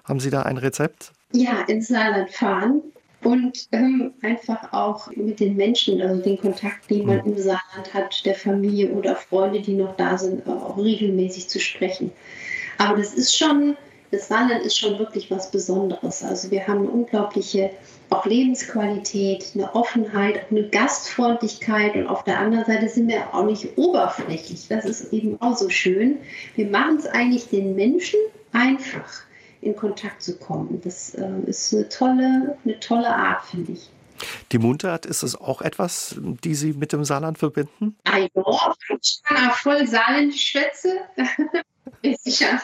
Haben 0.05 0.18
Sie 0.18 0.30
da 0.30 0.42
ein 0.42 0.57
Rezept? 0.57 1.12
Ja, 1.32 1.61
ins 1.68 1.88
Saarland 1.88 2.30
fahren 2.30 2.82
und 3.23 3.68
ähm, 3.73 4.14
einfach 4.23 4.73
auch 4.73 5.11
mit 5.14 5.41
den 5.41 5.57
Menschen, 5.57 6.01
also 6.01 6.21
den 6.23 6.41
Kontakt, 6.41 6.91
den 6.91 7.07
man 7.07 7.18
mhm. 7.18 7.33
im 7.33 7.39
Saarland 7.39 7.93
hat, 7.93 8.25
der 8.25 8.35
Familie 8.35 8.91
oder 8.91 9.16
Freunde, 9.16 9.61
die 9.61 9.75
noch 9.75 9.97
da 9.97 10.16
sind, 10.16 10.47
auch 10.47 10.79
regelmäßig 10.79 11.49
zu 11.49 11.61
sprechen. 11.61 12.11
Aber 12.79 12.97
das 12.97 13.12
ist 13.14 13.37
schon, 13.37 13.77
das 14.11 14.29
Saarland 14.29 14.62
ist 14.62 14.79
schon 14.79 14.99
wirklich 14.99 15.31
was 15.31 15.51
Besonderes. 15.51 16.23
Also 16.23 16.51
wir 16.51 16.66
haben 16.66 16.81
eine 16.81 16.91
unglaubliche 16.91 17.71
auch 18.11 18.27
Lebensqualität, 18.27 19.53
eine 19.55 19.73
Offenheit, 19.75 20.51
eine 20.51 20.68
Gastfreundlichkeit 20.68 21.95
und 21.95 22.09
auf 22.09 22.25
der 22.25 22.39
anderen 22.39 22.64
Seite 22.64 22.89
sind 22.89 23.09
wir 23.09 23.33
auch 23.33 23.45
nicht 23.45 23.79
oberflächlich. 23.79 24.66
Das 24.68 24.85
ist 24.85 25.12
eben 25.12 25.41
auch 25.41 25.57
so 25.57 25.68
schön. 25.68 26.18
Wir 26.57 26.66
machen 26.66 26.97
es 26.97 27.07
eigentlich 27.07 27.49
den 27.49 27.77
Menschen 27.77 28.18
einfach 28.53 29.23
in 29.61 29.77
Kontakt 29.77 30.23
zu 30.23 30.39
kommen. 30.39 30.81
Das 30.83 31.15
äh, 31.15 31.29
ist 31.47 31.75
eine 31.75 31.89
tolle, 31.89 32.59
eine 32.65 32.81
tolle 32.81 33.15
Art, 33.15 33.45
finde 33.45 33.73
ich. 33.73 33.91
Die 34.53 34.59
Mundart, 34.59 35.07
ist 35.07 35.23
es 35.23 35.35
auch 35.35 35.63
etwas, 35.63 36.17
die 36.19 36.55
Sie 36.55 36.73
mit 36.75 36.93
dem 36.93 37.05
Saarland 37.05 37.39
verbinden? 37.39 37.97
Ah 38.05 38.19
ja, 38.19 38.27
ich 39.01 39.21
kann 39.25 39.51
auch 39.51 39.57
voll 39.57 39.87
saarländisch 39.87 40.51
schwätze. 40.51 40.99
Sicher. 42.23 42.61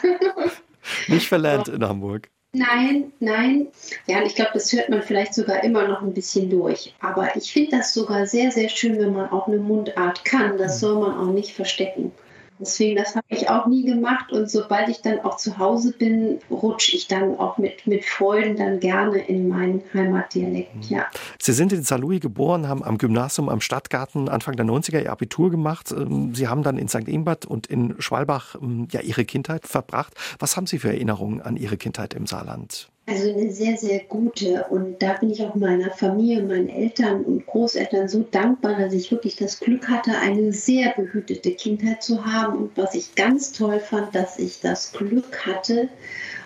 Nicht 1.07 1.27
verlernt 1.27 1.67
in 1.67 1.83
Hamburg. 1.83 2.29
Nein, 2.53 3.11
nein. 3.19 3.67
Ja, 4.07 4.19
und 4.19 4.25
ich 4.25 4.35
glaube, 4.35 4.51
das 4.53 4.71
hört 4.71 4.89
man 4.89 5.03
vielleicht 5.03 5.33
sogar 5.33 5.63
immer 5.63 5.87
noch 5.87 6.01
ein 6.01 6.13
bisschen 6.13 6.49
durch. 6.49 6.95
Aber 7.01 7.35
ich 7.35 7.51
finde 7.51 7.77
das 7.77 7.93
sogar 7.93 8.25
sehr, 8.25 8.51
sehr 8.51 8.69
schön, 8.69 8.97
wenn 8.99 9.13
man 9.13 9.29
auch 9.29 9.47
eine 9.47 9.57
Mundart 9.57 10.23
kann. 10.25 10.57
Das 10.57 10.79
soll 10.79 10.99
man 10.99 11.17
auch 11.17 11.31
nicht 11.31 11.53
verstecken. 11.53 12.11
Deswegen, 12.59 12.95
das 12.95 13.15
habe 13.15 13.25
ich 13.29 13.49
auch 13.49 13.67
nie 13.67 13.85
gemacht. 13.85 14.31
Und 14.31 14.49
sobald 14.49 14.89
ich 14.89 15.01
dann 15.01 15.19
auch 15.19 15.37
zu 15.37 15.57
Hause 15.57 15.93
bin, 15.93 16.39
rutsche 16.49 16.95
ich 16.95 17.07
dann 17.07 17.37
auch 17.37 17.57
mit, 17.57 17.85
mit 17.85 18.05
Freuden 18.05 18.55
dann 18.55 18.79
gerne 18.79 19.19
in 19.19 19.47
meinen 19.47 19.83
Heimatdialekt. 19.93 20.75
Mhm. 20.75 20.81
Ja. 20.89 21.05
Sie 21.39 21.53
sind 21.53 21.73
in 21.73 21.83
Saarlouis 21.83 22.19
geboren, 22.19 22.67
haben 22.67 22.83
am 22.83 22.97
Gymnasium 22.97 23.49
am 23.49 23.61
Stadtgarten 23.61 24.29
Anfang 24.29 24.55
der 24.55 24.65
90er 24.65 25.03
ihr 25.03 25.11
Abitur 25.11 25.51
gemacht. 25.51 25.91
Ähm, 25.91 26.33
Sie 26.33 26.47
haben 26.47 26.63
dann 26.63 26.77
in 26.77 26.87
St. 26.87 27.07
Ingbert 27.07 27.45
und 27.45 27.67
in 27.67 27.95
Schwalbach 27.99 28.55
ähm, 28.61 28.87
ja 28.91 29.01
Ihre 29.01 29.25
Kindheit 29.25 29.67
verbracht. 29.67 30.13
Was 30.39 30.57
haben 30.57 30.67
Sie 30.67 30.79
für 30.79 30.89
Erinnerungen 30.89 31.41
an 31.41 31.57
Ihre 31.57 31.77
Kindheit 31.77 32.13
im 32.13 32.25
Saarland? 32.25 32.89
Also 33.09 33.31
eine 33.31 33.49
sehr, 33.53 33.77
sehr 33.77 33.99
gute. 33.99 34.65
Und 34.69 35.01
da 35.01 35.13
bin 35.13 35.31
ich 35.31 35.41
auch 35.41 35.55
meiner 35.55 35.91
Familie, 35.91 36.43
meinen 36.43 36.67
Eltern 36.67 37.23
und 37.23 37.45
Großeltern 37.47 38.09
so 38.09 38.25
dankbar, 38.29 38.77
dass 38.77 38.91
ich 38.91 39.09
wirklich 39.11 39.37
das 39.37 39.61
Glück 39.61 39.87
hatte, 39.87 40.11
eine 40.11 40.51
sehr 40.51 40.93
behütete 40.93 41.51
Kindheit 41.51 42.03
zu 42.03 42.25
haben. 42.25 42.57
Und 42.57 42.71
was 42.75 42.95
ich 42.95 43.15
ganz 43.15 43.53
toll 43.53 43.79
fand, 43.79 44.13
dass 44.13 44.37
ich 44.37 44.59
das 44.59 44.91
Glück 44.91 45.45
hatte, 45.45 45.87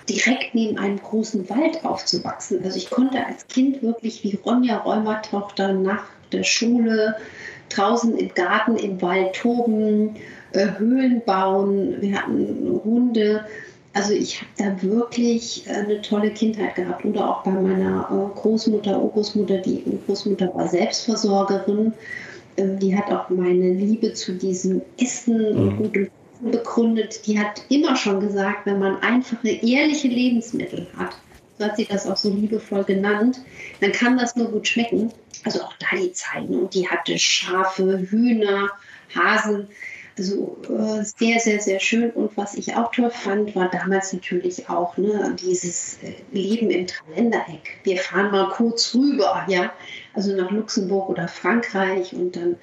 direkt 0.07 0.53
neben 0.53 0.78
einem 0.78 1.01
großen 1.01 1.49
Wald 1.49 1.84
aufzuwachsen. 1.84 2.64
Also 2.64 2.78
ich 2.78 2.91
konnte 2.91 3.26
als 3.26 3.47
Kind 3.47 3.82
wirklich 3.82 4.24
wie 4.24 4.36
Ronja 4.45 4.78
Räumertochter 4.78 5.74
nach 5.74 6.05
der 6.32 6.43
Schule 6.43 7.16
draußen 7.70 8.16
im 8.16 8.36
Garten, 8.36 8.78
im 8.78 9.01
Wald 9.01 9.34
toben, 9.34 10.16
äh, 10.51 10.68
Höhlen 10.78 11.24
bauen. 11.26 11.99
Wir 12.01 12.22
hatten 12.22 12.80
Hunde. 12.84 13.45
Also 13.93 14.13
ich 14.13 14.41
habe 14.41 14.51
da 14.57 14.81
wirklich 14.83 15.67
äh, 15.67 15.71
eine 15.71 16.01
tolle 16.01 16.31
Kindheit 16.31 16.75
gehabt. 16.75 17.03
Oder 17.03 17.29
auch 17.29 17.43
bei 17.43 17.51
meiner 17.51 18.07
äh, 18.09 18.39
Großmutter, 18.39 19.01
Urgroßmutter, 19.01 19.57
die 19.57 19.83
Großmutter 20.05 20.53
war 20.55 20.67
Selbstversorgerin. 20.67 21.93
Ähm, 22.57 22.79
die 22.79 22.95
hat 22.95 23.11
auch 23.11 23.29
meine 23.29 23.73
Liebe 23.73 24.13
zu 24.13 24.33
diesem 24.33 24.81
Essen 24.97 25.45
und 25.53 25.65
mhm. 25.65 25.77
gutem 25.77 26.09
begründet. 26.41 27.27
Die 27.27 27.39
hat 27.39 27.61
immer 27.69 27.95
schon 27.95 28.19
gesagt, 28.19 28.65
wenn 28.65 28.79
man 28.79 28.97
einfache, 29.01 29.47
ehrliche 29.47 30.07
Lebensmittel 30.07 30.87
hat, 30.97 31.15
so 31.59 31.65
hat 31.65 31.77
sie 31.77 31.85
das 31.85 32.07
auch 32.07 32.17
so 32.17 32.29
liebevoll 32.29 32.83
genannt, 32.83 33.41
dann 33.79 33.91
kann 33.91 34.17
das 34.17 34.35
nur 34.35 34.49
gut 34.49 34.67
schmecken. 34.67 35.11
Also 35.43 35.61
auch 35.61 35.73
da 35.79 35.97
die 35.97 36.11
Zeiten. 36.13 36.55
Und 36.55 36.73
die 36.73 36.87
hatte 36.87 37.17
Schafe, 37.17 37.99
Hühner, 38.09 38.69
Hasen. 39.13 39.67
Also 40.18 40.57
äh, 40.70 41.03
sehr, 41.03 41.39
sehr, 41.39 41.59
sehr 41.59 41.80
schön. 41.80 42.12
Und 42.12 42.36
was 42.36 42.55
ich 42.55 42.76
auch 42.76 42.91
toll 42.91 43.09
fand, 43.09 43.55
war 43.55 43.70
damals 43.70 44.12
natürlich 44.12 44.68
auch 44.70 44.97
ne, 44.97 45.36
dieses 45.41 45.99
äh, 46.03 46.14
Leben 46.32 46.70
im 46.70 46.86
Dreiländereck. 46.86 47.80
Wir 47.84 47.97
fahren 47.97 48.32
mal 48.32 48.49
kurz 48.49 48.93
rüber, 48.93 49.45
ja, 49.47 49.72
also 50.14 50.36
nach 50.36 50.51
Luxemburg 50.51 51.09
oder 51.09 51.28
Frankreich. 51.28 52.14
Und 52.14 52.36
dann, 52.36 52.57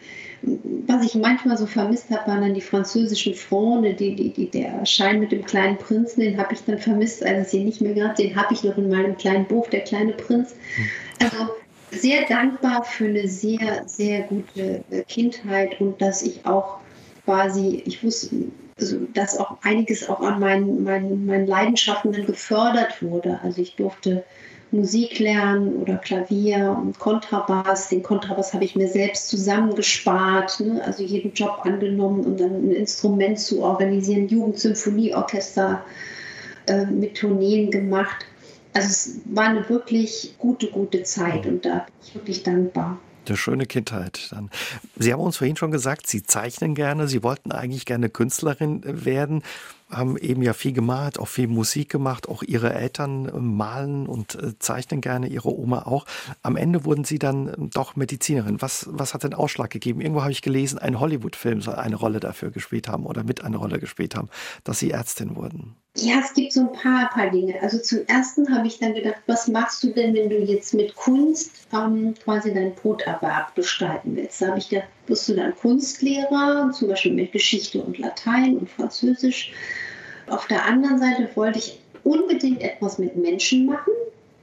was 0.87 1.05
ich 1.05 1.15
manchmal 1.15 1.57
so 1.57 1.67
vermisst 1.67 2.11
habe, 2.11 2.31
waren 2.31 2.43
dann 2.43 2.55
die 2.55 2.61
französischen 2.61 3.35
Freunde, 3.35 3.95
die, 3.95 4.15
die, 4.15 4.31
die, 4.31 4.51
der 4.51 4.85
Schein 4.85 5.21
mit 5.21 5.33
dem 5.33 5.45
kleinen 5.45 5.79
Prinzen, 5.79 6.21
den 6.21 6.39
habe 6.39 6.53
ich 6.53 6.65
dann 6.65 6.79
vermisst, 6.79 7.25
als 7.25 7.47
es 7.47 7.51
hier 7.53 7.65
nicht 7.65 7.81
mehr 7.81 7.95
gab. 7.95 8.17
Den 8.17 8.37
habe 8.37 8.53
ich 8.53 8.63
noch 8.63 8.77
in 8.77 8.91
meinem 8.91 9.17
kleinen 9.17 9.47
Buch, 9.47 9.69
Der 9.69 9.81
kleine 9.81 10.13
Prinz. 10.13 10.55
Also 11.21 11.49
sehr 11.91 12.27
dankbar 12.27 12.85
für 12.85 13.07
eine 13.07 13.29
sehr, 13.29 13.83
sehr 13.87 14.23
gute 14.23 14.85
äh, 14.91 15.03
Kindheit 15.05 15.81
und 15.81 16.01
dass 16.01 16.23
ich 16.23 16.45
auch 16.45 16.79
quasi, 17.29 17.83
ich 17.85 18.03
wusste, 18.03 18.31
also, 18.81 19.01
dass 19.13 19.37
auch 19.37 19.59
einiges 19.63 20.09
auch 20.09 20.21
an 20.21 20.41
meinen, 20.41 20.83
meinen, 20.83 21.27
meinen 21.27 21.47
Leidenschaften 21.47 22.13
gefördert 22.13 23.03
wurde. 23.03 23.39
Also 23.43 23.61
ich 23.61 23.77
durfte 23.77 24.25
Musik 24.71 25.19
lernen 25.19 25.77
oder 25.77 25.97
Klavier 25.97 26.75
und 26.81 26.99
Kontrabass. 26.99 27.91
Den 27.91 28.03
Kontrabass 28.03 28.55
habe 28.55 28.65
ich 28.65 28.77
mir 28.77 28.89
selbst 28.89 29.29
zusammengespart, 29.29 30.61
ne? 30.61 30.83
also 30.83 31.03
jeden 31.03 31.35
Job 31.35 31.61
angenommen, 31.65 32.25
um 32.25 32.37
dann 32.39 32.69
ein 32.69 32.73
Instrument 32.73 33.39
zu 33.39 33.63
organisieren, 33.63 34.29
Jugendsymphonieorchester 34.29 35.85
äh, 36.67 36.87
mit 36.87 37.19
Tourneen 37.19 37.71
gemacht. 37.71 38.25
Also 38.73 38.89
es 38.89 39.21
war 39.27 39.49
eine 39.49 39.69
wirklich 39.69 40.35
gute, 40.39 40.69
gute 40.69 41.03
Zeit 41.03 41.45
und 41.45 41.67
da 41.67 41.81
bin 41.81 41.95
ich 42.03 42.15
wirklich 42.15 42.43
dankbar. 42.43 42.99
Eine 43.29 43.37
schöne 43.37 43.67
Kindheit. 43.67 44.29
Dann. 44.31 44.51
Sie 44.97 45.13
haben 45.13 45.21
uns 45.21 45.37
vorhin 45.37 45.57
schon 45.57 45.71
gesagt, 45.71 46.07
Sie 46.07 46.23
zeichnen 46.23 46.75
gerne. 46.75 47.09
Sie 47.09 47.23
wollten 47.23 47.53
eigentlich 47.53 47.87
gerne 47.87 48.09
Künstlerin 48.09 48.83
werden 48.85 49.43
haben 49.91 50.17
eben 50.19 50.43
ja 50.43 50.53
viel 50.53 50.73
gemalt, 50.73 51.19
auch 51.19 51.29
viel 51.29 51.49
Musik 51.49 51.91
gemacht, 51.91 52.29
auch 52.29 52.43
ihre 52.43 52.75
Eltern 52.75 53.27
äh, 53.27 53.39
malen 53.39 54.07
und 54.07 54.35
äh, 54.35 54.59
zeichnen 54.59 55.01
gerne, 55.01 55.29
ihre 55.29 55.57
Oma 55.57 55.83
auch. 55.83 56.05
Am 56.43 56.57
Ende 56.57 56.85
wurden 56.85 57.05
sie 57.05 57.19
dann 57.19 57.49
ähm, 57.49 57.71
doch 57.71 57.97
Medizinerin. 57.97 58.61
Was, 58.61 58.89
was 58.91 59.15
hat 59.15 59.25
den 59.25 59.35
Ausschlag 59.35 59.71
gegeben? 59.71 60.01
Irgendwo 60.01 60.23
habe 60.23 60.33
ich 60.33 60.43
gelesen, 60.43 60.79
ein 60.79 61.01
Hollywood-Film 61.01 61.63
soll 61.63 61.77
eine 61.77 61.97
Rolle 61.97 62.21
dafür 62.21 62.51
gespielt 62.51 62.89
haben 62.89 63.07
oder 63.07 63.25
mit 63.25 63.43
einer 63.43 63.59
Rolle 63.59 63.79
gespielt 63.79 64.15
haben, 64.15 64.29
dass 64.65 64.79
sie 64.79 64.91
Ärztin 64.91 65.37
wurden. 65.37 65.77
Ja, 65.97 66.21
es 66.21 66.33
gibt 66.33 66.53
so 66.53 66.61
ein 66.61 66.73
paar, 66.73 67.11
paar 67.11 67.31
Dinge. 67.31 67.61
Also 67.61 67.79
zum 67.79 68.07
Ersten 68.07 68.55
habe 68.55 68.69
ich 68.69 68.79
dann 68.79 68.95
gedacht, 68.95 69.21
was 69.27 69.49
machst 69.49 69.83
du 69.83 69.89
denn, 69.89 70.15
wenn 70.15 70.31
du 70.31 70.39
jetzt 70.39 70.75
mit 70.75 70.95
Kunst 70.95 71.67
ähm, 71.73 72.15
quasi 72.23 72.55
deinen 72.55 72.75
Broterwerb 72.75 73.55
gestalten 73.55 74.15
willst? 74.15 74.41
Da 74.41 74.49
habe 74.49 74.59
ich 74.59 74.69
gedacht, 74.69 74.89
wirst 75.07 75.29
du 75.29 75.35
dann 75.35 75.57
Kunstlehrer, 75.57 76.71
zum 76.73 76.89
Beispiel 76.89 77.15
mit 77.15 77.33
Geschichte 77.33 77.83
und 77.83 77.99
Latein 77.99 78.59
und 78.59 78.71
Französisch. 78.71 79.53
Auf 80.29 80.47
der 80.47 80.65
anderen 80.67 80.99
Seite 80.99 81.29
wollte 81.35 81.59
ich 81.59 81.81
unbedingt 82.05 82.63
etwas 82.63 82.99
mit 82.99 83.17
Menschen 83.17 83.67
machen, 83.67 83.93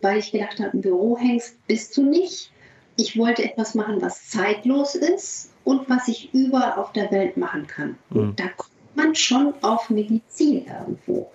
weil 0.01 0.17
ich 0.17 0.31
gedacht 0.31 0.59
habe, 0.59 0.71
im 0.73 0.81
Büro 0.81 1.17
hängst, 1.17 1.55
bist 1.67 1.95
du 1.95 2.03
nicht. 2.03 2.51
Ich 2.97 3.17
wollte 3.17 3.43
etwas 3.43 3.75
machen, 3.75 4.01
was 4.01 4.29
zeitlos 4.29 4.95
ist 4.95 5.51
und 5.63 5.89
was 5.89 6.07
ich 6.07 6.33
überall 6.33 6.73
auf 6.73 6.91
der 6.93 7.11
Welt 7.11 7.37
machen 7.37 7.67
kann. 7.67 7.97
Mhm. 8.09 8.35
Da 8.35 8.47
kommt 8.49 8.74
man 8.95 9.15
schon 9.15 9.53
auf 9.61 9.89
Medizin 9.89 10.65
irgendwo. 10.65 11.29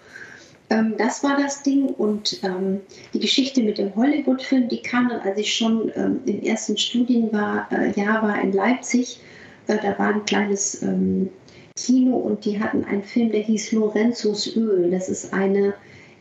Ähm, 0.71 0.95
das 0.97 1.23
war 1.23 1.37
das 1.37 1.63
Ding. 1.63 1.87
Und 1.87 2.41
ähm, 2.43 2.81
die 3.13 3.21
Geschichte 3.21 3.63
mit 3.63 3.79
dem 3.79 3.95
Hollywood-Film, 3.95 4.69
die 4.69 4.83
kam 4.83 5.09
dann, 5.09 5.21
als 5.21 5.39
ich 5.39 5.55
schon 5.55 5.93
ähm, 5.95 6.21
im 6.27 6.43
ersten 6.43 6.77
Studienjahr 6.77 7.69
äh, 7.71 7.97
war 7.97 8.41
in 8.41 8.53
Leipzig. 8.53 9.21
Äh, 9.67 9.79
da 9.83 9.99
war 9.99 10.15
ein 10.15 10.25
kleines 10.25 10.83
ähm, 10.83 11.29
Kino 11.77 12.17
und 12.17 12.45
die 12.45 12.61
hatten 12.61 12.85
einen 12.85 13.03
Film, 13.03 13.33
der 13.33 13.41
hieß 13.41 13.73
Lorenzos 13.73 14.57
Öl. 14.57 14.91
Das 14.91 15.09
ist 15.09 15.33
eine 15.33 15.75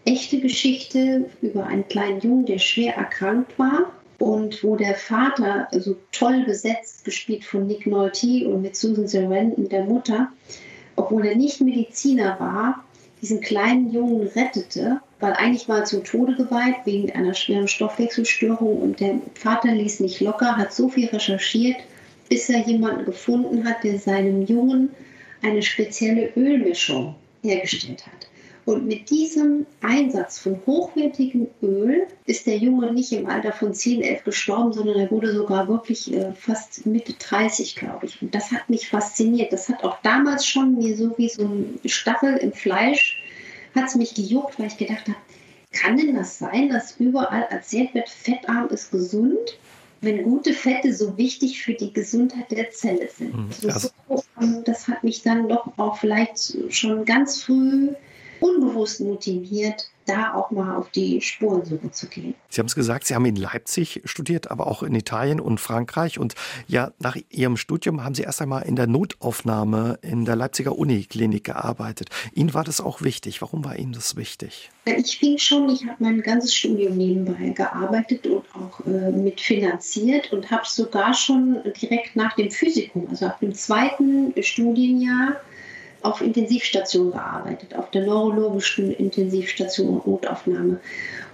echte 0.06 0.40
Geschichte 0.40 1.30
über 1.42 1.68
einen 1.68 1.88
kleinen 1.88 2.22
Jungen, 2.22 2.46
der 2.46 2.60
schwer 2.60 2.96
erkrankt 2.96 3.58
war 3.60 3.92
und 4.20 4.64
wo 4.64 4.76
der 4.76 4.96
Vater, 4.96 5.68
also 5.72 5.96
toll 6.12 6.44
besetzt, 6.46 7.06
gespielt 7.06 7.44
von 7.44 7.68
Nick 7.68 7.86
Nolte 7.86 8.48
und 8.48 8.62
mit 8.62 8.76
Susan 8.76 9.08
Sarandon, 9.08 9.70
der 9.70 9.84
Mutter, 9.86 10.30
obwohl 11.00 11.26
er 11.26 11.36
nicht 11.36 11.62
Mediziner 11.62 12.40
war, 12.40 12.84
diesen 13.22 13.42
kleinen 13.42 13.92
Jungen 13.92 14.28
rettete, 14.28 15.00
weil 15.20 15.34
eigentlich 15.34 15.68
war 15.68 15.80
er 15.80 15.86
zum 15.86 16.04
Tode 16.04 16.36
geweiht 16.36 16.76
wegen 16.86 17.12
einer 17.12 17.34
schweren 17.34 17.68
Stoffwechselstörung 17.68 18.82
und 18.82 19.00
der 19.00 19.16
Vater 19.34 19.74
ließ 19.74 20.02
nicht 20.02 20.20
locker, 20.22 20.58
hat 20.58 20.74
so 20.74 20.90
viel 20.90 21.08
recherchiert, 21.08 21.78
bis 22.30 22.50
er 22.50 22.60
jemanden 22.60 23.06
gefunden 23.06 23.68
hat, 23.68 23.84
der 23.84 23.98
seinem 23.98 24.46
Jungen 24.46 24.90
eine 25.42 25.62
spezielle 25.62 26.32
Ölmischung 26.36 27.16
hergestellt 27.42 28.06
hat. 28.06 28.29
Und 28.70 28.86
mit 28.86 29.10
diesem 29.10 29.66
Einsatz 29.82 30.38
von 30.38 30.62
hochwertigem 30.68 31.48
Öl 31.64 32.06
ist 32.28 32.46
der 32.46 32.58
Junge 32.58 32.94
nicht 32.94 33.12
im 33.12 33.26
Alter 33.26 33.52
von 33.52 33.74
10, 33.74 34.04
11 34.04 34.26
gestorben, 34.26 34.74
sondern 34.74 35.00
er 35.00 35.10
wurde 35.10 35.34
sogar 35.34 35.68
wirklich 35.68 36.14
äh, 36.14 36.34
fast 36.34 36.86
Mitte 36.86 37.14
30, 37.14 37.76
glaube 37.76 38.06
ich. 38.06 38.22
Und 38.22 38.36
das 38.36 38.52
hat 38.52 38.70
mich 38.70 38.88
fasziniert. 38.88 39.52
Das 39.52 39.70
hat 39.70 39.84
auch 39.84 39.98
damals 40.04 40.46
schon 40.46 40.78
mir 40.78 40.96
so 40.96 41.18
wie 41.18 41.30
so 41.30 41.46
ein 41.46 41.80
Stachel 41.84 42.38
im 42.38 42.54
Fleisch, 42.54 43.20
hat 43.74 43.88
es 43.88 43.96
mich 43.96 44.14
gejuckt, 44.14 44.60
weil 44.60 44.68
ich 44.68 44.78
gedacht 44.78 45.08
habe, 45.08 45.18
kann 45.72 45.98
denn 45.98 46.14
das 46.14 46.38
sein, 46.38 46.70
dass 46.70 47.00
überall 47.00 47.48
erzählt 47.50 47.96
wird, 47.96 48.08
fettarm 48.08 48.68
ist 48.70 48.92
gesund? 48.92 49.58
wenn 50.02 50.24
gute 50.24 50.54
Fette 50.54 50.94
so 50.94 51.18
wichtig 51.18 51.62
für 51.62 51.74
die 51.74 51.92
Gesundheit 51.92 52.50
der 52.52 52.72
Zelle 52.72 53.10
sind. 53.10 53.36
Mhm. 53.36 53.50
Also 53.70 53.90
so, 54.08 54.62
das 54.64 54.88
hat 54.88 55.04
mich 55.04 55.24
dann 55.24 55.50
doch 55.50 55.78
auch 55.78 55.98
vielleicht 55.98 56.56
schon 56.70 57.04
ganz 57.04 57.44
früh 57.44 57.90
unbewusst 58.40 59.02
motiviert, 59.02 59.90
da 60.10 60.34
auch 60.34 60.52
mal 60.52 60.76
auf 60.76 60.90
die 60.90 61.22
Spurensuche 61.22 61.92
zu 61.92 62.08
gehen. 62.08 62.34
Sie 62.50 62.60
haben 62.60 62.66
es 62.66 62.76
gesagt, 62.76 63.06
Sie 63.06 63.16
haben 63.16 63.26
in 63.26 63.36
Leipzig 63.36 64.02
studiert, 64.06 64.50
aber 64.50 64.68
auch 64.68 64.82
in 64.82 64.96
Italien 64.96 65.40
und 65.40 65.60
Frankreich. 65.60 66.18
Und 66.20 66.34
ja, 66.68 66.92
nach 67.00 67.16
Ihrem 67.30 67.58
Studium 67.58 68.04
haben 68.04 68.16
Sie 68.16 68.24
erst 68.24 68.42
einmal 68.42 68.64
in 68.64 68.76
der 68.76 68.88
Notaufnahme 68.88 70.00
in 70.02 70.26
der 70.26 70.36
Leipziger 70.36 70.78
Uniklinik 70.78 71.44
gearbeitet. 71.44 72.10
Ihnen 72.34 72.54
war 72.54 72.64
das 72.64 72.82
auch 72.82 73.02
wichtig. 73.02 73.42
Warum 73.42 73.64
war 73.64 73.78
Ihnen 73.78 73.94
das 73.94 74.16
wichtig? 74.16 74.72
Ich 74.86 75.20
fing 75.20 75.38
schon, 75.38 75.70
ich 75.70 75.84
habe 75.84 75.98
mein 76.00 76.22
ganzes 76.22 76.56
Studium 76.56 76.98
nebenbei 76.98 77.50
gearbeitet 77.50 78.26
und 78.26 78.44
auch 78.56 78.86
äh, 78.88 79.12
mitfinanziert 79.12 80.34
und 80.34 80.50
habe 80.50 80.64
sogar 80.66 81.14
schon 81.14 81.60
direkt 81.80 82.16
nach 82.16 82.36
dem 82.36 82.50
Physikum, 82.50 83.08
also 83.10 83.28
ab 83.28 83.40
dem 83.40 83.54
zweiten 83.54 84.34
Studienjahr, 84.42 85.40
auf 86.02 86.22
Intensivstation 86.22 87.12
gearbeitet, 87.12 87.76
auf 87.76 87.90
der 87.92 88.06
neurologischen 88.06 88.92
Intensivstation 88.94 90.02
Notaufnahme. 90.06 90.80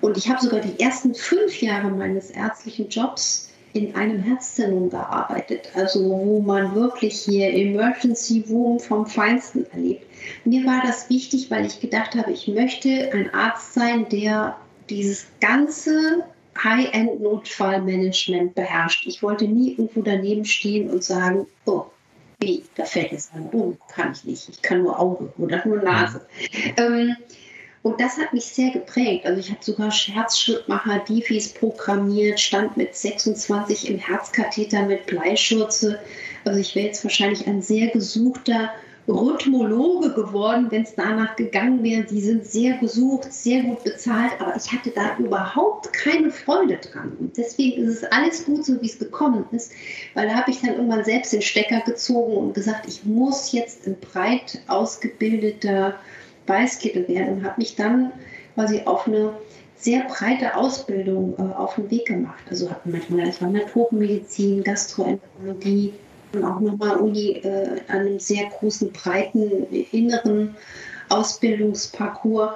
Und 0.01 0.18
ich 0.18 0.30
habe 0.30 0.41
sogar 0.41 0.61
die 0.61 0.80
ersten 0.82 1.13
fünf 1.13 1.61
Jahre 1.61 1.89
meines 1.89 2.32
ärztlichen 2.32 2.89
Jobs 2.89 3.49
in 3.74 3.93
einem 3.93 4.24
Herzzentrum 4.24 4.89
gearbeitet, 4.89 5.70
also 5.74 6.09
wo 6.09 6.39
man 6.39 6.74
wirklich 6.76 7.20
hier 7.20 7.53
Emergency 7.53 8.45
Room 8.49 8.80
vom 8.80 9.05
Feinsten 9.05 9.66
erlebt. 9.72 10.05
Mir 10.45 10.66
war 10.66 10.82
das 10.86 11.09
wichtig, 11.09 11.51
weil 11.51 11.66
ich 11.66 11.82
gedacht 11.82 12.16
habe, 12.16 12.32
ich 12.32 12.47
möchte 12.47 13.11
ein 13.11 13.34
Arzt 13.34 13.74
sein, 13.74 14.07
der 14.09 14.55
dieses 14.89 15.28
ganze 15.41 16.24
High-End-Notfallmanagement 16.63 18.55
beherrscht. 18.55 19.05
Ich 19.07 19.22
wollte 19.22 19.45
nie 19.45 19.72
irgendwo 19.72 20.01
daneben 20.01 20.45
stehen 20.45 20.89
und 20.89 21.03
sagen, 21.03 21.47
oh, 21.66 21.86
wie, 22.45 22.63
da 22.75 22.85
fällt 22.85 23.11
jetzt 23.11 23.33
an, 23.33 23.49
oh, 23.51 23.75
kann 23.93 24.13
ich 24.13 24.23
nicht, 24.23 24.47
ich 24.47 24.61
kann 24.61 24.83
nur 24.83 24.97
Auge 24.97 25.33
oder 25.37 25.61
nur 25.67 25.81
Nase. 25.81 26.21
Mhm. 26.53 26.73
Ähm, 26.77 27.17
Und 27.85 28.01
das 28.01 28.17
hat 28.17 28.33
mich 28.33 28.45
sehr 28.45 28.71
geprägt. 28.71 29.27
Also 29.27 29.39
ich 29.39 29.51
habe 29.51 29.63
sogar 29.63 29.91
Scherzschrittmacher, 29.91 31.03
Diffis 31.07 31.53
programmiert, 31.53 32.39
stand 32.39 32.77
mit 32.77 32.95
26 32.95 33.89
im 33.91 33.99
Herzkatheter 33.99 34.87
mit 34.87 35.05
Bleischürze. 35.05 35.99
Also 36.45 36.59
ich 36.59 36.73
wäre 36.73 36.87
jetzt 36.87 37.03
wahrscheinlich 37.03 37.45
ein 37.45 37.61
sehr 37.61 37.89
gesuchter 37.89 38.71
Rhythmologe 39.08 40.14
geworden, 40.14 40.68
wenn 40.70 40.84
es 40.84 40.95
danach 40.95 41.36
gegangen 41.36 41.84
wäre. 41.84 42.03
Die 42.03 42.22
sind 42.22 42.45
sehr 42.45 42.78
gesucht, 42.78 43.32
sehr 43.32 43.62
gut 43.64 43.84
bezahlt, 43.84 44.32
aber 44.39 44.56
ich 44.56 44.72
hatte 44.72 44.89
da 44.89 45.18
überhaupt 45.18 45.93
keine 45.93 46.32
Freude 46.32 46.78
dran. 46.78 47.16
Und 47.20 47.38
deswegen 47.38 47.84
ist 47.84 48.03
es 48.03 48.12
alles 48.12 48.45
gut, 48.45 48.66
so 48.66 48.82
wie 48.82 48.88
es 48.88 48.97
gekommen 48.97 49.45
ist, 49.51 49.72
weil 50.16 50.28
da 50.28 50.36
habe 50.36 50.51
ich 50.51 50.62
dann 50.62 50.76
irgendwann 50.76 51.03
selbst 51.03 51.34
den 51.34 51.41
Stecker 51.41 51.82
gezogen 51.82 52.36
und 52.36 52.53
gesagt, 52.53 52.88
ich 52.88 53.06
muss 53.06 53.51
jetzt 53.51 53.86
ein 53.86 53.97
breit 53.99 54.62
ausgebildeter 54.68 55.95
Weißkittel 56.47 57.08
werden 57.08 57.38
und 57.38 57.43
habe 57.43 57.60
mich 57.60 57.76
dann 57.76 58.12
quasi 58.56 58.82
auf 58.86 59.08
eine 59.08 59.34
sehr 59.78 60.06
breite 60.06 60.56
Ausbildung 60.56 61.36
äh, 61.38 61.53
auf 61.56 61.76
den 61.76 61.91
Weg 61.91 62.08
gemacht. 62.08 62.43
Also 62.49 62.70
habe 62.70 62.82
manchmal, 62.86 63.26
das 63.26 63.41
war 63.41 63.49
Naturmedizin, 63.49 64.64
Gastroenterologie, 64.64 65.93
auch 66.43 66.59
nochmal 66.59 66.97
Uni 66.97 67.38
äh, 67.43 67.81
an 67.88 67.99
einem 67.99 68.19
sehr 68.19 68.49
großen, 68.49 68.91
breiten 68.91 69.65
inneren 69.91 70.55
Ausbildungsparcours 71.09 72.53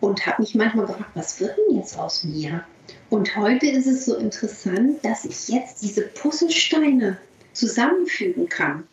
und 0.00 0.26
habe 0.26 0.42
mich 0.42 0.54
manchmal 0.54 0.86
gefragt, 0.86 1.10
was 1.14 1.40
wird 1.40 1.56
denn 1.56 1.76
jetzt 1.76 1.98
aus 1.98 2.24
mir? 2.24 2.64
Und 3.10 3.36
heute 3.36 3.66
ist 3.66 3.86
es 3.86 4.04
so 4.04 4.16
interessant, 4.16 5.04
dass 5.04 5.24
ich 5.24 5.48
jetzt 5.48 5.82
diese 5.82 6.02
Puzzlesteine 6.02 7.18
zusammenfügen 7.52 8.48
kann. 8.48 8.84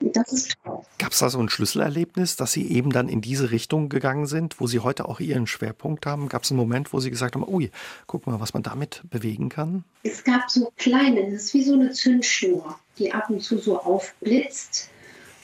Das 0.00 0.32
ist 0.32 0.54
toll. 0.64 0.80
Gab 0.98 1.12
es 1.12 1.18
da 1.18 1.28
so 1.28 1.38
ein 1.38 1.48
Schlüsselerlebnis, 1.48 2.36
dass 2.36 2.52
Sie 2.52 2.70
eben 2.70 2.90
dann 2.90 3.08
in 3.08 3.20
diese 3.20 3.50
Richtung 3.50 3.88
gegangen 3.88 4.26
sind, 4.26 4.60
wo 4.60 4.66
Sie 4.66 4.80
heute 4.80 5.06
auch 5.06 5.20
Ihren 5.20 5.46
Schwerpunkt 5.46 6.06
haben? 6.06 6.28
Gab 6.28 6.44
es 6.44 6.50
einen 6.50 6.58
Moment, 6.58 6.92
wo 6.92 7.00
Sie 7.00 7.10
gesagt 7.10 7.34
haben, 7.34 7.46
ui, 7.46 7.70
guck 8.06 8.26
mal, 8.26 8.40
was 8.40 8.54
man 8.54 8.62
damit 8.62 9.02
bewegen 9.10 9.50
kann? 9.50 9.84
Es 10.02 10.24
gab 10.24 10.50
so 10.50 10.72
kleine, 10.76 11.24
das 11.24 11.44
ist 11.44 11.54
wie 11.54 11.62
so 11.62 11.74
eine 11.74 11.90
Zündschnur, 11.90 12.78
die 12.98 13.12
ab 13.12 13.28
und 13.28 13.42
zu 13.42 13.58
so 13.58 13.78
aufblitzt. 13.78 14.88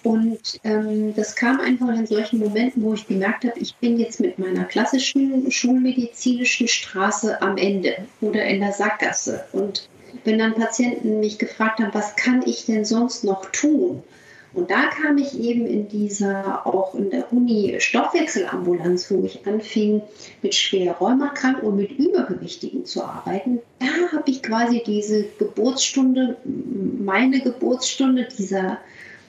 Und 0.03 0.61
ähm, 0.63 1.15
das 1.17 1.35
kam 1.35 1.61
einfach 1.61 1.89
in 1.89 2.07
solchen 2.07 2.39
Momenten, 2.39 2.83
wo 2.83 2.95
ich 2.95 3.09
gemerkt 3.09 3.45
habe, 3.45 3.59
ich 3.59 3.75
bin 3.77 3.99
jetzt 3.99 4.21
mit 4.21 4.39
meiner 4.39 4.65
klassischen 4.65 5.51
schulmedizinischen 5.51 6.69
Straße 6.69 7.43
am 7.43 7.57
Ende 7.57 8.07
oder 8.21 8.45
in 8.45 8.61
der 8.61 8.73
Sackgasse. 8.73 9.45
Und 9.53 9.89
wenn 10.25 10.39
dann 10.39 10.55
Patienten 10.55 11.21
mich 11.21 11.39
gefragt 11.39 11.81
haben, 11.81 11.93
was 11.93 12.15
kann 12.15 12.43
ich 12.47 12.67
denn 12.67 12.85
sonst 12.85 13.25
noch 13.25 13.51
tun? 13.51 14.03
Und 14.57 14.71
da 14.71 14.87
kam 14.87 15.19
ich 15.19 15.39
eben 15.39 15.67
in 15.67 15.87
dieser, 15.87 16.67
auch 16.67 16.95
in 16.95 17.11
der 17.11 17.31
Uni 17.31 17.77
Stoffwechselambulanz, 17.79 19.11
wo 19.11 19.23
ich 19.23 19.47
anfing, 19.47 20.01
mit 20.41 20.55
schwer 20.55 20.95
Rheumakranken 20.95 21.69
und 21.69 21.77
mit 21.77 21.91
Übergewichtigen 21.93 22.87
zu 22.87 23.05
arbeiten. 23.05 23.61
Da 23.81 24.17
habe 24.17 24.31
ich 24.31 24.43
quasi 24.43 24.83
diese 24.85 25.25
Geburtsstunde, 25.39 26.39
meine 26.45 27.41
Geburtsstunde 27.41 28.29
dieser 28.39 28.79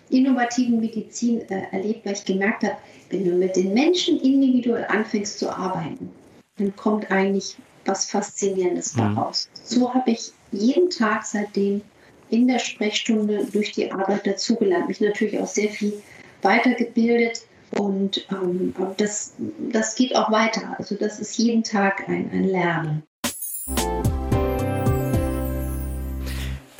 innovativen 0.10 0.80
Medizin 0.80 1.42
äh, 1.50 1.64
erlebt, 1.72 2.06
weil 2.06 2.14
ich 2.14 2.24
gemerkt 2.24 2.64
habe, 2.64 2.78
wenn 3.10 3.26
du 3.26 3.32
mit 3.32 3.58
den 3.58 3.74
Menschen 3.74 4.22
individuell 4.22 4.86
anfängst 4.88 5.40
zu 5.40 5.50
arbeiten, 5.50 6.10
dann 6.58 6.74
kommt 6.78 7.12
eigentlich 7.12 7.58
was 7.84 8.06
Faszinierendes 8.06 8.96
mhm. 8.96 9.16
daraus. 9.16 9.50
So 9.66 9.94
habe 9.94 10.12
ich 10.12 10.32
jeden 10.54 10.90
Tag 10.90 11.26
seitdem 11.26 11.82
in 12.30 12.48
der 12.48 12.60
Sprechstunde 12.60 13.46
durch 13.52 13.72
die 13.72 13.92
Arbeit 13.92 14.26
dazugelernt, 14.28 14.88
mich 14.88 15.02
natürlich 15.02 15.40
auch 15.40 15.48
sehr 15.48 15.70
viel 15.70 15.94
weitergebildet 16.42 17.42
und 17.72 18.26
ähm, 18.32 18.74
das, 18.98 19.34
das 19.72 19.96
geht 19.96 20.16
auch 20.16 20.32
weiter. 20.32 20.76
Also 20.78 20.96
das 20.96 21.20
ist 21.20 21.38
jeden 21.38 21.64
Tag 21.64 22.08
ein, 22.08 22.30
ein 22.32 22.46
Lernen. 22.46 23.04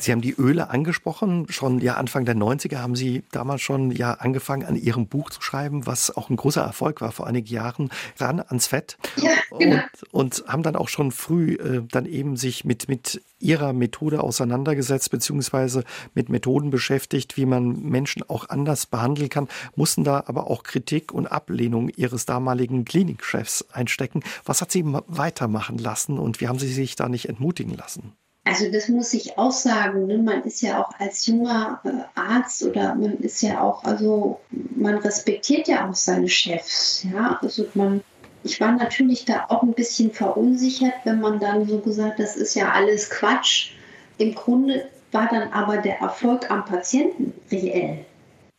Sie 0.08 0.12
haben 0.12 0.22
die 0.22 0.36
Öle 0.38 0.70
angesprochen. 0.70 1.44
Schon 1.50 1.80
ja 1.80 1.98
Anfang 1.98 2.24
der 2.24 2.34
90er 2.34 2.78
haben 2.78 2.96
Sie 2.96 3.24
damals 3.30 3.60
schon 3.60 3.90
ja 3.90 4.14
angefangen, 4.14 4.64
an 4.64 4.74
Ihrem 4.74 5.06
Buch 5.06 5.28
zu 5.28 5.42
schreiben, 5.42 5.84
was 5.84 6.16
auch 6.16 6.30
ein 6.30 6.36
großer 6.36 6.62
Erfolg 6.62 7.02
war 7.02 7.12
vor 7.12 7.26
einigen 7.26 7.48
Jahren, 7.48 7.90
ran 8.18 8.40
ans 8.40 8.68
Fett. 8.68 8.96
Ja, 9.16 9.32
genau. 9.58 9.82
und, 10.10 10.40
und 10.40 10.44
haben 10.48 10.62
dann 10.62 10.76
auch 10.76 10.88
schon 10.88 11.12
früh 11.12 11.56
äh, 11.56 11.82
dann 11.90 12.06
eben 12.06 12.38
sich 12.38 12.64
mit, 12.64 12.88
mit 12.88 13.20
Ihrer 13.38 13.74
Methode 13.74 14.22
auseinandergesetzt, 14.22 15.10
beziehungsweise 15.10 15.84
mit 16.14 16.30
Methoden 16.30 16.70
beschäftigt, 16.70 17.36
wie 17.36 17.44
man 17.44 17.82
Menschen 17.82 18.22
auch 18.30 18.48
anders 18.48 18.86
behandeln 18.86 19.28
kann, 19.28 19.46
mussten 19.76 20.04
da 20.04 20.24
aber 20.26 20.46
auch 20.46 20.62
Kritik 20.62 21.12
und 21.12 21.26
Ablehnung 21.26 21.90
Ihres 21.90 22.24
damaligen 22.24 22.86
Klinikchefs 22.86 23.66
einstecken. 23.74 24.22
Was 24.46 24.62
hat 24.62 24.72
Sie 24.72 24.84
weitermachen 24.86 25.76
lassen 25.76 26.18
und 26.18 26.40
wie 26.40 26.48
haben 26.48 26.58
Sie 26.58 26.72
sich 26.72 26.96
da 26.96 27.10
nicht 27.10 27.28
entmutigen 27.28 27.76
lassen? 27.76 28.14
Also 28.48 28.70
das 28.72 28.88
muss 28.88 29.12
ich 29.12 29.36
auch 29.36 29.52
sagen. 29.52 30.06
Ne? 30.06 30.16
Man 30.16 30.42
ist 30.44 30.62
ja 30.62 30.82
auch 30.82 30.90
als 30.98 31.26
junger 31.26 31.80
äh, 31.84 32.18
Arzt 32.18 32.64
oder 32.64 32.94
man 32.94 33.18
ist 33.18 33.42
ja 33.42 33.60
auch, 33.60 33.84
also 33.84 34.40
man 34.74 34.96
respektiert 34.96 35.68
ja 35.68 35.86
auch 35.86 35.94
seine 35.94 36.30
Chefs. 36.30 37.04
Ja, 37.12 37.38
also 37.42 37.66
man, 37.74 38.02
ich 38.44 38.58
war 38.58 38.72
natürlich 38.72 39.26
da 39.26 39.44
auch 39.50 39.62
ein 39.62 39.74
bisschen 39.74 40.10
verunsichert, 40.10 40.94
wenn 41.04 41.20
man 41.20 41.38
dann 41.38 41.68
so 41.68 41.78
gesagt, 41.80 42.20
das 42.20 42.36
ist 42.36 42.54
ja 42.54 42.72
alles 42.72 43.10
Quatsch. 43.10 43.72
Im 44.16 44.34
Grunde 44.34 44.88
war 45.12 45.28
dann 45.28 45.52
aber 45.52 45.76
der 45.76 46.00
Erfolg 46.00 46.50
am 46.50 46.64
Patienten 46.64 47.34
reell. 47.52 48.06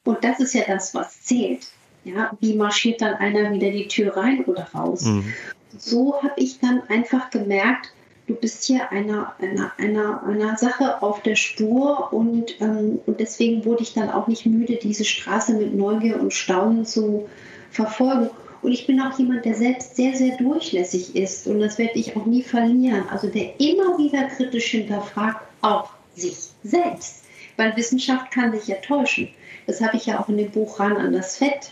Und 0.05 0.23
das 0.23 0.39
ist 0.39 0.53
ja 0.53 0.65
das, 0.67 0.93
was 0.93 1.23
zählt. 1.23 1.65
Ja, 2.03 2.37
wie 2.39 2.53
marschiert 2.53 3.01
dann 3.01 3.15
einer 3.15 3.51
wieder 3.51 3.71
die 3.71 3.87
Tür 3.87 4.15
rein 4.15 4.45
oder 4.45 4.67
raus? 4.73 5.01
Mhm. 5.01 5.33
So 5.77 6.21
habe 6.21 6.33
ich 6.37 6.59
dann 6.59 6.83
einfach 6.89 7.31
gemerkt, 7.31 7.91
du 8.29 8.35
bist 8.35 8.63
hier 8.63 8.91
einer, 8.91 9.33
einer, 9.39 9.71
einer, 9.77 10.23
einer 10.23 10.55
Sache 10.55 11.01
auf 11.01 11.23
der 11.23 11.35
Spur 11.35 12.13
und, 12.13 12.61
ähm, 12.61 12.99
und 13.07 13.19
deswegen 13.19 13.65
wurde 13.65 13.81
ich 13.81 13.93
dann 13.93 14.11
auch 14.11 14.27
nicht 14.27 14.45
müde, 14.45 14.75
diese 14.75 15.03
Straße 15.03 15.53
mit 15.53 15.73
Neugier 15.73 16.19
und 16.21 16.31
Staunen 16.31 16.85
zu 16.85 17.27
verfolgen. 17.71 18.29
Und 18.61 18.71
ich 18.71 18.85
bin 18.85 19.01
auch 19.01 19.17
jemand, 19.17 19.45
der 19.45 19.55
selbst 19.55 19.95
sehr, 19.95 20.15
sehr 20.15 20.37
durchlässig 20.37 21.15
ist 21.15 21.47
und 21.47 21.59
das 21.59 21.79
werde 21.79 21.97
ich 21.97 22.15
auch 22.15 22.25
nie 22.27 22.43
verlieren. 22.43 23.03
Also 23.09 23.27
der 23.27 23.59
immer 23.59 23.97
wieder 23.97 24.25
kritisch 24.25 24.67
hinterfragt, 24.67 25.41
auch 25.61 25.89
sich 26.15 26.37
selbst. 26.63 27.23
Weil 27.57 27.75
Wissenschaft 27.75 28.31
kann 28.31 28.51
sich 28.51 28.67
ja 28.67 28.75
täuschen. 28.75 29.29
Das 29.65 29.81
habe 29.81 29.97
ich 29.97 30.05
ja 30.05 30.19
auch 30.19 30.29
in 30.29 30.37
dem 30.37 30.51
Buch 30.51 30.79
Ran 30.79 30.97
an 30.97 31.13
das 31.13 31.37
Fett 31.37 31.71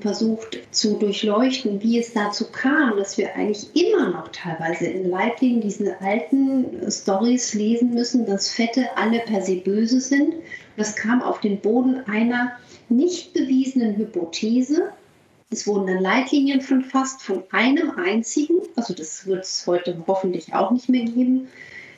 versucht 0.00 0.58
zu 0.70 0.98
durchleuchten, 0.98 1.82
wie 1.82 1.98
es 1.98 2.14
dazu 2.14 2.46
kam, 2.50 2.96
dass 2.96 3.18
wir 3.18 3.34
eigentlich 3.34 3.68
immer 3.76 4.10
noch 4.10 4.28
teilweise 4.28 4.86
in 4.86 5.10
Leitlinien 5.10 5.60
diese 5.60 6.00
alten 6.00 6.90
Stories 6.90 7.54
lesen 7.54 7.90
müssen, 7.90 8.24
dass 8.24 8.50
Fette 8.50 8.86
alle 8.96 9.20
per 9.20 9.42
se 9.42 9.56
böse 9.56 10.00
sind. 10.00 10.34
Das 10.76 10.96
kam 10.96 11.22
auf 11.22 11.40
den 11.40 11.60
Boden 11.60 12.02
einer 12.06 12.52
nicht 12.88 13.34
bewiesenen 13.34 13.96
Hypothese. 13.96 14.90
Es 15.50 15.66
wurden 15.66 15.86
dann 15.86 16.02
Leitlinien 16.02 16.60
verfasst 16.60 17.22
von 17.22 17.42
einem 17.50 17.90
einzigen, 17.92 18.60
also 18.76 18.94
das 18.94 19.26
wird 19.26 19.44
es 19.44 19.66
heute 19.66 19.96
hoffentlich 20.06 20.54
auch 20.54 20.70
nicht 20.70 20.88
mehr 20.88 21.04
geben. 21.04 21.48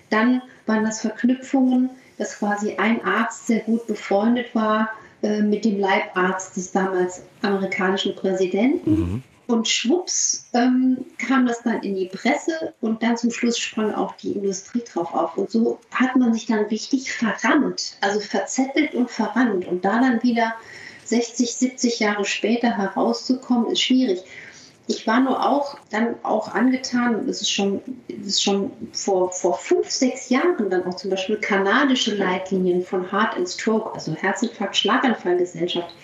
Dann 0.08 0.42
waren 0.66 0.84
das 0.84 1.00
Verknüpfungen, 1.00 1.90
dass 2.18 2.38
quasi 2.38 2.76
ein 2.76 3.04
Arzt 3.04 3.46
sehr 3.46 3.60
gut 3.60 3.86
befreundet 3.86 4.54
war 4.54 4.90
äh, 5.22 5.42
mit 5.42 5.64
dem 5.64 5.78
Leibarzt 5.78 6.56
des 6.56 6.72
damals 6.72 7.22
amerikanischen 7.42 8.14
Präsidenten. 8.14 8.90
Mhm. 8.90 9.22
Und 9.46 9.66
schwupps 9.66 10.46
ähm, 10.52 11.04
kam 11.18 11.44
das 11.44 11.62
dann 11.64 11.82
in 11.82 11.96
die 11.96 12.06
Presse 12.06 12.72
und 12.80 13.02
dann 13.02 13.16
zum 13.16 13.32
Schluss 13.32 13.58
sprang 13.58 13.92
auch 13.92 14.14
die 14.16 14.32
Industrie 14.32 14.82
drauf 14.84 15.12
auf. 15.12 15.36
Und 15.36 15.50
so 15.50 15.80
hat 15.90 16.14
man 16.14 16.32
sich 16.32 16.46
dann 16.46 16.66
richtig 16.66 17.12
verrannt, 17.12 17.96
also 18.00 18.20
verzettelt 18.20 18.94
und 18.94 19.10
verrannt. 19.10 19.66
Und 19.66 19.84
da 19.84 20.00
dann 20.00 20.22
wieder 20.22 20.54
60, 21.04 21.52
70 21.52 21.98
Jahre 21.98 22.24
später 22.24 22.76
herauszukommen, 22.76 23.70
ist 23.70 23.82
schwierig. 23.82 24.20
Ich 24.90 25.06
war 25.06 25.20
nur 25.20 25.48
auch 25.48 25.78
dann 25.90 26.16
auch 26.24 26.52
angetan, 26.52 27.24
das 27.28 27.40
ist 27.42 27.50
schon, 27.52 27.80
das 28.08 28.26
ist 28.26 28.42
schon 28.42 28.72
vor, 28.92 29.30
vor 29.30 29.56
fünf, 29.56 29.88
sechs 29.88 30.30
Jahren 30.30 30.68
dann 30.68 30.84
auch 30.84 30.96
zum 30.96 31.10
Beispiel 31.10 31.36
kanadische 31.36 32.16
Leitlinien 32.16 32.82
von 32.82 33.12
Heart 33.12 33.36
and 33.36 33.48
Stroke, 33.48 33.94
also 33.94 34.12
Herzinfarkt, 34.14 34.76
Schlaganfallgesellschaft, 34.76 35.94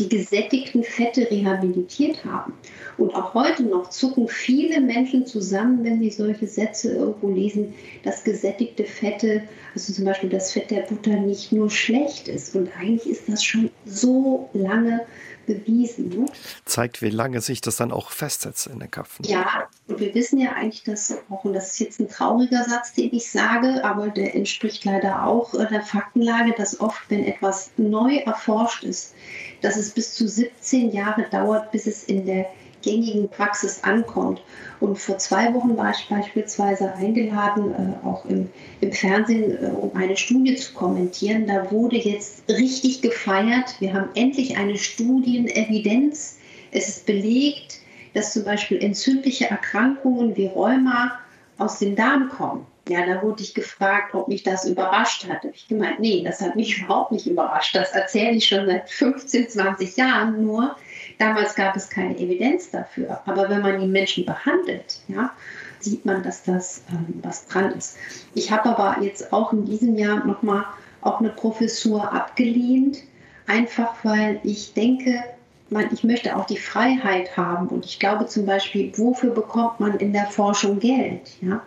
die 0.00 0.08
gesättigten 0.08 0.82
Fette 0.82 1.30
rehabilitiert 1.30 2.24
haben. 2.24 2.54
Und 2.98 3.14
auch 3.14 3.32
heute 3.34 3.62
noch 3.62 3.90
zucken 3.90 4.26
viele 4.26 4.80
Menschen 4.80 5.24
zusammen, 5.24 5.84
wenn 5.84 6.00
sie 6.00 6.10
solche 6.10 6.48
Sätze 6.48 6.94
irgendwo 6.94 7.30
lesen, 7.30 7.74
dass 8.02 8.24
gesättigte 8.24 8.84
Fette, 8.84 9.44
also 9.72 9.92
zum 9.92 10.04
Beispiel 10.04 10.30
das 10.30 10.50
Fett 10.50 10.72
der 10.72 10.80
Butter, 10.80 11.12
nicht 11.12 11.52
nur 11.52 11.70
schlecht 11.70 12.26
ist. 12.26 12.56
Und 12.56 12.70
eigentlich 12.76 13.08
ist 13.08 13.28
das 13.28 13.44
schon 13.44 13.70
so 13.84 14.50
lange 14.52 15.02
bewiesen. 15.46 16.30
Zeigt, 16.64 17.02
wie 17.02 17.10
lange 17.10 17.40
sich 17.40 17.60
das 17.60 17.76
dann 17.76 17.92
auch 17.92 18.10
festsetzt 18.10 18.66
in 18.66 18.78
den 18.78 18.90
Köpfen. 18.90 19.24
Ja, 19.24 19.68
und 19.88 20.00
wir 20.00 20.14
wissen 20.14 20.38
ja 20.38 20.52
eigentlich, 20.52 20.84
dass 20.84 21.14
auch, 21.30 21.44
und 21.44 21.52
das 21.52 21.72
ist 21.72 21.80
jetzt 21.80 22.00
ein 22.00 22.08
trauriger 22.08 22.64
Satz, 22.64 22.92
den 22.92 23.12
ich 23.12 23.30
sage, 23.30 23.84
aber 23.84 24.08
der 24.08 24.34
entspricht 24.34 24.84
leider 24.84 25.26
auch 25.26 25.54
äh, 25.54 25.66
der 25.66 25.82
Faktenlage, 25.82 26.54
dass 26.56 26.80
oft, 26.80 27.02
wenn 27.08 27.24
etwas 27.24 27.70
neu 27.76 28.16
erforscht 28.16 28.84
ist, 28.84 29.14
dass 29.60 29.76
es 29.76 29.90
bis 29.90 30.14
zu 30.14 30.28
17 30.28 30.92
Jahre 30.92 31.26
dauert, 31.30 31.70
bis 31.72 31.86
es 31.86 32.04
in 32.04 32.26
der 32.26 32.46
gängigen 32.82 33.28
Praxis 33.28 33.82
ankommt. 33.82 34.42
Und 34.80 34.98
vor 34.98 35.18
zwei 35.18 35.52
Wochen 35.54 35.76
war 35.76 35.90
ich 35.90 36.08
beispielsweise 36.08 36.92
eingeladen, 36.94 37.72
äh, 37.72 38.06
auch 38.06 38.24
im, 38.26 38.50
im 38.80 38.92
Fernsehen, 38.92 39.62
äh, 39.62 39.68
um 39.68 39.94
eine 39.94 40.16
Studie 40.16 40.56
zu 40.56 40.72
kommentieren. 40.74 41.46
Da 41.46 41.70
wurde 41.70 41.96
jetzt 41.96 42.42
richtig 42.48 43.00
gefeiert. 43.00 43.76
Wir 43.80 43.94
haben 43.94 44.08
endlich 44.14 44.56
eine 44.56 44.76
Studienevidenz. 44.76 46.38
Es 46.72 46.88
ist 46.88 47.06
belegt, 47.06 47.80
dass 48.14 48.32
zum 48.32 48.44
Beispiel 48.44 48.82
entzündliche 48.82 49.48
Erkrankungen 49.48 50.36
wie 50.36 50.46
Rheuma 50.46 51.18
aus 51.58 51.78
dem 51.78 51.96
Darm 51.96 52.28
kommen. 52.28 52.66
Ja, 52.88 53.06
da 53.06 53.22
wurde 53.22 53.42
ich 53.42 53.54
gefragt, 53.54 54.14
ob 54.14 54.26
mich 54.26 54.42
das 54.42 54.64
überrascht 54.64 55.28
hat. 55.28 55.44
Ich 55.44 55.68
gemeint, 55.68 56.00
nee, 56.00 56.22
das 56.24 56.40
hat 56.40 56.56
mich 56.56 56.78
überhaupt 56.78 57.12
nicht 57.12 57.28
überrascht. 57.28 57.76
Das 57.76 57.92
erzähle 57.92 58.32
ich 58.32 58.46
schon 58.46 58.66
seit 58.66 58.90
15, 58.90 59.48
20 59.50 59.96
Jahren. 59.96 60.44
Nur 60.44 60.74
damals 61.22 61.54
gab 61.54 61.76
es 61.76 61.88
keine 61.88 62.18
Evidenz 62.18 62.70
dafür. 62.70 63.20
Aber 63.26 63.48
wenn 63.48 63.62
man 63.62 63.80
die 63.80 63.86
Menschen 63.86 64.26
behandelt, 64.26 65.00
ja, 65.08 65.30
sieht 65.78 66.04
man, 66.04 66.22
dass 66.22 66.42
das 66.42 66.82
ähm, 66.90 67.20
was 67.22 67.46
dran 67.46 67.72
ist. 67.72 67.96
Ich 68.34 68.50
habe 68.50 68.68
aber 68.76 69.02
jetzt 69.02 69.32
auch 69.32 69.52
in 69.52 69.64
diesem 69.64 69.96
Jahr 69.96 70.24
nochmal 70.24 70.64
auch 71.00 71.20
eine 71.20 71.30
Professur 71.30 72.12
abgelehnt, 72.12 72.98
einfach 73.46 73.94
weil 74.02 74.40
ich 74.42 74.74
denke, 74.74 75.22
man, 75.70 75.88
ich 75.92 76.04
möchte 76.04 76.36
auch 76.36 76.46
die 76.46 76.58
Freiheit 76.58 77.36
haben. 77.36 77.68
Und 77.68 77.84
ich 77.84 77.98
glaube 77.98 78.26
zum 78.26 78.44
Beispiel, 78.44 78.92
wofür 78.96 79.30
bekommt 79.30 79.80
man 79.80 79.98
in 79.98 80.12
der 80.12 80.26
Forschung 80.26 80.80
Geld? 80.80 81.30
Ja? 81.40 81.62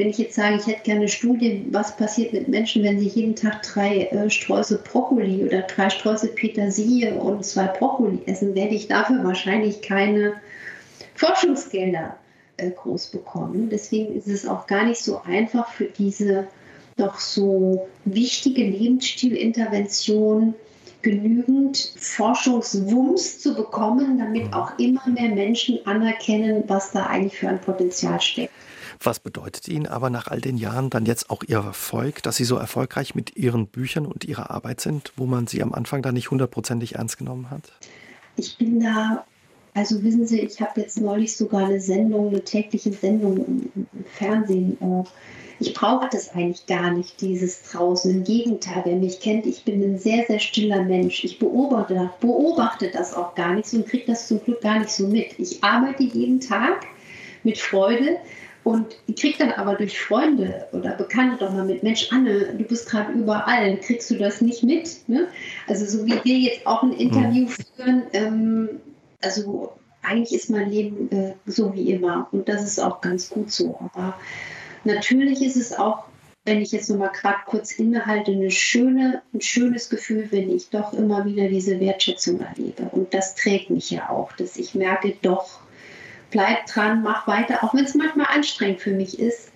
Wenn 0.00 0.08
ich 0.08 0.16
jetzt 0.16 0.34
sage, 0.34 0.56
ich 0.56 0.66
hätte 0.66 0.84
gerne 0.84 1.00
eine 1.00 1.08
Studie, 1.10 1.66
was 1.72 1.94
passiert 1.94 2.32
mit 2.32 2.48
Menschen, 2.48 2.82
wenn 2.82 2.98
sie 2.98 3.08
jeden 3.08 3.36
Tag 3.36 3.62
drei 3.62 4.04
äh, 4.04 4.30
Streusel 4.30 4.78
Brokkoli 4.78 5.44
oder 5.44 5.60
drei 5.60 5.90
Streusel 5.90 6.30
Petersilie 6.30 7.12
und 7.16 7.44
zwei 7.44 7.66
Brokkoli 7.66 8.20
essen, 8.24 8.54
werde 8.54 8.74
ich 8.74 8.88
dafür 8.88 9.22
wahrscheinlich 9.22 9.82
keine 9.82 10.40
Forschungsgelder 11.16 12.16
äh, 12.56 12.70
groß 12.70 13.08
bekommen. 13.08 13.68
Deswegen 13.70 14.16
ist 14.16 14.26
es 14.26 14.48
auch 14.48 14.66
gar 14.66 14.86
nicht 14.86 15.04
so 15.04 15.20
einfach 15.26 15.70
für 15.70 15.84
diese 15.84 16.46
doch 16.96 17.18
so 17.18 17.86
wichtige 18.06 18.62
Lebensstilintervention 18.62 20.54
genügend 21.02 21.92
Forschungswumms 21.98 23.40
zu 23.40 23.54
bekommen, 23.54 24.18
damit 24.18 24.54
auch 24.54 24.78
immer 24.78 25.06
mehr 25.10 25.28
Menschen 25.28 25.86
anerkennen, 25.86 26.64
was 26.68 26.90
da 26.90 27.04
eigentlich 27.04 27.36
für 27.36 27.50
ein 27.50 27.60
Potenzial 27.60 28.18
steckt. 28.18 28.54
Was 29.02 29.18
bedeutet 29.18 29.66
Ihnen 29.66 29.86
aber 29.86 30.10
nach 30.10 30.26
all 30.26 30.42
den 30.42 30.58
Jahren 30.58 30.90
dann 30.90 31.06
jetzt 31.06 31.30
auch 31.30 31.42
Ihr 31.42 31.56
Erfolg, 31.56 32.22
dass 32.22 32.36
Sie 32.36 32.44
so 32.44 32.56
erfolgreich 32.56 33.14
mit 33.14 33.34
Ihren 33.34 33.66
Büchern 33.66 34.04
und 34.04 34.26
Ihrer 34.26 34.50
Arbeit 34.50 34.82
sind, 34.82 35.14
wo 35.16 35.24
man 35.24 35.46
Sie 35.46 35.62
am 35.62 35.72
Anfang 35.72 36.02
da 36.02 36.12
nicht 36.12 36.30
hundertprozentig 36.30 36.96
ernst 36.96 37.16
genommen 37.16 37.50
hat? 37.50 37.72
Ich 38.36 38.58
bin 38.58 38.78
da, 38.80 39.24
also 39.72 40.02
wissen 40.02 40.26
Sie, 40.26 40.40
ich 40.40 40.60
habe 40.60 40.82
jetzt 40.82 41.00
neulich 41.00 41.34
sogar 41.34 41.64
eine 41.64 41.80
Sendung, 41.80 42.28
eine 42.28 42.44
tägliche 42.44 42.92
Sendung 42.92 43.38
im, 43.38 43.86
Fernsehen. 44.04 44.76
Äh, 44.82 45.04
ich 45.60 45.72
brauche 45.72 46.08
das 46.10 46.34
eigentlich 46.34 46.66
gar 46.66 46.90
nicht, 46.90 47.22
dieses 47.22 47.62
draußen. 47.70 48.10
Im 48.10 48.24
Gegenteil, 48.24 48.82
wer 48.84 48.96
mich 48.96 49.20
kennt, 49.20 49.46
ich 49.46 49.64
bin 49.64 49.82
ein 49.82 49.98
sehr, 49.98 50.26
sehr 50.26 50.40
stiller 50.40 50.82
Mensch. 50.82 51.24
Ich 51.24 51.38
beobachte, 51.38 52.10
beobachte 52.20 52.90
das 52.90 53.14
auch 53.14 53.34
gar 53.34 53.54
nicht 53.54 53.68
so 53.68 53.78
und 53.78 53.86
kriege 53.86 54.04
das 54.06 54.28
zum 54.28 54.44
Glück 54.44 54.60
gar 54.60 54.78
nicht 54.78 54.90
so 54.90 55.06
mit. 55.06 55.38
Ich 55.38 55.64
arbeite 55.64 56.02
jeden 56.02 56.40
Tag 56.40 56.86
mit 57.44 57.56
Freude 57.56 58.18
und 58.70 58.96
kriege 59.18 59.38
dann 59.38 59.52
aber 59.52 59.74
durch 59.74 59.98
Freunde 60.00 60.66
oder 60.72 60.92
Bekannte 60.92 61.44
doch 61.44 61.52
mal 61.52 61.64
mit, 61.64 61.82
Mensch, 61.82 62.08
Anne, 62.12 62.54
du 62.56 62.64
bist 62.64 62.88
gerade 62.88 63.12
überall, 63.12 63.76
kriegst 63.78 64.10
du 64.10 64.16
das 64.16 64.40
nicht 64.40 64.62
mit? 64.62 65.08
Ne? 65.08 65.28
Also 65.66 65.84
so 65.86 66.06
wie 66.06 66.18
wir 66.24 66.38
jetzt 66.38 66.66
auch 66.66 66.82
ein 66.82 66.92
Interview 66.92 67.46
mhm. 67.46 67.48
führen, 67.76 68.02
ähm, 68.12 68.68
also 69.22 69.72
eigentlich 70.02 70.34
ist 70.34 70.50
mein 70.50 70.70
Leben 70.70 71.10
äh, 71.10 71.34
so 71.46 71.74
wie 71.74 71.90
immer 71.92 72.28
und 72.32 72.48
das 72.48 72.62
ist 72.62 72.78
auch 72.78 73.00
ganz 73.00 73.28
gut 73.28 73.50
so. 73.52 73.78
Aber 73.94 74.14
Natürlich 74.84 75.42
ist 75.42 75.56
es 75.56 75.72
auch, 75.72 76.04
wenn 76.44 76.62
ich 76.62 76.72
jetzt 76.72 76.88
noch 76.88 76.96
mal 76.96 77.08
gerade 77.08 77.40
kurz 77.46 77.72
innehalte, 77.72 78.32
eine 78.32 78.50
schöne, 78.50 79.22
ein 79.34 79.40
schönes 79.40 79.90
Gefühl, 79.90 80.28
wenn 80.30 80.50
ich 80.50 80.70
doch 80.70 80.92
immer 80.94 81.24
wieder 81.24 81.48
diese 81.48 81.78
Wertschätzung 81.80 82.40
erlebe. 82.40 82.84
Und 82.92 83.12
das 83.12 83.34
trägt 83.34 83.70
mich 83.70 83.90
ja 83.90 84.08
auch, 84.08 84.32
dass 84.32 84.56
ich 84.56 84.74
merke, 84.74 85.14
doch, 85.20 85.60
bleib 86.30 86.66
dran, 86.66 87.02
mach 87.02 87.26
weiter, 87.26 87.62
auch 87.62 87.74
wenn 87.74 87.84
es 87.84 87.94
manchmal 87.94 88.26
anstrengend 88.34 88.80
für 88.80 88.92
mich 88.92 89.18
ist, 89.18 89.50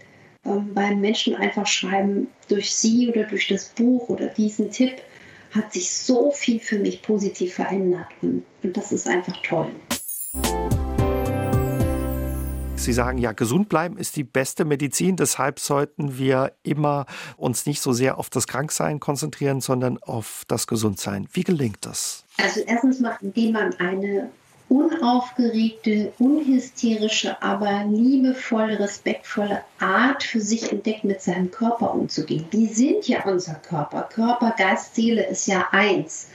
ähm, 0.45 0.71
weil 0.75 0.97
Menschen 0.97 1.35
einfach 1.35 1.67
schreiben, 1.67 2.29
durch 2.49 2.75
sie 2.75 3.09
oder 3.09 3.25
durch 3.25 3.49
das 3.49 3.67
Buch 3.67 4.09
oder 4.09 4.27
diesen 4.27 4.71
Tipp 4.71 5.01
hat 5.53 5.73
sich 5.73 5.93
so 5.93 6.33
viel 6.33 6.59
für 6.59 6.79
mich 6.79 7.03
positiv 7.03 7.55
verändert. 7.55 8.09
Und, 8.23 8.45
und 8.63 8.77
das 8.77 8.91
ist 8.93 9.07
einfach 9.07 9.37
toll. 9.43 9.71
Sie 12.77 12.93
sagen 12.93 13.17
ja, 13.17 13.33
gesund 13.33 13.71
bleiben 13.71 13.97
ist 13.97 14.17
die 14.17 14.25
beste 14.25 14.67
Medizin. 14.67 15.17
Deshalb 15.17 15.59
sollten 15.59 16.19
wir 16.19 16.53
immer 16.65 17.07
uns 17.39 17.65
nicht 17.65 17.81
so 17.81 17.95
sehr 17.95 18.19
auf 18.19 18.29
das 18.29 18.47
Kranksein 18.47 19.01
konzentrieren, 19.01 19.63
sondern 19.63 19.97
auf 20.03 20.43
das 20.49 20.67
Gesundsein. 20.67 21.27
Wie 21.33 21.45
gelingt 21.45 21.87
das? 21.87 22.25
Also 22.37 22.61
erstens 22.67 23.01
mal, 23.01 23.17
indem 23.23 23.53
man 23.53 23.75
eine 23.77 24.29
unaufgeregte, 24.75 26.13
unhysterische, 26.19 27.41
aber 27.41 27.85
liebevolle, 27.89 28.81
respektvolle 28.81 29.61
Art 29.79 30.25
für 30.25 30.41
sich 30.41 30.73
entdeckt, 30.73 31.05
mit 31.05 31.23
seinem 31.23 31.51
Körper 31.53 31.95
umzugehen. 31.95 32.45
Wir 32.51 32.69
sind 32.69 33.07
ja 33.07 33.25
unser 33.25 33.55
Körper. 33.55 34.09
Körper, 34.13 34.53
Geist, 34.59 34.97
Seele 34.97 35.27
ist 35.27 35.47
ja 35.47 35.69
eins. 35.71 36.29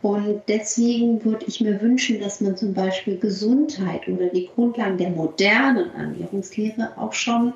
Und 0.00 0.42
deswegen 0.48 1.22
würde 1.24 1.44
ich 1.46 1.60
mir 1.60 1.80
wünschen, 1.82 2.20
dass 2.20 2.40
man 2.40 2.56
zum 2.56 2.72
Beispiel 2.72 3.18
Gesundheit 3.18 4.08
oder 4.08 4.28
die 4.28 4.48
Grundlagen 4.54 4.96
der 4.96 5.10
modernen 5.10 5.94
Ernährungslehre 5.94 6.92
auch 6.96 7.12
schon 7.12 7.52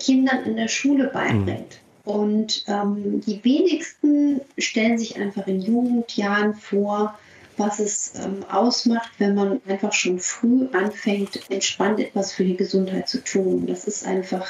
Kindern 0.00 0.44
in 0.44 0.56
der 0.56 0.68
Schule 0.68 1.08
beibringt. 1.08 1.80
Mhm. 2.04 2.12
Und 2.12 2.64
ähm, 2.68 3.20
die 3.26 3.42
wenigsten 3.42 4.40
stellen 4.58 4.98
sich 4.98 5.16
einfach 5.16 5.46
in 5.46 5.60
Jugendjahren 5.60 6.54
vor, 6.54 7.18
was 7.56 7.78
es 7.78 8.12
ähm, 8.22 8.44
ausmacht, 8.50 9.10
wenn 9.18 9.34
man 9.34 9.60
einfach 9.66 9.92
schon 9.92 10.18
früh 10.18 10.68
anfängt, 10.72 11.50
entspannt 11.50 12.00
etwas 12.00 12.32
für 12.32 12.44
die 12.44 12.56
Gesundheit 12.56 13.08
zu 13.08 13.22
tun. 13.22 13.66
Das 13.66 13.86
ist 13.86 14.06
einfach 14.06 14.46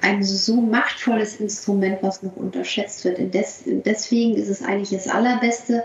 ein 0.00 0.22
so 0.22 0.60
machtvolles 0.60 1.36
Instrument, 1.36 1.98
was 2.02 2.22
noch 2.22 2.36
unterschätzt 2.36 3.04
wird. 3.04 3.32
Des, 3.32 3.62
deswegen 3.66 4.36
ist 4.36 4.48
es 4.48 4.62
eigentlich 4.62 4.90
das 4.90 5.08
Allerbeste, 5.08 5.84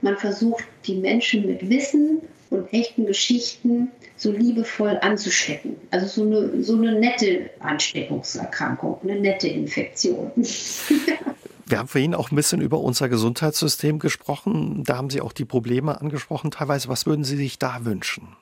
man 0.00 0.16
versucht, 0.18 0.64
die 0.86 0.96
Menschen 0.96 1.46
mit 1.46 1.68
Wissen 1.70 2.22
und 2.50 2.72
echten 2.72 3.06
Geschichten 3.06 3.90
so 4.16 4.32
liebevoll 4.32 4.98
anzustecken. 5.00 5.76
Also 5.90 6.06
so 6.06 6.22
eine, 6.22 6.62
so 6.62 6.76
eine 6.76 6.98
nette 6.98 7.50
Ansteckungserkrankung, 7.60 8.98
eine 9.02 9.20
nette 9.20 9.48
Infektion. 9.48 10.32
Wir 11.72 11.78
haben 11.78 11.88
vorhin 11.88 12.14
auch 12.14 12.30
ein 12.30 12.36
bisschen 12.36 12.60
über 12.60 12.80
unser 12.80 13.08
Gesundheitssystem 13.08 13.98
gesprochen. 13.98 14.84
Da 14.84 14.98
haben 14.98 15.08
Sie 15.08 15.22
auch 15.22 15.32
die 15.32 15.46
Probleme 15.46 15.98
angesprochen 15.98 16.50
teilweise. 16.50 16.88
Was 16.88 17.06
würden 17.06 17.24
Sie 17.24 17.38
sich 17.38 17.58
da 17.58 17.86
wünschen? 17.86 18.36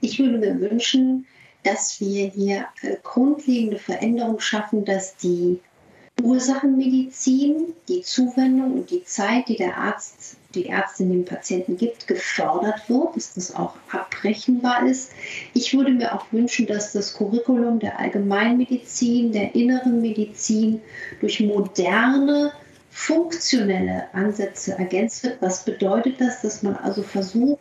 Ich 0.00 0.18
würde 0.18 0.38
mir 0.38 0.58
wünschen, 0.58 1.26
dass 1.62 2.00
wir 2.00 2.28
hier 2.28 2.64
äh, 2.80 2.96
grundlegende 3.02 3.78
Veränderungen 3.78 4.40
schaffen, 4.40 4.86
dass 4.86 5.14
die 5.18 5.60
Ursachenmedizin, 6.22 7.74
die 7.86 8.00
Zuwendung 8.00 8.72
und 8.72 8.90
die 8.90 9.04
Zeit, 9.04 9.48
die 9.48 9.56
der 9.56 9.76
Arzt, 9.76 10.38
die 10.54 10.70
Ärztin 10.70 11.12
dem 11.12 11.26
Patienten 11.26 11.76
gibt, 11.76 12.06
gefördert 12.06 12.88
wird, 12.88 13.14
dass 13.14 13.34
das 13.34 13.54
auch 13.54 13.74
abbrechenbar 13.92 14.86
ist. 14.86 15.10
Ich 15.52 15.76
würde 15.76 15.92
mir 15.92 16.14
auch 16.14 16.24
wünschen, 16.32 16.66
dass 16.66 16.92
das 16.94 17.12
Curriculum 17.12 17.78
der 17.78 17.98
Allgemeinmedizin, 17.98 19.32
der 19.32 19.54
inneren 19.54 20.00
Medizin 20.00 20.80
durch 21.20 21.40
moderne, 21.40 22.52
funktionelle 22.90 24.12
Ansätze 24.12 24.72
ergänzt 24.72 25.22
wird. 25.22 25.40
Was 25.40 25.64
bedeutet 25.64 26.20
das? 26.20 26.42
Dass 26.42 26.62
man 26.62 26.76
also 26.76 27.02
versucht, 27.02 27.60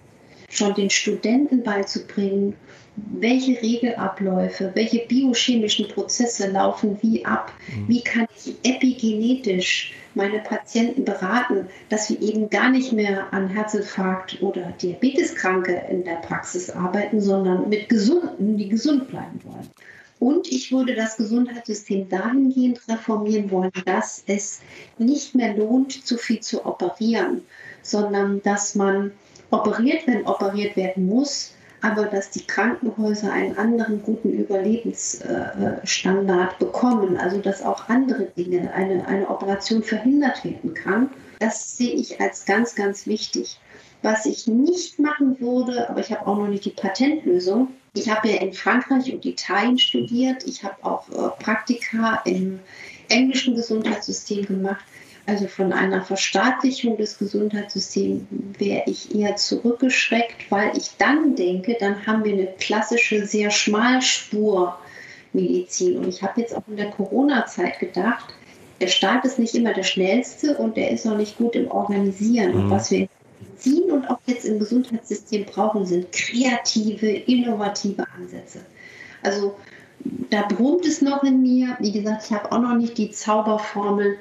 schon 0.49 0.73
den 0.73 0.89
Studenten 0.89 1.63
beizubringen, 1.63 2.55
welche 2.95 3.61
Regelabläufe, 3.61 4.71
welche 4.73 5.05
biochemischen 5.07 5.88
Prozesse 5.88 6.49
laufen 6.49 6.97
wie 7.01 7.23
ab, 7.25 7.53
mhm. 7.67 7.88
wie 7.88 8.01
kann 8.01 8.27
ich 8.36 8.55
epigenetisch 8.63 9.93
meine 10.15 10.39
Patienten 10.39 11.05
beraten, 11.05 11.67
dass 11.89 12.09
wir 12.09 12.21
eben 12.21 12.49
gar 12.49 12.69
nicht 12.71 12.91
mehr 12.91 13.32
an 13.32 13.47
Herzinfarkt 13.47 14.41
oder 14.41 14.73
Diabeteskranke 14.82 15.84
in 15.89 16.03
der 16.03 16.15
Praxis 16.15 16.69
arbeiten, 16.69 17.21
sondern 17.21 17.69
mit 17.69 17.88
Gesunden, 17.88 18.57
die 18.57 18.69
gesund 18.69 19.07
bleiben 19.07 19.39
wollen. 19.43 19.69
Und 20.20 20.51
ich 20.51 20.72
würde 20.72 20.95
das 20.95 21.17
Gesundheitssystem 21.17 22.09
dahingehend 22.09 22.82
reformieren 22.89 23.51
wollen, 23.51 23.72
dass 23.86 24.24
es 24.28 24.59
nicht 24.97 25.34
mehr 25.34 25.55
lohnt, 25.55 26.05
zu 26.05 26.17
viel 26.17 26.41
zu 26.41 26.65
operieren, 26.65 27.41
sondern 27.82 28.41
dass 28.43 28.76
man 28.76 29.13
operiert, 29.49 30.05
wenn 30.07 30.28
operiert 30.28 30.76
werden 30.76 31.07
muss, 31.07 31.53
aber 31.82 32.03
dass 32.05 32.30
die 32.32 32.45
Krankenhäuser 32.45 33.32
einen 33.32 33.57
anderen 33.57 34.03
guten 34.03 34.34
Überlebensstandard 34.34 36.59
bekommen, 36.59 37.15
also 37.17 37.39
dass 37.39 37.63
auch 37.63 37.88
andere 37.88 38.26
Dinge, 38.26 38.74
eine, 38.74 39.07
eine 39.07 39.30
Operation 39.30 39.82
verhindert 39.84 40.43
werden 40.43 40.74
kann, 40.74 41.11
das 41.39 41.78
sehe 41.78 41.93
ich 41.93 42.20
als 42.20 42.43
ganz, 42.45 42.76
ganz 42.76 43.07
wichtig. 43.07 43.57
Was 44.01 44.26
ich 44.26 44.47
nicht 44.47 44.99
machen 44.99 45.39
würde, 45.39 45.89
aber 45.89 46.01
ich 46.01 46.11
habe 46.11 46.28
auch 46.28 46.38
noch 46.38 46.47
nicht 46.47 46.65
die 46.65 46.72
Patentlösung. 46.72 47.70
Ich 47.93 48.09
habe 48.09 48.29
ja 48.29 48.41
in 48.41 48.53
Frankreich 48.53 49.13
und 49.13 49.23
Italien 49.25 49.77
studiert. 49.77 50.43
Ich 50.45 50.63
habe 50.63 50.83
auch 50.83 51.07
äh, 51.09 51.29
Praktika 51.43 52.21
im 52.25 52.59
englischen 53.09 53.55
Gesundheitssystem 53.55 54.45
gemacht. 54.45 54.85
Also 55.25 55.47
von 55.47 55.73
einer 55.73 56.01
Verstaatlichung 56.01 56.95
des 56.97 57.17
Gesundheitssystems 57.19 58.23
wäre 58.57 58.83
ich 58.87 59.13
eher 59.13 59.35
zurückgeschreckt, 59.35 60.49
weil 60.49 60.75
ich 60.75 60.91
dann 60.97 61.35
denke, 61.35 61.77
dann 61.79 62.07
haben 62.07 62.23
wir 62.23 62.33
eine 62.33 62.47
klassische, 62.59 63.27
sehr 63.27 63.51
Schmalspur-Medizin. 63.51 65.97
Und 65.97 66.07
ich 66.07 66.23
habe 66.23 66.41
jetzt 66.41 66.55
auch 66.55 66.63
in 66.67 66.77
der 66.77 66.89
Corona-Zeit 66.89 67.77
gedacht, 67.79 68.33
der 68.81 68.87
Staat 68.87 69.23
ist 69.25 69.37
nicht 69.37 69.53
immer 69.53 69.73
der 69.73 69.83
schnellste 69.83 70.57
und 70.57 70.77
der 70.77 70.89
ist 70.89 71.05
auch 71.05 71.17
nicht 71.17 71.37
gut 71.37 71.55
im 71.55 71.69
Organisieren. 71.69 72.55
Mhm. 72.55 72.63
Und 72.63 72.71
was 72.71 72.89
wir 72.89 73.01
in 73.01 73.09
Medizin 73.41 73.91
und 73.91 74.09
auch 74.09 74.19
jetzt 74.25 74.45
im 74.45 74.59
Gesundheitssystem 74.59 75.45
brauchen, 75.45 75.85
sind 75.85 76.11
kreative, 76.11 77.07
innovative 77.09 78.05
Ansätze. 78.17 78.59
Also 79.23 79.55
da 80.29 80.43
brummt 80.43 80.85
es 80.85 81.01
noch 81.01 81.23
in 81.23 81.41
mir. 81.41 81.75
Wie 81.79 81.91
gesagt, 81.91 82.25
ich 82.25 82.31
habe 82.31 82.51
auch 82.51 82.59
noch 82.59 82.75
nicht 82.75 82.97
die 82.97 83.11
Zauberformel. 83.11 84.17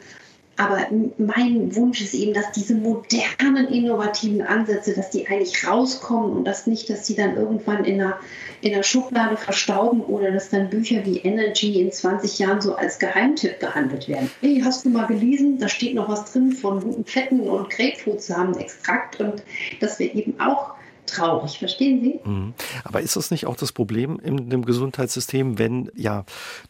Aber 0.58 0.88
mein 1.18 1.74
Wunsch 1.76 2.00
ist 2.00 2.14
eben, 2.14 2.34
dass 2.34 2.50
diese 2.50 2.74
modernen, 2.74 3.68
innovativen 3.68 4.42
Ansätze, 4.42 4.92
dass 4.92 5.10
die 5.10 5.28
eigentlich 5.28 5.64
rauskommen 5.64 6.32
und 6.32 6.44
dass 6.44 6.66
nicht, 6.66 6.90
dass 6.90 7.06
sie 7.06 7.14
dann 7.14 7.36
irgendwann 7.36 7.84
in 7.84 8.00
einer, 8.00 8.18
in 8.60 8.74
einer 8.74 8.82
Schublade 8.82 9.36
verstauben 9.36 10.00
oder 10.02 10.32
dass 10.32 10.50
dann 10.50 10.68
Bücher 10.68 11.06
wie 11.06 11.18
Energy 11.18 11.80
in 11.80 11.92
20 11.92 12.40
Jahren 12.40 12.60
so 12.60 12.74
als 12.74 12.98
Geheimtipp 12.98 13.60
behandelt 13.60 14.08
werden. 14.08 14.30
Hey, 14.40 14.60
hast 14.64 14.84
du 14.84 14.90
mal 14.90 15.06
gelesen? 15.06 15.58
Da 15.60 15.68
steht 15.68 15.94
noch 15.94 16.08
was 16.08 16.32
drin 16.32 16.50
von 16.50 16.80
guten 16.80 17.04
Fetten 17.04 17.48
und 17.48 17.70
Grapefruitsamenextrakt 17.70 19.20
und 19.20 19.44
dass 19.78 20.00
wir 20.00 20.12
eben 20.12 20.40
auch 20.40 20.74
traurig, 21.08 21.58
verstehen 21.58 22.02
Sie? 22.02 22.20
Mhm. 22.28 22.54
Aber 22.84 23.00
ist 23.00 23.16
das 23.16 23.30
nicht 23.30 23.46
auch 23.46 23.56
das 23.56 23.72
Problem 23.72 24.18
in 24.20 24.50
dem 24.50 24.64
Gesundheitssystem, 24.64 25.58
wenn 25.58 25.90
ja 25.94 26.24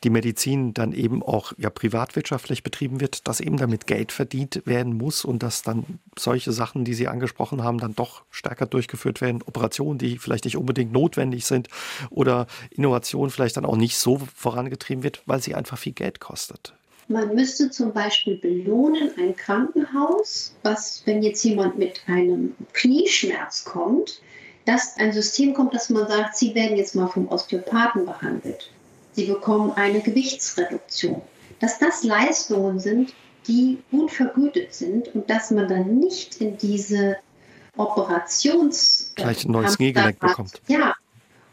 die 0.05 0.11
Medizin 0.11 0.75
dann 0.75 0.93
eben 0.93 1.23
auch 1.23 1.53
ja 1.59 1.71
privatwirtschaftlich 1.71 2.63
betrieben 2.63 3.01
wird, 3.01 3.29
dass 3.29 3.41
eben 3.41 3.57
damit 3.57 3.87
Geld 3.87 4.13
verdient 4.13 4.63
werden 4.65 4.97
muss 4.97 5.25
und 5.25 5.43
dass 5.43 5.63
dann 5.63 5.99
solche 6.19 6.53
Sachen, 6.53 6.85
die 6.85 6.95
Sie 6.95 7.09
angesprochen 7.09 7.63
haben, 7.63 7.79
dann 7.79 7.95
doch 7.95 8.23
stärker 8.31 8.67
durchgeführt 8.67 9.21
werden, 9.21 9.43
Operationen, 9.43 9.99
die 9.99 10.19
vielleicht 10.19 10.45
nicht 10.45 10.57
unbedingt 10.57 10.93
notwendig 10.93 11.47
sind 11.47 11.69
oder 12.11 12.47
Innovation 12.71 13.31
vielleicht 13.31 13.57
dann 13.57 13.65
auch 13.65 13.77
nicht 13.77 13.97
so 13.97 14.21
vorangetrieben 14.35 15.03
wird, 15.03 15.23
weil 15.27 15.43
sie 15.43 15.55
einfach 15.55 15.79
viel 15.79 15.93
Geld 15.93 16.21
kostet? 16.21 16.75
Man 17.11 17.35
müsste 17.35 17.71
zum 17.71 17.95
Beispiel 17.95 18.37
belohnen 18.37 19.11
ein 19.17 19.35
Krankenhaus, 19.35 20.55
was, 20.63 21.03
wenn 21.07 21.23
jetzt 21.23 21.43
jemand 21.43 21.79
mit 21.79 22.03
einem 22.07 22.55
Knieschmerz 22.75 23.65
kommt, 23.65 24.21
dass 24.69 24.99
ein 24.99 25.15
System 25.15 25.55
kommt, 25.55 25.73
dass 25.73 25.89
man 25.89 26.07
sagt, 26.07 26.37
Sie 26.37 26.55
werden 26.55 26.77
jetzt 26.77 26.95
mal 26.95 27.09
vom 27.09 27.27
Osteopathen 27.29 28.05
behandelt. 28.05 28.71
Sie 29.13 29.25
bekommen 29.25 29.73
eine 29.73 30.03
Gewichtsreduktion. 30.03 31.23
Dass 31.59 31.79
das 31.79 32.05
Leistungen 32.05 32.79
sind, 32.79 33.15
die 33.47 33.79
gut 33.91 34.11
vergütet 34.11 34.75
sind 34.75 35.15
und 35.15 35.31
dass 35.31 35.51
man 35.51 35.69
dann 35.69 35.99
nicht 35.99 36.43
in 36.43 36.59
diese 36.59 37.17
Operations... 37.79 39.13
Gleich 39.15 39.47
ein 39.47 39.53
neues 39.53 39.79
Kniegelenk 39.79 40.19
bekommt. 40.19 40.61
Ja, 40.69 40.95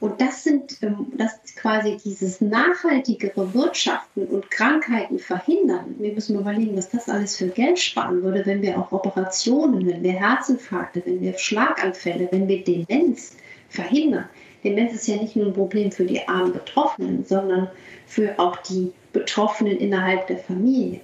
und 0.06 0.22
das 0.22 0.43
sind 0.43 0.78
ähm, 0.84 1.08
das 1.18 1.34
quasi 1.56 1.97
dieses 1.97 2.39
nachhaltigere 2.39 3.56
Wirtschaften 3.56 4.28
und 4.28 4.51
Krankheiten 4.51 5.18
verhindern. 5.18 5.95
Wir 5.97 6.14
müssen 6.14 6.39
überlegen, 6.39 6.78
was 6.78 6.91
das 6.91 7.10
alles 7.10 7.38
für 7.38 7.47
Geld 7.47 7.80
sparen 7.80 8.22
würde, 8.22 8.45
wenn 8.45 8.62
wir 8.62 8.78
auch 8.78 8.91
Operationen, 8.91 9.84
wenn 9.88 10.03
wir 10.03 10.14
Herzinfarkte, 10.14 11.01
wenn 11.08 11.22
wir 11.22 11.36
Schlaganfälle, 11.36 12.28
wenn 12.30 12.47
wir 12.47 12.64
Demenz 12.64 13.36
verhindern. 13.70 14.30
Demenz 14.64 14.93
ist 14.93 15.08
ja 15.08 15.16
nicht 15.16 15.36
nur 15.36 15.47
ein 15.47 15.53
Problem 15.53 15.91
für 15.91 16.06
die 16.06 16.28
armen 16.28 16.53
Betroffenen, 16.53 17.26
sondern 17.26 17.68
für 18.06 18.38
auch 18.38 18.58
die 18.58 18.93
Betroffenen 19.12 19.76
innerhalb 19.80 20.28
der 20.28 20.38
Familie. 20.38 20.99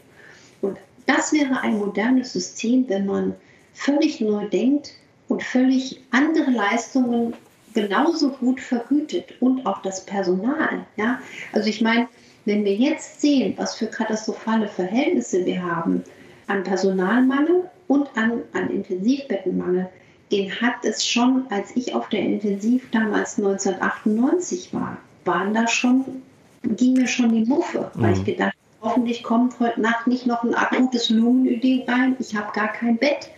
Und 0.61 0.77
das 1.07 1.33
wäre 1.33 1.59
ein 1.61 1.79
modernes 1.79 2.33
System, 2.33 2.87
wenn 2.87 3.07
man 3.07 3.33
völlig 3.73 4.21
neu 4.21 4.47
denkt 4.47 4.93
und 5.27 5.41
völlig 5.41 5.99
andere 6.11 6.51
Leistungen 6.51 7.33
genauso 7.73 8.29
gut 8.29 8.59
vergütet 8.59 9.33
und 9.39 9.65
auch 9.65 9.81
das 9.81 10.05
Personal. 10.05 10.85
Ja? 10.95 11.19
Also 11.53 11.69
ich 11.69 11.81
meine, 11.81 12.07
wenn 12.45 12.65
wir 12.65 12.73
jetzt 12.73 13.21
sehen, 13.21 13.53
was 13.57 13.75
für 13.75 13.87
katastrophale 13.87 14.67
Verhältnisse 14.67 15.45
wir 15.45 15.61
haben 15.61 16.03
an 16.47 16.63
Personalmangel 16.63 17.69
und 17.87 18.09
an, 18.17 18.41
an 18.53 18.69
Intensivbettenmangel, 18.69 19.89
den 20.31 20.61
hat 20.61 20.83
es 20.83 21.05
schon, 21.05 21.45
als 21.49 21.75
ich 21.75 21.93
auf 21.93 22.09
der 22.09 22.21
Intensiv 22.21 22.89
damals 22.91 23.37
1998 23.37 24.73
war, 24.73 24.97
waren 25.25 25.53
da 25.53 25.67
schon, 25.67 26.23
ging 26.63 26.93
mir 26.93 27.07
schon 27.07 27.33
die 27.33 27.45
Muffe, 27.45 27.91
mhm. 27.93 28.01
weil 28.01 28.13
ich 28.13 28.25
gedacht 28.25 28.55
hoffentlich 28.81 29.23
kommt 29.23 29.59
heute 29.59 29.79
Nacht 29.79 30.07
nicht 30.07 30.25
noch 30.25 30.43
ein 30.43 30.55
akutes 30.55 31.09
Lungenödem 31.09 31.83
rein, 31.87 32.15
ich 32.19 32.35
habe 32.35 32.51
gar 32.53 32.71
kein 32.71 32.97
Bett. 32.97 33.29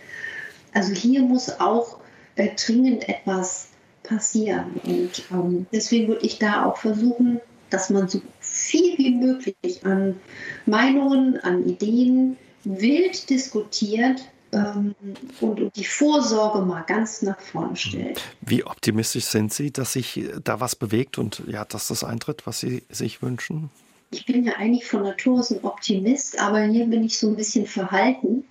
Also 0.72 0.92
hier 0.94 1.22
muss 1.22 1.60
auch 1.60 1.98
äh, 2.36 2.48
dringend 2.54 3.08
etwas 3.08 3.68
passieren. 4.04 4.80
Und 4.84 5.24
ähm, 5.32 5.66
deswegen 5.72 6.08
würde 6.08 6.24
ich 6.24 6.38
da 6.38 6.64
auch 6.64 6.76
versuchen, 6.76 7.40
dass 7.70 7.90
man 7.90 8.08
so 8.08 8.20
viel 8.40 8.96
wie 8.98 9.10
möglich 9.10 9.84
an 9.84 10.20
Meinungen, 10.64 11.38
an 11.40 11.66
Ideen 11.66 12.36
wild 12.62 13.28
diskutiert 13.28 14.20
ähm, 14.52 14.94
und 15.40 15.74
die 15.76 15.84
Vorsorge 15.84 16.60
mal 16.60 16.82
ganz 16.82 17.22
nach 17.22 17.40
vorne 17.40 17.76
stellt. 17.76 18.22
Wie 18.40 18.64
optimistisch 18.64 19.24
sind 19.24 19.52
Sie, 19.52 19.72
dass 19.72 19.94
sich 19.94 20.24
da 20.42 20.60
was 20.60 20.76
bewegt 20.76 21.18
und 21.18 21.42
ja, 21.48 21.64
dass 21.64 21.88
das 21.88 22.04
eintritt, 22.04 22.46
was 22.46 22.60
Sie 22.60 22.84
sich 22.88 23.22
wünschen? 23.22 23.70
Ich 24.10 24.26
bin 24.26 24.44
ja 24.44 24.52
eigentlich 24.54 24.86
von 24.86 25.02
Natur 25.02 25.40
aus 25.40 25.50
ein 25.50 25.64
Optimist, 25.64 26.38
aber 26.38 26.62
hier 26.62 26.86
bin 26.86 27.02
ich 27.02 27.18
so 27.18 27.28
ein 27.28 27.36
bisschen 27.36 27.66
verhalten. 27.66 28.44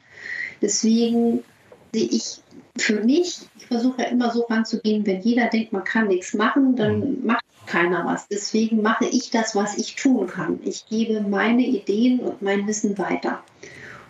Deswegen 0.61 1.43
sehe 1.93 2.09
ich 2.09 2.42
für 2.77 3.01
mich, 3.03 3.39
ich 3.57 3.65
versuche 3.67 4.01
ja 4.01 4.07
immer 4.07 4.31
so 4.31 4.41
ranzugehen, 4.43 5.05
wenn 5.05 5.21
jeder 5.21 5.47
denkt, 5.47 5.73
man 5.73 5.83
kann 5.83 6.07
nichts 6.07 6.33
machen, 6.33 6.75
dann 6.75 6.99
mhm. 6.99 7.25
macht 7.25 7.43
keiner 7.65 8.05
was. 8.05 8.27
Deswegen 8.27 8.81
mache 8.81 9.05
ich 9.05 9.29
das, 9.29 9.55
was 9.55 9.77
ich 9.77 9.95
tun 9.95 10.27
kann. 10.27 10.59
Ich 10.63 10.87
gebe 10.87 11.21
meine 11.21 11.63
Ideen 11.63 12.19
und 12.19 12.41
mein 12.41 12.67
Wissen 12.67 12.97
weiter, 12.97 13.43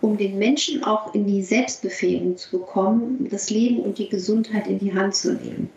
um 0.02 0.18
den 0.18 0.40
Menschen 0.40 0.84
auch 0.84 1.14
in 1.14 1.28
die 1.28 1.44
Selbstbefähigung 1.44 2.38
zu 2.38 2.60
bekommen, 2.60 3.28
das 3.30 3.50
Leben 3.50 3.80
und 3.80 3.98
die 3.98 4.10
Gesundheit 4.10 4.68
in 4.68 4.80
die 4.80 4.94
Hand 4.94 5.16
zu 5.16 5.34
nehmen. 5.34 5.70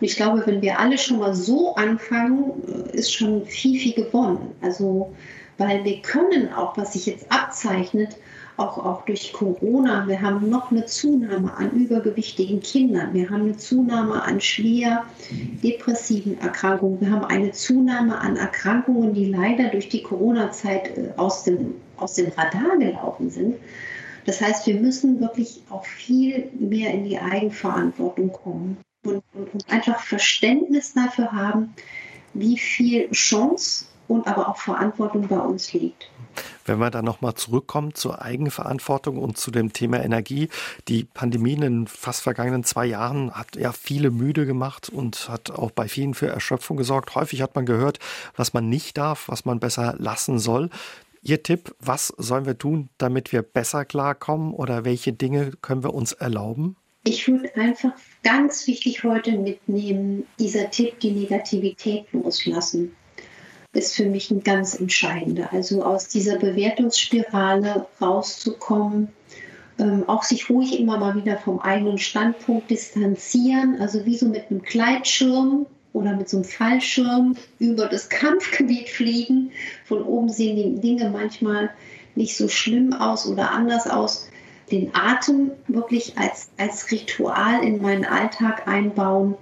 Und 0.00 0.06
ich 0.06 0.16
glaube, 0.16 0.42
wenn 0.46 0.62
wir 0.62 0.78
alle 0.78 0.96
schon 0.96 1.18
mal 1.18 1.34
so 1.34 1.74
anfangen, 1.74 2.52
äh, 2.92 2.96
ist 2.96 3.12
schon 3.12 3.44
viel, 3.44 3.78
viel 3.78 3.92
gewonnen. 3.92 4.52
Also, 4.62 5.12
weil 5.58 5.84
wir 5.84 6.00
können 6.00 6.52
auch, 6.54 6.76
was 6.78 6.94
sich 6.94 7.04
jetzt 7.06 7.30
abzeichnet, 7.30 8.16
auch, 8.60 8.78
auch 8.78 9.04
durch 9.06 9.32
Corona. 9.32 10.06
Wir 10.06 10.20
haben 10.20 10.48
noch 10.48 10.70
eine 10.70 10.84
Zunahme 10.84 11.52
an 11.56 11.70
übergewichtigen 11.70 12.60
Kindern. 12.60 13.14
Wir 13.14 13.30
haben 13.30 13.42
eine 13.42 13.56
Zunahme 13.56 14.22
an 14.22 14.40
schwer 14.40 15.04
depressiven 15.30 16.38
Erkrankungen. 16.40 17.00
Wir 17.00 17.10
haben 17.10 17.24
eine 17.24 17.52
Zunahme 17.52 18.18
an 18.18 18.36
Erkrankungen, 18.36 19.14
die 19.14 19.26
leider 19.26 19.68
durch 19.68 19.88
die 19.88 20.02
Corona-Zeit 20.02 20.96
äh, 20.96 21.12
aus 21.16 21.44
dem, 21.44 21.74
aus 21.96 22.14
dem 22.14 22.28
Radar 22.28 22.76
gelaufen 22.76 23.30
sind. 23.30 23.56
Das 24.26 24.40
heißt, 24.40 24.66
wir 24.66 24.74
müssen 24.74 25.20
wirklich 25.20 25.62
auch 25.70 25.84
viel 25.84 26.50
mehr 26.58 26.92
in 26.92 27.04
die 27.04 27.18
Eigenverantwortung 27.18 28.30
kommen 28.32 28.76
und, 29.04 29.22
und, 29.32 29.54
und 29.54 29.70
einfach 29.70 30.00
Verständnis 30.00 30.92
dafür 30.92 31.32
haben, 31.32 31.74
wie 32.34 32.58
viel 32.58 33.10
Chance 33.10 33.86
und 34.08 34.26
aber 34.26 34.48
auch 34.48 34.58
Verantwortung 34.58 35.26
bei 35.26 35.38
uns 35.38 35.72
liegt. 35.72 36.10
Wenn 36.70 36.78
wir 36.78 36.92
dann 36.92 37.04
nochmal 37.04 37.34
zurückkommen 37.34 37.96
zur 37.96 38.22
Eigenverantwortung 38.22 39.18
und 39.18 39.36
zu 39.36 39.50
dem 39.50 39.72
Thema 39.72 40.04
Energie. 40.04 40.48
Die 40.86 41.02
Pandemie 41.02 41.54
in 41.54 41.62
den 41.62 41.86
fast 41.88 42.22
vergangenen 42.22 42.62
zwei 42.62 42.86
Jahren 42.86 43.32
hat 43.32 43.56
ja 43.56 43.72
viele 43.72 44.12
müde 44.12 44.46
gemacht 44.46 44.88
und 44.88 45.28
hat 45.28 45.50
auch 45.50 45.72
bei 45.72 45.88
vielen 45.88 46.14
für 46.14 46.28
Erschöpfung 46.28 46.76
gesorgt. 46.76 47.16
Häufig 47.16 47.42
hat 47.42 47.56
man 47.56 47.66
gehört, 47.66 47.98
was 48.36 48.54
man 48.54 48.68
nicht 48.68 48.98
darf, 48.98 49.26
was 49.26 49.44
man 49.44 49.58
besser 49.58 49.96
lassen 49.98 50.38
soll. 50.38 50.70
Ihr 51.22 51.42
Tipp, 51.42 51.74
was 51.80 52.14
sollen 52.18 52.46
wir 52.46 52.56
tun, 52.56 52.88
damit 52.98 53.32
wir 53.32 53.42
besser 53.42 53.84
klarkommen 53.84 54.54
oder 54.54 54.84
welche 54.84 55.12
Dinge 55.12 55.50
können 55.62 55.82
wir 55.82 55.92
uns 55.92 56.12
erlauben? 56.12 56.76
Ich 57.02 57.26
würde 57.26 57.52
einfach 57.56 57.94
ganz 58.22 58.68
wichtig 58.68 59.02
heute 59.02 59.32
mitnehmen, 59.32 60.24
dieser 60.38 60.70
Tipp, 60.70 61.00
die 61.00 61.10
Negativität 61.10 62.04
loslassen 62.12 62.94
ist 63.72 63.94
für 63.94 64.06
mich 64.06 64.30
ein 64.30 64.42
ganz 64.42 64.74
entscheidender. 64.78 65.52
Also 65.52 65.84
aus 65.84 66.08
dieser 66.08 66.38
Bewertungsspirale 66.38 67.86
rauszukommen, 68.00 69.08
ähm, 69.78 70.08
auch 70.08 70.24
sich 70.24 70.50
ruhig 70.50 70.78
immer 70.78 70.98
mal 70.98 71.14
wieder 71.14 71.38
vom 71.38 71.60
eigenen 71.60 71.98
Standpunkt 71.98 72.70
distanzieren, 72.70 73.80
also 73.80 74.04
wie 74.04 74.16
so 74.16 74.26
mit 74.26 74.50
einem 74.50 74.62
Gleitschirm 74.62 75.66
oder 75.92 76.16
mit 76.16 76.28
so 76.28 76.38
einem 76.38 76.44
Fallschirm 76.44 77.36
über 77.58 77.86
das 77.86 78.08
Kampfgebiet 78.08 78.88
fliegen. 78.88 79.52
Von 79.84 80.02
oben 80.02 80.28
sehen 80.28 80.56
die 80.56 80.80
Dinge 80.80 81.10
manchmal 81.10 81.70
nicht 82.14 82.36
so 82.36 82.48
schlimm 82.48 82.92
aus 82.92 83.26
oder 83.26 83.50
anders 83.50 83.88
aus. 83.88 84.28
den 84.70 84.94
Atem 84.94 85.50
wirklich 85.66 86.16
als, 86.16 86.50
als 86.56 86.92
Ritual 86.92 87.64
in 87.64 87.82
meinen 87.82 88.04
Alltag 88.04 88.68
einbauen. 88.68 89.34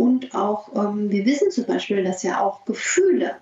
Und 0.00 0.34
auch, 0.34 0.74
ähm, 0.74 1.12
wir 1.12 1.24
wissen 1.26 1.52
zum 1.52 1.66
Beispiel, 1.66 2.02
dass 2.02 2.24
ja 2.24 2.40
auch 2.40 2.64
Gefühle, 2.64 3.36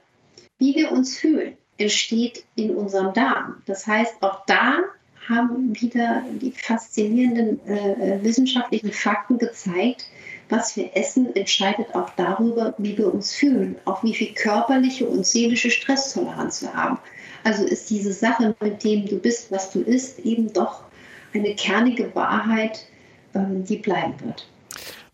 wie 0.63 0.77
wir 0.77 0.93
uns 0.93 1.19
fühlen, 1.19 1.57
entsteht 1.77 2.45
in 2.55 2.77
unserem 2.77 3.13
Darm. 3.13 3.57
Das 3.67 3.85
heißt, 3.85 4.23
auch 4.23 4.47
da 4.47 4.79
haben 5.29 5.75
wieder 5.81 6.23
die 6.41 6.53
faszinierenden 6.53 7.59
äh, 7.67 7.93
äh 7.93 8.23
wissenschaftlichen 8.23 8.93
Fakten 8.93 9.39
gezeigt, 9.39 10.07
was 10.49 10.77
wir 10.77 10.97
essen, 10.97 11.35
entscheidet 11.35 11.93
auch 11.97 12.11
darüber, 12.11 12.75
wie 12.79 12.97
wir 12.97 13.13
uns 13.13 13.33
fühlen, 13.35 13.75
auch 13.87 14.05
wie 14.05 14.15
viel 14.15 14.35
körperliche 14.35 15.05
und 15.09 15.27
seelische 15.27 15.71
Stresstoleranz 15.71 16.63
wir 16.63 16.73
haben. 16.75 16.99
Also 17.43 17.65
ist 17.65 17.91
diese 17.91 18.13
Sache, 18.13 18.55
mit 18.61 18.85
dem 18.85 19.07
du 19.07 19.19
bist, 19.19 19.51
was 19.51 19.73
du 19.73 19.81
isst, 19.81 20.21
eben 20.21 20.53
doch 20.53 20.85
eine 21.35 21.57
kernige 21.57 22.15
Wahrheit, 22.15 22.87
ähm, 23.35 23.65
die 23.65 23.79
bleiben 23.79 24.15
wird. 24.25 24.47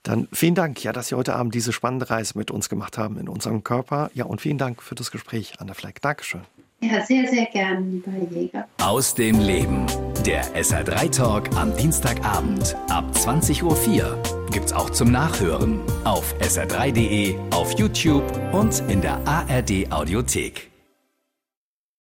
Dann 0.03 0.29
vielen 0.33 0.55
Dank, 0.55 0.83
ja, 0.83 0.93
dass 0.93 1.09
Sie 1.09 1.15
heute 1.15 1.35
Abend 1.35 1.55
diese 1.55 1.73
spannende 1.73 2.09
Reise 2.11 2.39
mit 2.39 2.51
uns 2.51 2.69
gemacht 2.69 2.99
haben 2.99 3.19
in 3.19 3.29
unserem 3.29 3.65
Körper. 3.65 4.11
Ja, 4.15 4.25
und 4.25 4.41
vielen 4.41 4.59
Dank 4.59 4.83
für 4.83 4.95
das 4.95 5.11
Gespräch, 5.11 5.55
Anna 5.59 5.75
Fleck. 5.75 6.01
Dankeschön. 6.01 6.43
Ja, 6.81 7.05
sehr, 7.05 7.27
sehr 7.27 7.47
gern, 7.47 7.91
lieber 7.91 8.13
Jäger. 8.33 8.69
Aus 8.81 9.13
dem 9.13 9.41
Leben. 9.41 9.87
Der 10.25 10.45
SR3 10.55 11.11
Talk 11.11 11.57
am 11.57 11.77
Dienstagabend 11.77 12.77
ab 12.89 13.05
20.04 13.15 13.65
Uhr 13.65 14.23
gibt's 14.53 14.73
auch 14.73 14.91
zum 14.91 15.11
Nachhören 15.11 15.81
auf 16.05 16.35
sr3.de, 16.41 17.37
auf 17.51 17.77
YouTube 17.77 18.25
und 18.53 18.81
in 18.89 19.01
der 19.01 19.19
ARD 19.27 19.91
Audiothek. 19.91 20.68